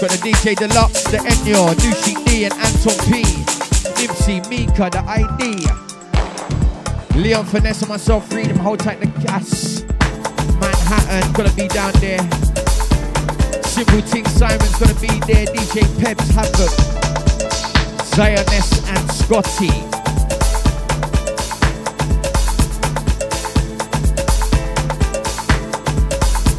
Got 0.00 0.12
the 0.12 0.30
DJ 0.30 0.56
Deluxe, 0.56 1.02
the 1.04 1.18
Enyo, 1.18 1.74
Nushi 1.74 2.14
D 2.24 2.46
and 2.46 2.54
Anton 2.54 2.96
P. 3.04 3.22
Nipsey, 4.00 4.40
Mika, 4.48 4.88
the 4.88 5.04
ID. 5.06 5.66
Leon 7.20 7.44
Finesse 7.44 7.82
and 7.82 7.90
myself, 7.90 8.26
3Dom, 8.30 8.56
hold 8.56 8.78
tight 8.78 8.98
the 8.98 9.08
gas. 9.20 9.82
Manhattan, 10.58 11.30
gonna 11.34 11.52
be 11.52 11.68
down 11.68 11.92
there. 12.00 12.18
Simple 13.62 14.00
Ting 14.00 14.24
Simon's 14.24 14.74
gonna 14.78 14.94
be 15.00 15.20
there. 15.30 15.44
DJ 15.44 15.84
Peps, 16.00 16.30
Havoc. 16.30 16.72
Zioness 18.14 18.80
and 18.88 19.12
Scotty. 19.12 19.68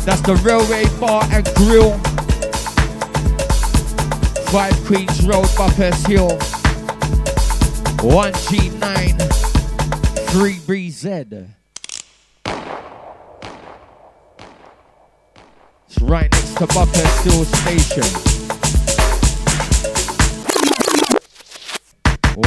That's 0.06 0.22
the 0.22 0.36
Railway 0.44 0.86
Bar 1.00 1.24
and 1.32 1.44
Grill. 1.56 2.00
5 4.52 4.86
Queens 4.86 5.26
Road, 5.26 5.48
Buckhurst 5.56 6.06
Hill. 6.08 6.38
IG9, 8.00 9.18
3BZ. 10.28 11.48
It's 15.88 16.02
right 16.02 16.30
next 16.30 16.58
to 16.58 16.68
Buckhurst 16.68 17.24
Hill 17.24 17.46
Station. 17.46 18.04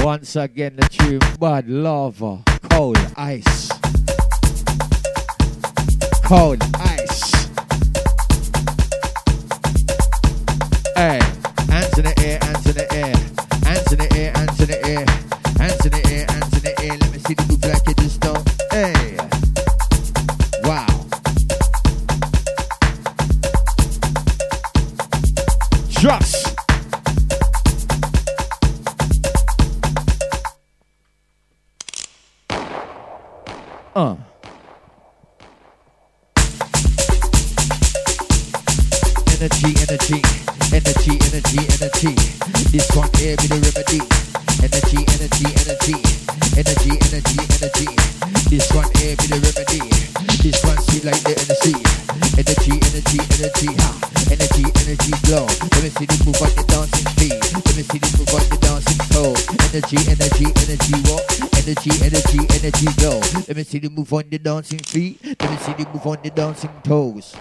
Once 0.05 0.37
again, 0.37 0.77
the 0.77 0.87
tune 0.91 1.21
Bud 1.39 1.67
Lava, 1.67 2.43
Cold 2.69 2.99
Ice. 3.17 3.71
Cold 6.23 6.63
Ice. 6.75 7.33
Hey, 10.95 11.34
hands 11.95 11.99
in 11.99 12.05
the 12.05 12.27
air, 12.27 12.39
hands 12.43 12.67
in 12.67 12.75
the 12.75 12.93
air, 12.93 13.15
hands 13.65 13.93
in 13.93 13.99
the 13.99 14.13
air, 14.19 14.33
hands 14.35 14.61
in 14.61 14.67
the 14.67 14.74
air, 14.74 14.74
move 64.05 64.13
on 64.13 64.29
the 64.29 64.39
dancing 64.39 64.79
feet. 64.81 65.19
Let 65.25 65.51
me 65.51 65.57
see 65.57 65.73
the 65.73 65.89
move 65.89 66.07
on 66.07 66.19
the 66.23 66.29
dancing 66.29 66.69
toes. 66.83 67.35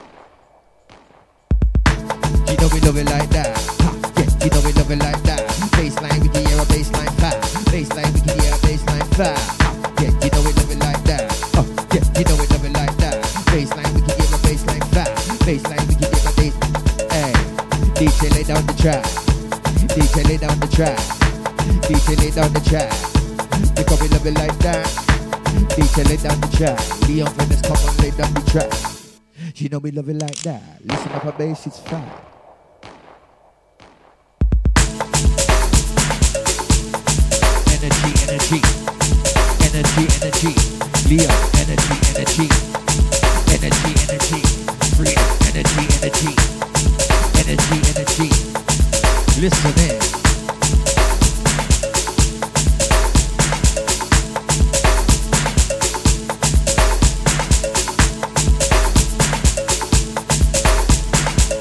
You 2.47 2.55
know 2.55 2.69
we 2.71 2.79
love 2.79 2.95
it 2.95 3.03
like 3.03 3.29
that. 3.35 3.51
Ha, 3.83 3.91
yeah, 4.15 4.31
you 4.39 4.49
know 4.49 4.61
we 4.63 4.71
love 4.71 4.89
it 4.89 4.99
like 5.03 5.21
that. 5.27 5.43
Bassline, 5.75 6.23
we 6.23 6.29
can 6.29 6.45
hear 6.47 6.55
a 6.55 6.63
bassline 6.63 7.11
fat. 7.19 7.35
Bassline, 7.67 8.13
we 8.15 8.21
can 8.23 8.39
hear 8.39 8.53
a 8.53 8.59
bassline 8.63 9.07
fat. 9.19 9.35
Yeah, 9.99 10.15
you 10.23 10.31
know 10.31 10.39
we 10.39 10.53
love 10.55 10.71
it 10.71 10.79
like 10.79 11.03
that. 11.03 11.27
Oh, 11.59 11.67
yeah, 11.91 12.05
you 12.15 12.23
know 12.31 12.39
we 12.39 12.47
love 12.47 12.63
it 12.63 12.73
like 12.79 12.95
that. 13.03 13.19
Bassline, 13.51 13.91
we 13.91 13.99
can 14.07 14.15
hear 14.15 14.31
a 14.31 14.39
bassline 14.47 14.87
fat. 14.95 15.11
Bassline, 15.43 15.83
we 15.91 15.95
can 15.99 16.07
hear 16.15 16.23
a 16.23 16.33
bass. 16.39 16.55
Hey, 17.11 17.35
DJ 17.99 18.31
lay 18.39 18.43
down 18.47 18.63
the 18.63 18.75
track. 18.79 19.03
DJ 19.91 20.15
lay 20.29 20.37
down 20.37 20.57
the 20.63 20.67
track. 20.71 20.97
DJ 21.83 22.15
lay 22.23 22.31
down 22.31 22.53
the 22.53 22.63
track. 22.63 22.87
Because 23.75 23.99
we 23.99 24.07
love 24.07 24.25
it 24.25 24.35
like 24.35 24.57
that. 24.59 25.12
DJ 25.75 26.07
lay 26.07 26.17
down 26.17 26.39
the 26.39 26.47
track. 26.55 26.77
Leon 27.09 27.33
Finesse, 27.33 27.61
come 27.63 27.77
on, 27.77 27.97
lay 27.97 28.11
down 28.11 28.31
the 28.35 28.41
track. 28.51 28.71
You 29.55 29.69
know 29.69 29.79
we 29.79 29.89
love 29.89 30.07
it 30.07 30.21
like 30.21 30.35
that. 30.43 30.61
Listen 30.85 31.11
up, 31.13 31.23
a 31.25 31.31
bass, 31.31 31.65
it's 31.65 31.79
fat. 31.79 32.29
Energy, 37.73 38.11
energy, 38.29 38.61
energy, 39.65 40.05
energy. 40.21 40.53
Leo, 41.09 41.29
energy, 41.57 41.97
energy, 42.13 42.47
energy, 43.49 43.91
energy. 44.05 44.41
3Dom, 44.93 45.29
energy, 45.49 45.85
energy, 45.97 46.33
energy, 47.41 47.77
energy. 47.97 48.29
Listen 49.41 49.73
in. 49.89 50.22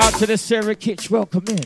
Out 0.02 0.14
to 0.14 0.26
the 0.26 0.36
Sarah 0.36 0.74
Kitch, 0.74 1.12
welcome 1.12 1.44
in. 1.46 1.62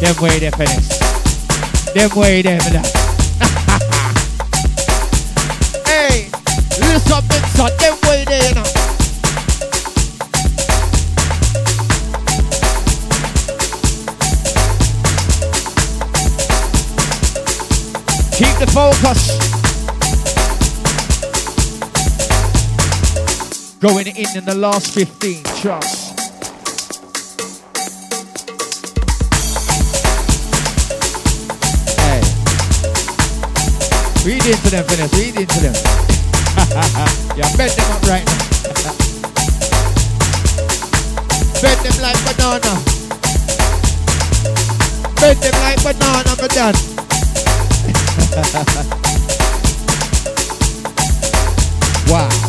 Them 0.00 0.14
way 0.22 0.38
there, 0.38 0.52
Phoenix. 0.52 0.98
Them 1.92 2.10
way 2.14 2.42
there, 2.42 2.60
for 2.60 2.70
hey, 5.88 6.30
listen 6.78 7.12
up, 7.12 7.24
son. 7.56 7.72
Them 7.78 7.98
way 8.04 8.24
there, 8.24 8.48
you 8.48 8.54
know. 8.54 8.62
Keep 18.36 18.56
the 18.60 18.70
focus. 18.72 19.47
Going 23.80 24.08
in 24.08 24.26
in 24.36 24.44
the 24.44 24.56
last 24.56 24.92
15, 24.92 25.44
trust. 25.62 26.18
Hey. 31.94 32.18
Read 34.26 34.44
into 34.46 34.70
them, 34.70 34.84
Finesse. 34.84 35.14
Read 35.14 35.36
into 35.38 35.60
them. 35.60 35.74
yeah, 37.38 37.46
bend 37.56 37.70
them 37.70 37.86
up 37.92 38.02
right 38.02 38.26
now. 38.26 38.38
bend 41.62 41.78
them 41.86 42.02
like 42.02 42.18
banana. 42.26 42.74
Bend 45.20 45.38
them 45.38 45.54
like 45.62 45.78
banana, 45.86 46.34
my 46.34 46.48
done. 46.50 46.74
wow. 52.42 52.47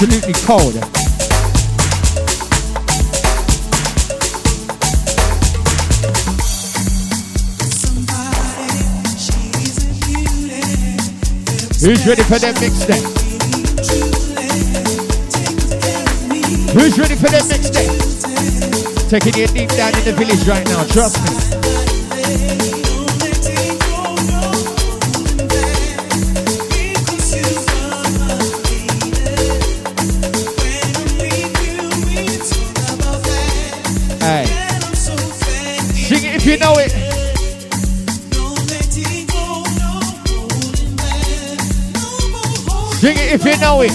Absolutely 0.00 0.32
cold. 0.46 0.74
Who's 11.82 12.06
ready 12.06 12.22
for 12.22 12.38
that 12.38 12.54
mix 12.60 12.84
then? 12.86 13.02
Who's 16.74 16.96
ready 16.96 17.16
for 17.16 17.26
that 17.26 17.48
mix 17.48 17.70
then? 17.70 17.90
Taking 19.08 19.42
it 19.42 19.52
deep 19.52 19.70
down 19.70 19.98
in 19.98 20.04
the 20.04 20.12
village 20.12 20.46
right 20.46 20.64
now, 20.68 20.84
trust 20.84 21.18
me. 21.24 22.57
Sing 42.98 43.16
it 43.16 43.32
if 43.32 43.44
you 43.44 43.56
know 43.60 43.80
it. 43.82 43.92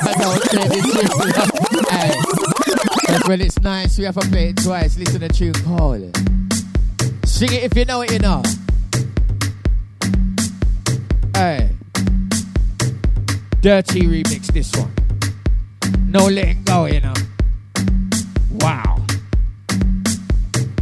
I 0.00 0.14
don't 0.16 0.42
say 0.44 0.68
this 0.68 0.86
shit. 0.94 1.10
Hey. 1.90 2.14
But 3.08 3.26
when 3.26 3.40
it's 3.40 3.58
nice, 3.62 3.98
we 3.98 4.04
have 4.04 4.14
to 4.14 4.28
play 4.28 4.50
it 4.50 4.58
twice. 4.58 4.96
Listen 4.96 5.14
to 5.14 5.18
the 5.18 5.28
tune 5.28 5.54
call. 5.54 5.98
Sing 7.24 7.52
it 7.52 7.64
if 7.64 7.76
you 7.76 7.84
know 7.84 8.02
it, 8.02 8.12
you 8.12 8.20
know. 8.20 8.42
Hey. 11.34 11.70
Dirty 13.60 14.02
remix 14.02 14.46
this 14.52 14.72
one. 14.76 14.92
No 16.06 16.28
letting 16.28 16.62
go, 16.62 16.84
you 16.84 17.00
know. 17.00 17.14
Wow. 18.60 19.04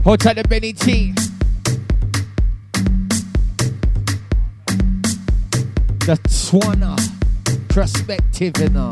Hold 0.04 0.20
tight 0.20 0.36
the 0.36 0.44
Benny 0.46 0.74
T. 0.74 1.14
Swana 6.54 6.94
perspective, 7.68 8.56
you 8.60 8.68
know. 8.68 8.88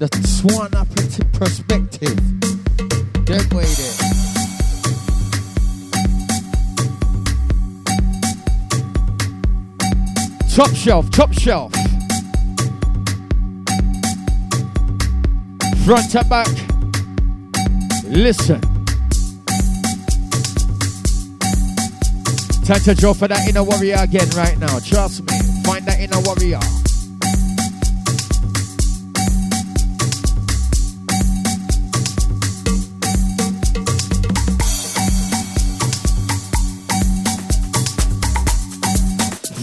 The 0.00 0.08
Swana 0.26 0.84
perspective. 1.32 2.18
That 3.26 3.46
way 3.54 3.66
there. 3.78 3.94
Top 10.56 10.74
shelf, 10.74 11.08
top 11.12 11.32
shelf. 11.32 11.72
Front 15.84 16.10
to 16.10 16.24
back. 16.24 16.48
Listen. 18.08 18.60
Time 22.64 22.80
to 22.80 22.94
draw 22.96 23.14
for 23.14 23.28
that 23.28 23.46
inner 23.48 23.62
warrior 23.62 23.98
again 24.00 24.28
right 24.30 24.58
now. 24.58 24.80
Trust 24.80 25.22
me. 25.30 25.37
That 25.98 26.04
inner 26.04 26.20
warrior. 26.20 26.60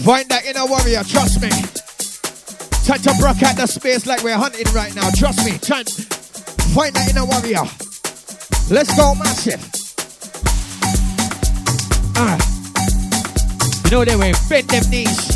Find 0.04 0.28
that 0.28 0.44
inner 0.44 0.66
warrior, 0.66 1.02
trust 1.04 1.40
me. 1.40 1.48
Time 2.84 3.00
to 3.00 3.14
broke 3.18 3.42
out 3.42 3.56
the 3.56 3.66
space 3.66 4.06
like 4.06 4.22
we're 4.22 4.36
hunting 4.36 4.66
right 4.74 4.94
now. 4.94 5.08
Trust 5.16 5.44
me. 5.46 5.56
Time. 5.56 5.86
Find 6.74 6.94
that 6.94 7.08
inner 7.10 7.24
warrior. 7.24 7.64
Let's 8.70 8.94
go 8.94 9.14
massive. 9.14 9.64
Ah. 12.14 12.36
You 13.84 13.90
know 13.90 14.04
they 14.04 14.16
way 14.16 14.34
bend 14.50 14.68
them 14.68 14.90
knees. 14.90 15.35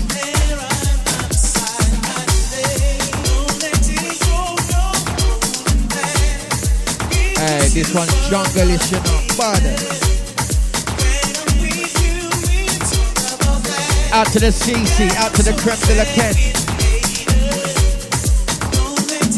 Hey, 7.71 7.83
this 7.83 7.93
one's 7.95 8.29
jungle-ish, 8.29 8.91
you 8.91 8.97
know, 8.97 9.21
bad. 9.37 9.63
Out 14.11 14.27
to 14.33 14.39
the 14.39 14.51
CC, 14.51 15.09
out 15.15 15.33
to 15.35 15.41
the 15.41 15.53
creme 15.53 15.79
de 15.87 15.95
la 15.95 16.03
Ken. 16.03 16.35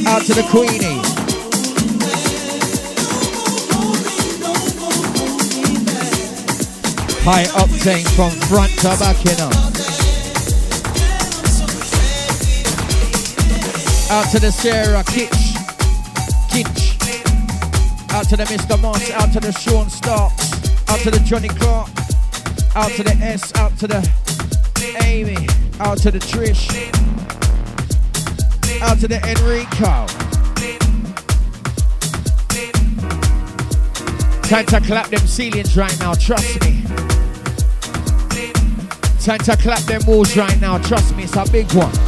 Out 0.07 0.23
to 0.23 0.33
the 0.33 0.41
Queenie. 0.49 0.99
High 7.23 7.45
octane 7.61 8.07
from 8.15 8.31
front 8.49 8.71
to 8.79 8.97
back, 8.97 9.23
you 9.25 9.37
know. 9.37 9.51
Out 14.09 14.31
to 14.31 14.39
the 14.39 14.51
Sarah 14.51 15.03
Kitch. 15.03 15.53
Kitch. 16.49 16.82
Out 18.13 18.29
to 18.29 18.37
the 18.37 18.43
Mr. 18.43 18.79
Moss. 18.79 19.09
Out 19.11 19.33
to 19.33 19.39
the 19.39 19.51
Sean 19.51 19.89
Starks. 19.89 20.53
Out 20.87 20.99
to 20.99 21.09
the 21.09 21.19
Johnny 21.25 21.47
Clark. 21.47 21.89
Out 22.75 22.91
to 22.91 23.03
the 23.03 23.15
S. 23.19 23.55
Out 23.55 23.75
to 23.79 23.87
the 23.87 24.97
Amy. 25.03 25.47
Out 25.79 25.97
to 25.97 26.11
the 26.11 26.19
Trish. 26.19 26.69
Out 28.81 28.99
to 28.99 29.07
the 29.07 29.17
Enrico. 29.27 30.05
Time 34.47 34.65
to 34.67 34.79
clap 34.81 35.07
them 35.07 35.25
ceilings 35.25 35.75
right 35.75 35.99
now, 35.99 36.13
trust 36.13 36.61
me. 36.61 36.83
Time 39.19 39.39
to 39.39 39.57
clap 39.57 39.79
them 39.83 40.01
walls 40.05 40.37
right 40.37 40.61
now, 40.61 40.77
trust 40.77 41.15
me, 41.15 41.23
it's 41.23 41.35
a 41.35 41.51
big 41.51 41.71
one. 41.73 42.02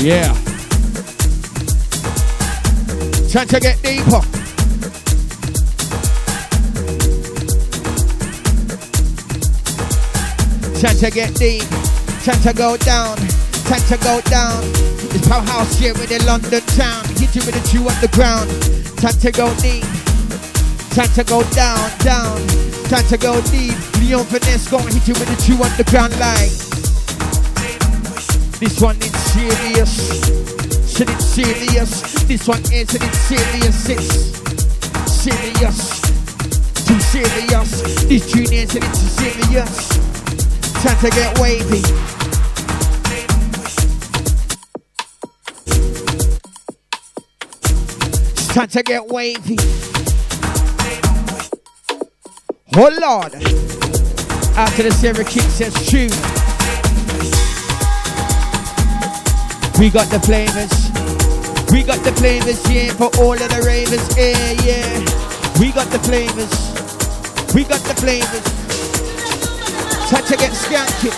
Yeah. 0.00 0.32
Time 3.28 3.48
to 3.48 3.58
get 3.58 3.82
deeper. 3.82 4.22
Time 10.78 10.96
to 10.96 11.10
get 11.10 11.34
deep. 11.34 11.64
Time 12.22 12.40
to 12.42 12.52
go 12.54 12.76
down. 12.76 13.16
Time 13.66 13.82
to 13.88 13.98
go 14.04 14.20
down. 14.30 14.62
It's 15.10 15.26
powerhouse 15.26 15.76
here 15.76 15.92
in 15.94 16.06
the 16.06 16.22
London 16.24 16.60
town. 16.78 17.04
Hit 17.16 17.34
you 17.34 17.42
with 17.44 17.56
a 17.56 17.68
Jew 17.68 17.88
underground. 17.88 18.48
Time 18.98 19.18
to 19.18 19.32
go 19.32 19.52
deep. 19.56 19.82
Time 20.94 21.10
to 21.14 21.24
go 21.24 21.42
down, 21.50 21.90
down. 21.98 22.38
Time 22.86 23.04
to 23.08 23.18
go 23.18 23.40
deep. 23.50 23.74
Leon 23.98 24.24
Finesse 24.26 24.70
gonna 24.70 24.92
hit 24.92 25.08
you 25.08 25.14
with 25.14 25.28
a 25.28 25.42
Jew 25.44 25.60
underground 25.60 26.16
like. 26.20 26.68
This 28.60 28.80
one 28.80 28.96
serious. 29.38 30.96
Shit, 30.96 31.10
it's 31.10 31.24
serious. 31.24 32.02
This 32.24 32.48
one 32.48 32.60
is 32.72 32.94
it, 32.94 33.02
serious. 33.14 33.88
It's 33.88 35.12
serious. 35.12 36.00
Too 36.86 37.00
serious. 37.00 38.04
This 38.04 38.32
tune 38.32 38.52
is 38.52 38.74
it, 38.74 38.82
it's 38.84 38.98
serious. 38.98 39.88
Time 40.82 40.98
to 40.98 41.10
get 41.10 41.38
wavy. 41.38 41.82
It's 48.32 48.48
time 48.48 48.68
to 48.68 48.82
get 48.82 49.06
wavy. 49.06 49.56
Oh 52.76 52.90
Lord. 53.00 53.34
After 54.56 54.82
the 54.82 54.90
Sarah 54.90 55.24
King 55.24 55.48
says 55.50 55.74
tune. 55.88 56.37
We 59.78 59.90
got 59.90 60.10
the 60.10 60.18
flavors. 60.18 60.90
We 61.70 61.84
got 61.84 62.02
the 62.02 62.10
flavors, 62.18 62.58
yeah, 62.68 62.90
for 62.98 63.14
all 63.22 63.38
of 63.38 63.48
the 63.48 63.62
ravers, 63.62 64.02
yeah, 64.18 64.50
yeah. 64.66 64.82
We 65.60 65.70
got 65.70 65.86
the 65.94 66.02
flavors. 66.02 66.50
We 67.54 67.62
got 67.62 67.78
the 67.86 67.94
flavors. 67.94 68.42
Time 70.10 70.24
to 70.26 70.36
get 70.36 70.50
skanky. 70.50 71.14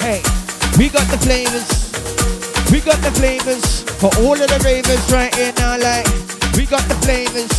Hey, 0.00 0.24
we 0.78 0.88
got 0.88 1.04
the 1.12 1.18
flavors. 1.20 1.68
We 2.72 2.80
got 2.80 2.96
the 3.04 3.12
flavors 3.12 3.82
for 4.00 4.08
all 4.24 4.32
of 4.32 4.48
the 4.48 4.60
ravers 4.64 5.12
right 5.12 5.34
here 5.34 5.52
now. 5.58 5.76
Like, 5.76 6.08
we 6.56 6.64
got 6.64 6.88
the 6.88 6.96
flavors. 7.04 7.52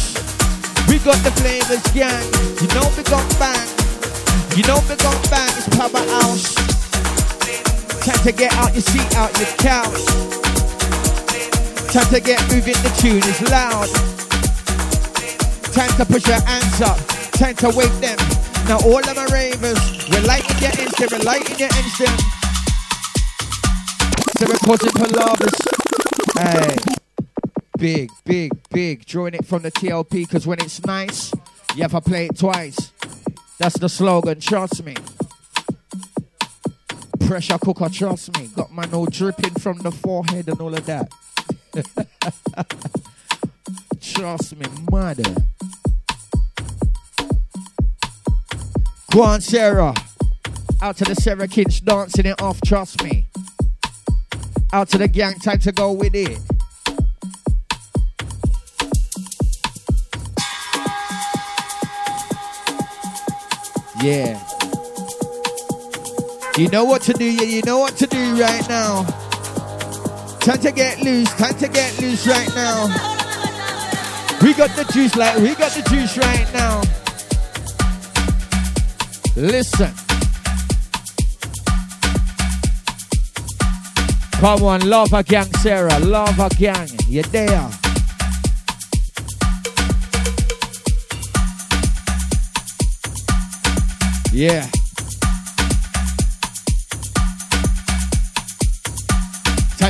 We 0.90 0.98
got 1.06 1.22
the 1.24 1.32
flavors, 1.38 1.86
gang. 1.94 2.26
You 2.62 2.68
know 2.74 2.90
we 2.98 3.04
gon' 3.04 3.30
bang. 3.38 3.70
You 4.58 4.64
know 4.66 4.82
we 4.90 4.96
gon' 4.98 5.22
bang. 5.30 5.54
It's 5.54 5.70
Papa 5.78 6.00
House. 6.10 6.78
Time 8.02 8.24
to 8.24 8.32
get 8.32 8.54
out 8.54 8.74
your 8.74 8.82
seat, 8.82 9.16
out 9.16 9.32
your 9.38 9.48
couch. 9.58 10.06
Time 11.92 12.10
to 12.14 12.20
get 12.20 12.42
moving. 12.52 12.76
The 12.84 12.92
tune 13.00 13.24
is 13.24 13.42
loud. 13.50 13.90
Time 15.74 15.92
to 15.98 16.06
push 16.06 16.28
your 16.28 16.42
hands 16.42 16.82
up. 16.82 16.98
Time 17.34 17.56
to 17.56 17.70
wake 17.76 17.92
them. 18.00 18.18
Now 18.68 18.80
all 18.86 19.00
of 19.00 19.16
my 19.16 19.26
ravers, 19.32 19.80
we're 20.10 20.22
lighting 20.22 20.58
your 20.62 20.72
instant, 20.80 21.12
we're 21.12 21.26
lighting 21.26 21.58
your 21.58 21.70
instant. 21.70 22.22
So 24.38 24.46
we're 24.48 24.58
causing 24.60 24.92
palavers. 24.92 25.58
Hey. 26.38 27.00
Big, 27.80 28.12
big, 28.26 28.52
big. 28.72 29.06
Drawing 29.06 29.34
it 29.34 29.46
from 29.46 29.62
the 29.62 29.72
TLP 29.72 30.28
because 30.28 30.46
when 30.46 30.60
it's 30.60 30.86
nice, 30.86 31.34
you 31.76 31.82
have 31.82 31.92
to 31.92 32.02
play 32.02 32.26
it 32.26 32.38
twice. 32.38 32.92
That's 33.58 33.78
the 33.80 33.88
slogan, 33.88 34.40
trust 34.40 34.84
me. 34.84 34.96
Pressure 37.26 37.58
cooker, 37.58 37.90
trust 37.90 38.38
me. 38.38 38.48
Got 38.56 38.72
my 38.72 38.86
no 38.86 39.06
dripping 39.06 39.54
from 39.56 39.78
the 39.80 39.91
forehead 39.91 40.48
and 40.48 40.60
all 40.60 40.74
of 40.74 40.86
that. 40.86 41.12
trust 44.02 44.58
me, 44.58 44.66
mother. 44.91 45.36
Go 49.12 49.24
on, 49.24 49.41
Sarah. 49.41 49.94
Out 50.82 50.98
to 50.98 51.04
the 51.04 51.16
Sarah 51.16 51.48
kids 51.48 51.82
dancing 51.82 52.26
it 52.26 52.41
off, 52.41 52.62
trust 52.62 53.04
me. 53.04 53.28
Out 54.72 54.90
to 54.90 54.98
the 54.98 55.08
gang, 55.08 55.36
time 55.40 55.60
to 55.60 55.72
go 55.72 55.91
with 55.91 56.16
it. 56.16 56.40
Yeah. 64.02 64.59
You 66.60 66.68
know 66.68 66.84
what 66.84 67.02
to 67.03 67.14
do, 67.14 67.23
yeah, 67.23 67.44
you 67.44 67.61
know 67.61 67.80
what 67.80 67.95
to 67.95 68.06
do 68.06 68.36
right 68.36 68.68
now. 68.68 69.03
Time 70.41 70.60
to 70.60 70.73
get 70.73 70.99
loose, 70.99 71.34
time 71.36 71.57
to 71.57 71.69
get 71.69 71.98
loose 72.02 72.27
right 72.27 72.53
now. 72.53 72.88
We 74.41 74.53
got 74.53 74.69
the 74.76 74.84
juice, 74.91 75.15
like 75.15 75.38
we 75.38 75.56
got 75.56 75.72
the 75.72 75.81
juice 75.90 76.18
right 76.18 76.53
now. 76.53 76.81
Listen. 79.38 79.94
Come 84.41 84.64
on, 84.64 84.81
lava 84.81 85.23
gang, 85.23 85.53
Sarah, 85.61 85.98
lava 85.99 86.49
gang, 86.57 86.90
you 87.07 87.23
there? 87.23 87.69
Yeah. 94.34 94.69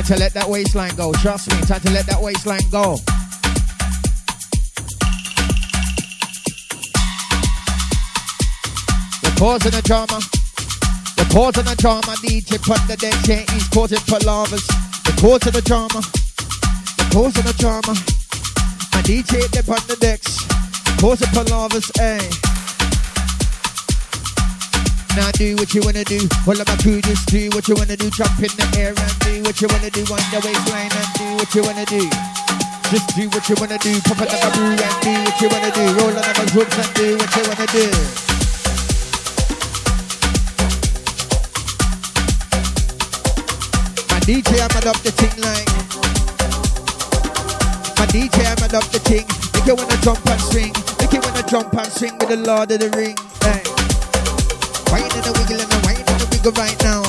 Time 0.00 0.16
to 0.16 0.18
let 0.18 0.32
that 0.32 0.48
waistline 0.48 0.96
go. 0.96 1.12
Trust 1.12 1.50
me. 1.50 1.60
Time 1.66 1.78
to 1.80 1.90
let 1.90 2.06
that 2.06 2.22
waistline 2.22 2.64
go. 2.70 2.96
The 9.20 9.30
cause 9.38 9.66
of 9.66 9.72
the 9.72 9.82
drama. 9.84 10.18
The 11.18 11.28
cause 11.30 11.58
of 11.58 11.66
the 11.66 11.76
drama. 11.76 12.16
DJ 12.24 12.56
put 12.64 12.80
the 12.88 12.96
deck 12.96 13.12
chain. 13.26 13.44
He's 13.52 13.68
causing 13.68 13.98
palavers. 14.08 14.66
The 15.04 15.12
cause 15.20 15.46
of 15.46 15.52
the 15.52 15.60
drama. 15.60 16.00
The 16.96 17.06
cause 17.12 17.36
of 17.36 17.44
the 17.44 17.52
drama. 17.58 17.92
My 18.94 19.02
DJ 19.02 19.50
they 19.50 19.60
put 19.60 19.80
the 19.86 19.96
decks. 20.00 20.40
Cause 20.98 21.20
of 21.20 21.28
palavers. 21.28 21.90
Eh. 22.00 22.49
Now 25.16 25.30
do 25.32 25.56
what 25.56 25.74
you 25.74 25.82
wanna 25.82 26.04
do. 26.04 26.22
All 26.46 26.54
of 26.54 26.66
my 26.68 26.76
crew 26.78 27.00
just 27.02 27.26
do 27.26 27.50
what 27.50 27.66
you 27.66 27.74
wanna 27.74 27.96
do. 27.96 28.10
Jump 28.10 28.38
in 28.38 28.52
the 28.54 28.66
air 28.78 28.94
and 28.94 29.18
do 29.26 29.42
what 29.42 29.60
you 29.60 29.66
wanna 29.66 29.90
do. 29.90 30.06
On 30.06 30.22
the 30.30 30.38
waistline 30.38 30.86
and 30.86 31.10
do 31.18 31.26
what 31.34 31.50
you 31.54 31.62
wanna 31.66 31.84
do. 31.86 32.06
Just 32.94 33.16
do 33.18 33.26
what 33.34 33.48
you 33.48 33.56
wanna 33.58 33.78
do. 33.78 33.98
Pop 34.06 34.22
another 34.22 34.50
brew 34.54 34.70
and 34.70 34.96
do 35.02 35.10
what 35.26 35.40
you 35.42 35.48
wanna 35.50 35.70
do. 35.74 35.84
Roll 35.98 36.14
another 36.14 36.46
groups 36.54 36.76
and 36.78 36.94
do 36.94 37.18
what 37.18 37.30
you 37.34 37.42
wanna 37.42 37.66
do. 37.74 37.86
My 44.14 44.20
DJ, 44.22 44.62
I'm 44.62 44.70
up 44.86 44.98
the 45.02 45.10
thing 45.10 45.34
like. 45.42 45.70
My 47.98 48.06
DJ, 48.06 48.46
I'm 48.46 48.62
up 48.78 48.86
the 48.94 49.00
king. 49.02 49.26
Make 49.54 49.66
it 49.66 49.74
wanna 49.74 49.98
jump 50.02 50.22
and 50.30 50.40
swing. 50.40 50.72
Make 51.02 51.14
it 51.14 51.24
wanna 51.24 51.42
jump 51.50 51.74
and 51.74 51.92
swing 51.92 52.16
with 52.18 52.28
the 52.28 52.36
Lord 52.36 52.70
of 52.70 52.78
the 52.78 52.90
Ring. 52.90 53.29
Hey. 55.30 55.36
Wine 55.36 55.38
and 55.38 55.38
the 55.38 55.38
wiggle 55.38 55.60
and 55.60 55.70
the 55.70 55.78
wine 55.86 56.02
and 56.06 56.20
the 56.20 56.26
wiggle 56.30 56.52
right 56.58 56.78
now. 56.82 57.02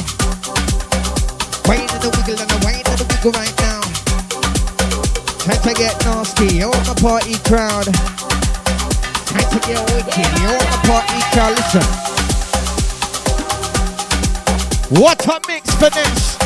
Wine 1.65 1.89
and 1.89 2.01
the 2.01 2.09
wiggle 2.13 2.37
and 2.37 2.49
the 2.49 2.57
wine 2.61 2.85
and 2.85 2.97
the 2.99 3.05
wiggle 3.09 3.31
right 3.33 3.55
now. 3.61 3.81
Time 5.41 5.61
to 5.63 5.73
get 5.73 5.95
nasty, 6.05 6.61
all 6.61 6.73
my 6.85 6.93
party 7.01 7.37
crowd. 7.49 7.87
Time 9.25 9.47
to 9.49 9.59
get 9.65 9.81
wicked, 9.89 10.29
all 10.45 10.61
my 10.61 10.77
party 10.85 11.21
crowd. 11.33 11.55
Listen. 11.57 11.85
What 15.01 15.25
a 15.25 15.39
mix 15.47 15.73
for 15.75 15.89
this. 15.89 16.37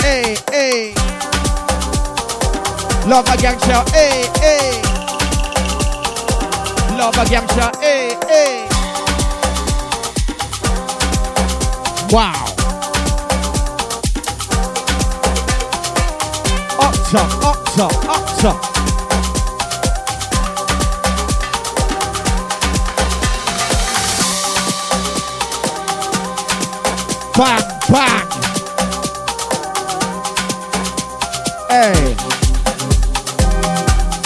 Hey, 0.00 0.36
hey. 0.50 0.94
Love 3.06 3.28
a 3.28 3.36
gang 3.36 3.58
shout, 3.60 3.88
hey, 3.90 4.26
hey. 4.40 4.82
Love 6.96 7.16
a 7.18 7.24
gang 7.28 7.46
shout, 7.48 7.76
hey, 7.76 8.16
hey. 8.26 8.71
Wow. 12.12 12.44
Up 16.78 16.94
top, 17.08 17.32
up 17.42 17.64
top, 17.74 17.92
up 18.06 18.24
top. 18.38 18.58
Bang, 27.34 27.62
bang. 27.88 28.28
Hey. 31.70 32.14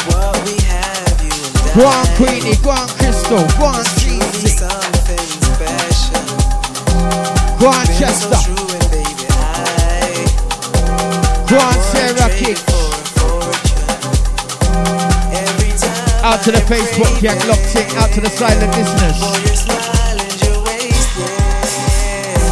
What 0.09 0.35
we 0.45 0.55
have 0.65 1.23
you 1.23 1.81
Go 1.81 1.87
on, 1.87 2.07
Queenie, 2.17 2.57
go 2.65 2.71
on, 2.71 2.89
Crystal, 2.89 3.47
go 3.61 3.67
on, 3.67 3.85
on, 7.57 7.73
wouldn't 11.47 11.83
Sarah 11.93 12.29
trade 12.29 12.39
King. 12.39 12.51
it 12.53 12.59
for 12.59 12.87
a 12.87 13.05
fortune. 13.17 13.97
Every 15.33 15.73
time 15.79 16.25
Out 16.25 16.41
to 16.45 16.51
the 16.53 16.61
Facebook 16.67 17.13
gang, 17.21 17.39
locked 17.49 17.75
in, 17.77 17.87
out 17.97 18.11
to 18.15 18.21
the 18.21 18.29
silent 18.31 18.73
listeners. 18.77 19.19
your 19.21 19.57
smile 19.57 20.19
and 20.21 20.43
your 20.43 20.59
waist, 20.65 21.09
yeah. 21.19 22.45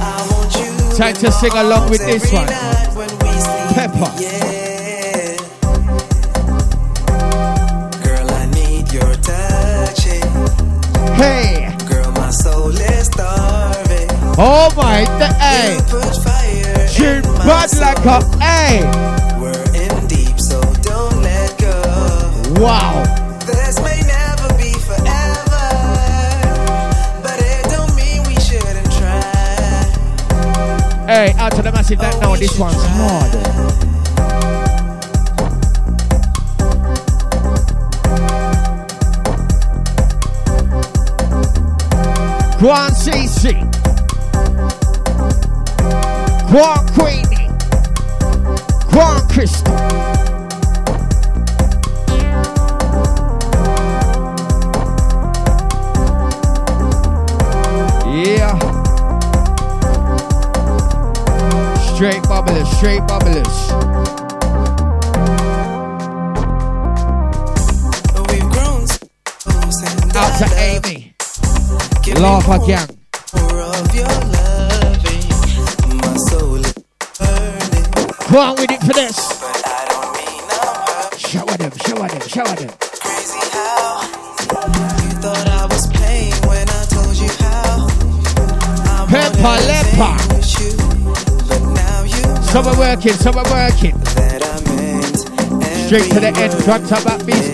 I 0.00 0.26
want 0.30 0.54
you 0.54 0.96
Time 0.96 1.14
to 1.14 1.32
sing 1.32 1.52
along 1.56 1.90
with 1.90 2.00
this 2.06 2.30
one. 2.32 2.46
night 2.46 2.88
when 2.94 3.10
we 3.18 3.30
sleep, 3.40 3.68
Pepper. 3.74 4.10
Girl, 8.04 8.30
I 8.30 8.46
need 8.54 8.92
your 8.92 9.14
touching. 9.14 10.30
Hey, 11.16 11.53
starving. 14.44 14.68
oh 14.68 14.68
my, 14.76 15.04
th- 15.18 15.32
hey, 15.40 15.74
You 15.76 15.82
put 15.82 16.22
fire 16.22 16.88
she 16.88 17.04
in 17.04 17.22
my 17.32 17.44
bad 17.46 17.70
like 17.80 18.04
a, 18.04 18.38
hey, 18.42 18.84
We're 19.40 19.64
in 19.74 20.06
deep, 20.06 20.38
so 20.40 20.60
don't 20.82 21.22
let 21.22 21.58
go. 21.58 22.62
wow. 22.62 23.02
This 23.46 23.78
may 23.80 24.00
never 24.06 24.48
be 24.56 24.72
forever, 24.80 25.66
but 27.22 27.38
it 27.40 27.64
don't 27.70 27.94
mean 27.96 28.22
we 28.26 28.34
shouldn't 28.40 28.90
try. 28.92 29.20
Hey, 31.06 31.32
out 31.38 31.52
to 31.56 31.62
the 31.62 31.72
massive 31.72 31.98
that 32.00 32.20
know 32.20 32.36
this 32.36 32.58
one's 32.58 32.76
hard. 32.82 33.32
Go 42.60 42.70
on, 42.70 42.90
CC. 42.92 43.73
On, 46.56 46.86
Queenie. 46.94 47.48
On, 48.96 49.28
Crystal. 49.28 49.74
Yeah. 58.14 58.56
Straight 61.92 62.22
bubblers, 62.22 62.66
straight 62.76 63.02
bubblers. 63.02 63.56
We've 68.30 68.48
grown 68.52 68.86
so 68.86 70.18
Out 70.20 70.38
to 70.38 70.54
Amy. 70.56 71.14
Love 72.20 72.48
again. 72.48 72.93
Go 78.34 78.40
on 78.40 78.56
with 78.56 78.68
it 78.72 78.80
for 78.80 78.92
this. 78.92 79.14
but 79.40 79.62
I 79.64 79.86
don't 79.90 80.10
mean 80.18 80.42
I'm 80.50 80.74
hurt. 80.90 81.20
Shower 81.20 81.56
them, 81.56 81.70
shower 81.86 82.08
them, 82.08 82.20
shower 82.26 82.56
them. 82.58 82.70
Crazy 82.98 83.38
how 83.54 84.02
you 85.06 85.10
thought 85.22 85.46
I 85.46 85.66
was 85.70 85.86
playing 85.94 86.34
when 86.50 86.66
I 86.68 86.82
told 86.90 87.14
you 87.14 87.30
how. 87.38 87.86
I'm 88.90 89.06
Pepper 89.06 89.38
on 89.38 89.58
everything 89.70 90.00
leper. 90.02 90.34
with 90.34 90.50
you, 90.58 90.74
but 91.46 91.62
now 91.78 92.02
you 92.02 92.42
Some 92.50 92.66
are 92.66 92.76
working, 92.76 93.12
some 93.12 93.36
are 93.38 93.46
working. 93.54 93.94
that 94.18 94.42
I 94.42 94.58
meant 94.74 95.16
Straight 95.86 96.10
to 96.10 96.18
the 96.18 96.34
end, 96.34 96.54
word. 96.54 96.64
front 96.64 96.90
about 96.90 97.24
business. 97.24 97.53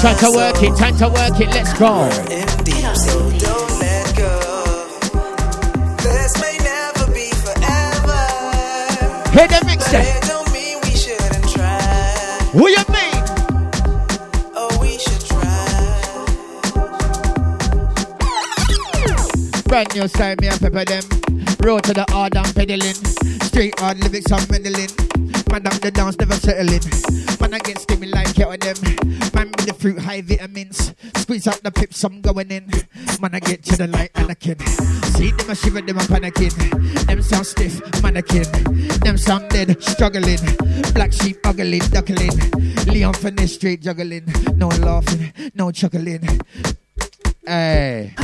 Time 0.00 0.16
to 0.16 0.30
work 0.30 0.62
it, 0.62 0.74
time 0.78 0.96
to 0.96 1.08
work 1.08 1.38
it, 1.38 1.48
let's 1.50 1.74
go. 1.78 2.08
Hear 9.30 9.46
the 9.46 9.62
mix 9.66 9.92
But 9.92 10.06
it 10.06 10.22
don't 10.22 10.50
mean 10.54 10.78
we 10.84 10.90
shouldn't 10.96 11.48
try. 11.50 11.78
Who 12.52 12.68
you 12.68 12.82
mean? 12.88 13.22
Oh, 14.56 14.78
we 14.80 14.96
should 14.96 15.20
try. 15.20 15.68
Brand 19.64 19.94
new 19.94 20.08
style, 20.08 20.36
me 20.40 20.48
and 20.48 20.60
pepper 20.60 20.84
them. 20.86 21.04
Road 21.60 21.84
to 21.84 21.92
the 21.92 22.06
hard 22.08 22.36
and 22.38 22.54
peddling. 22.54 22.94
Straight 23.42 23.78
hard 23.78 23.98
lyrics 23.98 24.32
I'm 24.32 24.48
meddling. 24.50 24.88
Up 25.52 25.74
the 25.74 25.90
dance, 25.90 26.16
never 26.18 26.34
settling. 26.34 26.80
Man, 27.38 27.52
I 27.52 27.58
get 27.58 27.76
stimmy 27.76 28.10
like 28.10 28.34
kettle 28.34 28.56
them. 28.56 29.09
Fruit, 29.80 29.98
high 29.98 30.20
vitamins. 30.20 30.94
Squeeze 31.16 31.46
out 31.46 31.62
the 31.62 31.70
pips, 31.70 32.04
I'm 32.04 32.20
going 32.20 32.50
in. 32.50 32.70
Man, 33.18 33.34
I 33.34 33.40
get 33.40 33.64
to 33.64 33.78
the 33.78 33.86
light, 33.86 34.12
Anakin. 34.12 34.60
See 35.16 35.30
them, 35.30 35.50
I 35.50 35.54
shiver 35.54 35.80
them, 35.80 35.98
I'm 35.98 36.04
panicking. 36.04 37.06
Them 37.06 37.22
sound 37.22 37.46
stiff, 37.46 37.80
mannequin. 38.02 38.44
Them 39.00 39.16
sound 39.16 39.48
dead, 39.48 39.82
struggling. 39.82 40.38
Black 40.92 41.14
sheep, 41.14 41.38
ugly, 41.46 41.78
duckling. 41.78 42.36
Leon 42.88 43.14
the 43.14 43.46
street, 43.48 43.80
juggling. 43.80 44.26
No 44.56 44.68
laughing, 44.68 45.32
no 45.54 45.70
chuckling. 45.70 46.28
Hey. 47.46 48.14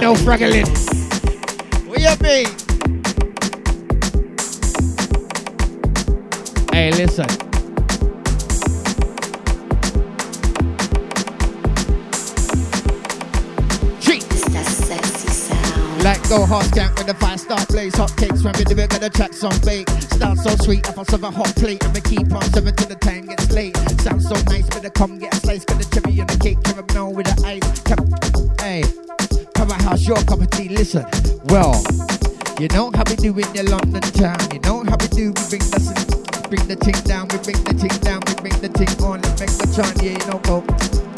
No 0.00 0.14
fraggling. 0.14 0.66
What 1.86 2.00
you 2.00 2.16
mean? 2.22 2.46
Hey, 6.72 6.92
listen. 6.92 7.49
Like 16.02 16.26
go 16.30 16.46
hot 16.46 16.64
skank 16.64 16.96
with 16.96 17.08
the 17.08 17.14
five 17.14 17.38
star 17.38 17.64
place. 17.66 17.94
Hot 17.96 18.16
cakes 18.16 18.42
when 18.42 18.54
we 18.56 18.64
do 18.64 18.78
it, 18.78 18.88
got 18.88 19.00
the 19.00 19.10
tracks 19.10 19.44
on 19.44 19.52
bake. 19.60 19.88
Start 19.90 20.38
so 20.38 20.56
sweet, 20.64 20.88
I 20.88 21.02
serve 21.02 21.24
a 21.24 21.30
hot 21.30 21.54
plate. 21.56 21.84
And 21.84 21.92
we 21.92 22.00
keep 22.00 22.32
on 22.32 22.42
serving 22.54 22.74
till 22.76 22.88
the 22.88 22.96
time 22.96 23.26
gets 23.26 23.50
late. 23.52 23.76
Sounds 24.00 24.24
so 24.26 24.34
nice, 24.48 24.66
but 24.68 24.82
the 24.82 24.90
come 24.90 25.18
get 25.18 25.34
a 25.34 25.36
slice. 25.36 25.64
Got 25.66 25.78
the 25.78 26.00
cherry 26.00 26.20
on 26.20 26.26
the 26.26 26.38
cake, 26.38 26.62
caramel 26.64 27.12
with 27.12 27.26
the 27.26 27.36
ice. 27.44 27.80
Come, 27.84 28.08
hey, 28.64 28.82
come 29.54 29.70
on, 29.70 29.80
how's 29.80 30.06
your 30.08 30.16
cup 30.24 30.40
of 30.40 30.50
tea? 30.50 30.70
Listen, 30.70 31.04
well, 31.52 31.76
you 32.58 32.68
know 32.68 32.90
how 32.94 33.04
we 33.04 33.16
do 33.16 33.36
in 33.36 33.52
the 33.52 33.68
London 33.68 34.00
town. 34.16 34.40
You 34.54 34.60
know 34.60 34.84
how 34.88 34.96
we 34.96 35.08
do, 35.12 35.36
we 35.36 35.44
bring 35.52 35.68
the, 35.68 36.46
bring 36.48 36.66
the 36.66 36.76
thing 36.76 36.96
down, 37.04 37.28
we 37.28 37.36
bring 37.44 37.60
the 37.68 37.76
thing 37.76 37.92
down, 38.00 38.24
we 38.24 38.34
bring 38.40 38.56
the 38.64 38.72
thing 38.72 38.88
on. 39.04 39.20
Let's 39.20 39.40
make 39.40 39.52
the 39.52 39.68
chant, 39.76 40.00
yeah, 40.00 40.16
you 40.16 40.26
know, 40.32 40.40
go. 40.48 41.09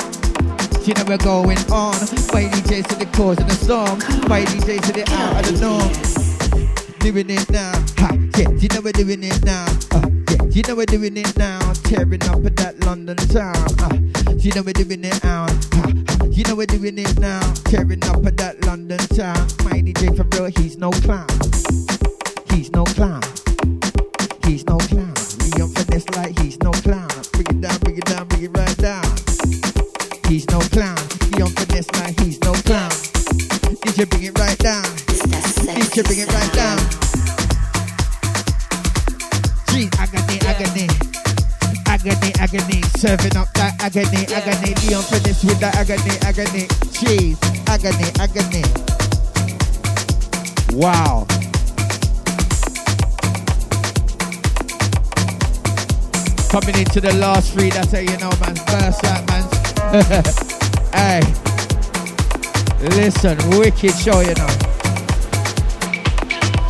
You 0.84 0.94
know 0.94 1.04
we're 1.06 1.18
going 1.18 1.58
on. 1.70 1.94
By 2.34 2.50
DJs 2.50 2.88
to 2.88 2.96
the 2.96 3.08
cause 3.14 3.38
of 3.38 3.46
the 3.46 3.54
song. 3.54 4.00
By 4.28 4.42
DJs 4.44 4.82
to 4.86 4.92
the 4.92 5.04
out 5.14 5.38
of 5.38 5.46
the 5.46 5.60
norm. 5.62 6.98
Doing 6.98 7.30
it 7.30 7.48
now. 7.50 7.72
Ha, 7.98 8.10
yeah, 8.36 8.50
you 8.50 8.68
know 8.74 8.80
we're 8.82 8.90
doing 8.90 9.22
it 9.22 9.44
now. 9.44 9.64
Uh, 9.92 10.10
yeah, 10.30 10.42
you 10.50 10.62
know 10.66 10.74
we're 10.74 10.86
doing 10.86 11.16
it 11.16 11.36
now. 11.38 11.60
Tearing 11.84 12.22
up 12.24 12.44
at 12.44 12.56
that 12.56 12.80
London 12.84 13.16
town. 13.16 13.54
Uh, 13.78 13.94
You 14.42 14.50
know 14.54 14.62
we're 14.62 14.72
doing 14.72 15.04
it 15.04 15.24
out. 15.24 15.50
Ha. 15.74 15.92
You 16.28 16.42
know 16.44 16.56
we're 16.56 16.66
doing 16.66 16.98
it 16.98 17.16
now. 17.20 17.40
Tearing 17.70 18.02
up 18.04 18.26
at 18.26 18.36
that 18.38 18.64
London 18.66 18.98
town. 19.14 19.38
My 19.62 19.78
DJ 19.78 20.10
for 20.16 20.26
real, 20.34 20.50
he's 20.50 20.78
no 20.78 20.90
clown. 20.90 21.28
He's 22.50 22.72
no 22.72 22.82
clown. 22.84 23.22
He's 24.44 24.66
no 24.66 24.78
clown. 24.78 25.14
Leon 25.54 25.68
Finesse 25.78 26.08
like 26.16 26.36
he's 26.40 26.58
no 26.58 26.72
clown. 26.72 27.08
Bring 27.32 27.46
it 27.54 27.60
down, 27.60 27.78
bring 27.78 27.98
it 27.98 28.04
down, 28.04 28.26
bring 28.26 28.42
it 28.42 28.50
right 28.56 28.76
down. 28.78 29.01
He's 30.32 30.48
no 30.48 30.60
clown. 30.60 30.96
Leon 31.36 31.50
Finesse 31.50 31.92
like 32.00 32.18
he's 32.20 32.40
no 32.40 32.54
clown. 32.64 32.88
DJ 33.84 34.08
bring 34.08 34.22
it 34.22 34.38
right 34.38 34.56
down. 34.56 34.82
DJ 34.82 36.02
bring 36.06 36.20
it 36.20 36.32
right 36.32 36.52
down. 36.54 36.78
Gee, 39.68 39.90
agony, 40.00 40.40
agony. 40.48 40.88
Agony, 41.86 42.32
agony. 42.40 42.80
Serving 42.96 43.36
up 43.36 43.52
that 43.52 43.76
agony, 43.78 44.24
agony. 44.32 44.72
Leon 44.88 45.02
Finesse 45.02 45.44
with 45.44 45.60
that 45.60 45.76
agony, 45.76 46.16
agony. 46.24 46.66
Jeez, 46.96 47.36
agony, 47.68 48.08
agony. 48.16 48.64
Wow. 50.72 51.26
Coming 56.48 56.80
into 56.80 57.02
the 57.02 57.12
last 57.20 57.52
three, 57.52 57.68
that's 57.68 57.92
how 57.92 57.98
you 57.98 58.16
know, 58.16 58.30
man. 58.40 58.56
First 58.56 59.04
out, 59.04 59.28
man. 59.28 59.51
hey. 60.94 61.20
Listen, 62.80 63.36
wicked 63.58 63.94
show, 63.94 64.20
you 64.20 64.34
know. 64.36 64.48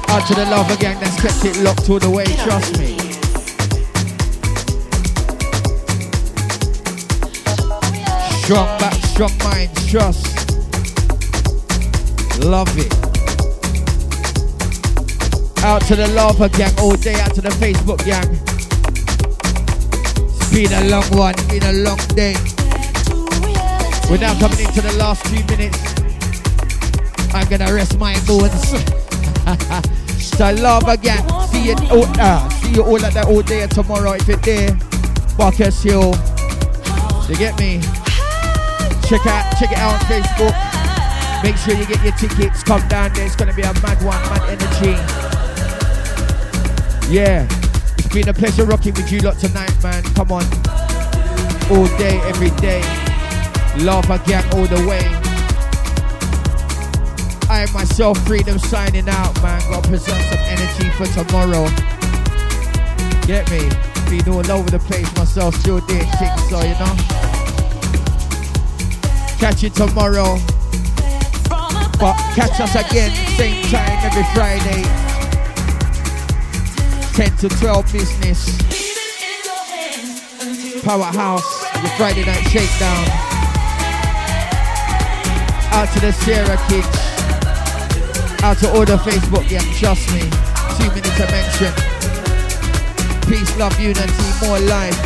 Out 0.08 0.26
to 0.26 0.34
the 0.34 0.44
lover 0.50 0.74
gang 0.74 0.98
that's 0.98 1.22
kept 1.22 1.44
it 1.44 1.56
locked 1.62 1.88
all 1.88 2.00
the 2.00 2.10
way, 2.10 2.24
trust 2.42 2.80
me. 2.80 2.98
Strong 8.42 8.66
back, 8.80 8.94
strong 9.04 9.38
mind, 9.44 9.70
trust. 9.88 10.26
Love 12.44 12.76
it. 12.76 12.92
Out 15.62 15.82
to 15.82 15.94
the 15.94 16.08
lava 16.08 16.48
gang 16.48 16.74
all 16.80 16.96
day, 16.96 17.20
out 17.20 17.36
to 17.36 17.40
the 17.40 17.50
Facebook 17.50 18.04
gang. 18.04 18.28
It's 20.26 20.50
been 20.50 20.72
a 20.72 20.90
long 20.90 21.08
one, 21.16 21.36
been 21.48 21.62
a 21.62 21.72
long 21.72 21.98
day. 22.16 22.34
We're 24.12 24.18
now 24.18 24.38
coming 24.38 24.60
into 24.60 24.82
the 24.82 24.92
last 24.98 25.26
few 25.28 25.42
minutes. 25.46 25.80
I'm 27.32 27.48
gonna 27.48 27.72
rest 27.72 27.98
my 27.98 28.12
bones. 28.26 28.52
lava 30.60 30.98
gang, 30.98 31.24
see 31.48 31.68
you 31.68 31.76
all, 31.90 32.04
uh, 32.20 32.46
see 32.50 32.74
you 32.74 32.82
all 32.82 33.02
at 33.02 33.14
that 33.14 33.24
all 33.24 33.40
day 33.40 33.66
tomorrow 33.68 34.12
if 34.12 34.28
you're 34.28 34.36
there. 34.36 34.76
Buckhurst 35.38 35.82
Hill. 35.82 36.12
You 37.26 37.36
get 37.36 37.58
me? 37.58 37.80
Check 39.08 39.24
out, 39.24 39.48
check 39.56 39.72
it 39.72 39.78
out 39.78 39.94
on 39.94 40.00
Facebook. 40.04 40.52
Make 41.42 41.56
sure 41.56 41.72
you 41.72 41.86
get 41.86 42.04
your 42.04 42.12
tickets. 42.12 42.62
Come 42.62 42.86
down 42.88 43.14
there. 43.14 43.24
It's 43.24 43.34
gonna 43.34 43.54
be 43.54 43.62
a 43.62 43.72
mad 43.80 43.96
one, 44.04 44.20
mad 44.28 44.44
energy. 44.44 44.92
Yeah, 47.10 47.48
it's 47.96 48.12
been 48.12 48.28
a 48.28 48.34
pleasure 48.34 48.66
rocking 48.66 48.92
with 48.92 49.10
you 49.10 49.20
lot 49.20 49.38
tonight, 49.38 49.72
man. 49.82 50.02
Come 50.12 50.32
on, 50.32 50.44
all 51.70 51.86
day, 51.96 52.20
every 52.28 52.50
day. 52.60 53.01
Lava 53.78 54.22
gang 54.26 54.44
all 54.54 54.66
the 54.66 54.86
way. 54.86 55.00
I 57.48 57.66
myself, 57.72 58.18
3Dom 58.20 58.60
signing 58.60 59.08
out, 59.08 59.34
man. 59.42 59.60
Gotta 59.70 59.88
present 59.88 60.22
some 60.24 60.38
energy 60.38 60.90
for 60.96 61.06
tomorrow. 61.06 61.68
Get 63.26 63.50
me? 63.50 63.68
Been 64.08 64.28
all 64.28 64.50
over 64.52 64.70
the 64.70 64.78
place 64.78 65.08
myself, 65.16 65.54
still 65.56 65.80
doing 65.80 66.06
things, 66.18 66.48
so 66.48 66.60
you 66.60 66.76
know. 66.80 66.96
Catch 69.38 69.62
you 69.62 69.70
tomorrow. 69.70 70.38
But 71.98 72.16
catch 72.34 72.60
us 72.60 72.74
again, 72.74 73.14
same 73.36 73.64
time 73.70 73.98
every 74.04 74.24
Friday. 74.34 74.82
10 77.14 77.36
to 77.36 77.48
12 77.48 77.92
business. 77.92 78.58
Powerhouse, 80.82 81.62
your 81.80 81.90
Friday 81.96 82.24
night 82.24 82.42
shakedown. 82.48 83.31
Out 85.74 85.88
to 85.94 86.00
the 86.00 86.12
Sierra 86.12 86.56
kids. 86.68 86.86
Out 88.42 88.58
to 88.58 88.68
all 88.72 88.84
the 88.84 88.98
Facebook 88.98 89.48
gang, 89.48 89.64
trust 89.74 90.06
me. 90.12 90.20
Two 90.76 90.88
minutes 90.90 91.16
to 91.16 91.26
mention. 91.32 91.72
Peace, 93.26 93.56
love, 93.56 93.78
unity, 93.80 94.12
more 94.44 94.58
life. 94.60 95.00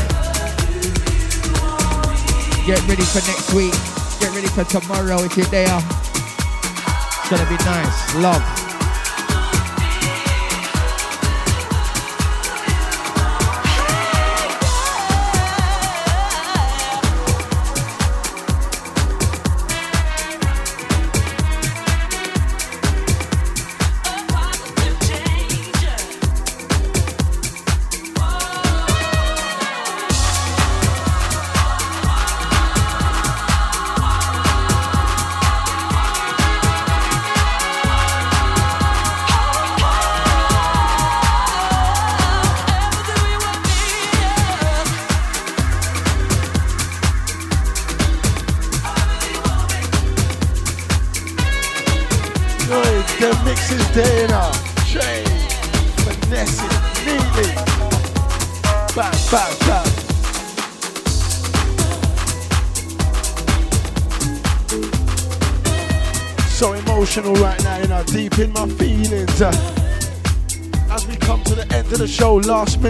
Get 2.66 2.82
ready 2.88 3.04
for 3.04 3.22
next 3.30 3.54
week. 3.54 3.74
Get 4.18 4.34
ready 4.34 4.48
for 4.48 4.64
tomorrow 4.64 5.22
if 5.22 5.36
you're 5.36 5.46
there. 5.46 5.78
It's 5.78 7.30
gonna 7.30 7.48
be 7.48 7.56
nice. 7.64 8.14
Love. 8.16 8.55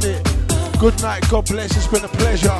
Minute. 0.01 0.23
Good 0.79 1.01
night, 1.01 1.25
God 1.31 1.47
bless, 1.47 1.75
it's 1.77 1.87
been 1.87 2.05
a 2.05 2.09
pleasure. 2.09 2.59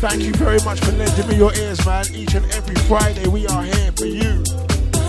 Thank 0.00 0.22
you 0.22 0.32
very 0.34 0.58
much 0.64 0.80
for 0.80 0.92
lending 0.92 1.28
me 1.28 1.36
your 1.36 1.54
ears, 1.54 1.84
man. 1.86 2.04
Each 2.12 2.34
and 2.34 2.44
every 2.52 2.74
Friday, 2.88 3.28
we 3.28 3.46
are 3.46 3.62
here 3.62 3.92
for 3.92 4.06
you. 4.06 4.42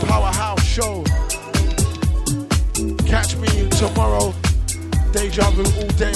Powerhouse 0.06 0.64
Show. 0.64 1.04
Catch 3.06 3.38
me 3.38 3.70
tomorrow. 3.70 4.34
Deja 5.12 5.50
vu 5.52 5.64
all 5.64 5.90
day. 5.98 6.14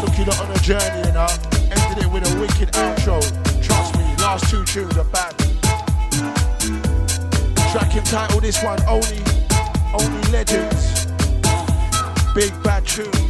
Took 0.00 0.14
you 0.18 0.24
on 0.42 0.50
a 0.50 0.58
journey, 0.62 1.06
you 1.06 1.12
know. 1.14 1.28
Ended 1.70 2.04
it 2.04 2.10
with 2.12 2.26
a 2.26 2.40
wicked 2.40 2.72
outro. 2.74 3.20
Trust 3.62 3.94
me, 3.96 4.04
last 4.18 4.50
two 4.50 4.64
tunes 4.64 4.96
are 4.96 5.04
bad. 5.04 5.34
Track 7.70 7.94
entitled 7.94 8.42
this 8.42 8.62
one, 8.62 8.80
Only 8.88 9.33
Legends. 10.34 11.06
Big 12.34 12.52
bad 12.64 12.84
tune. 12.84 13.23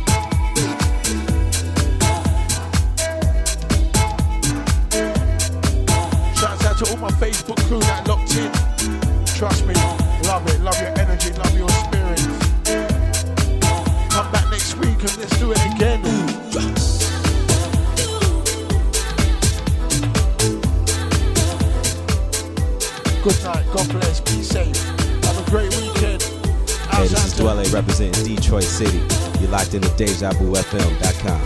Locked 29.75 30.01
into 30.01 30.05
DejaVuFM.com. 30.05 31.44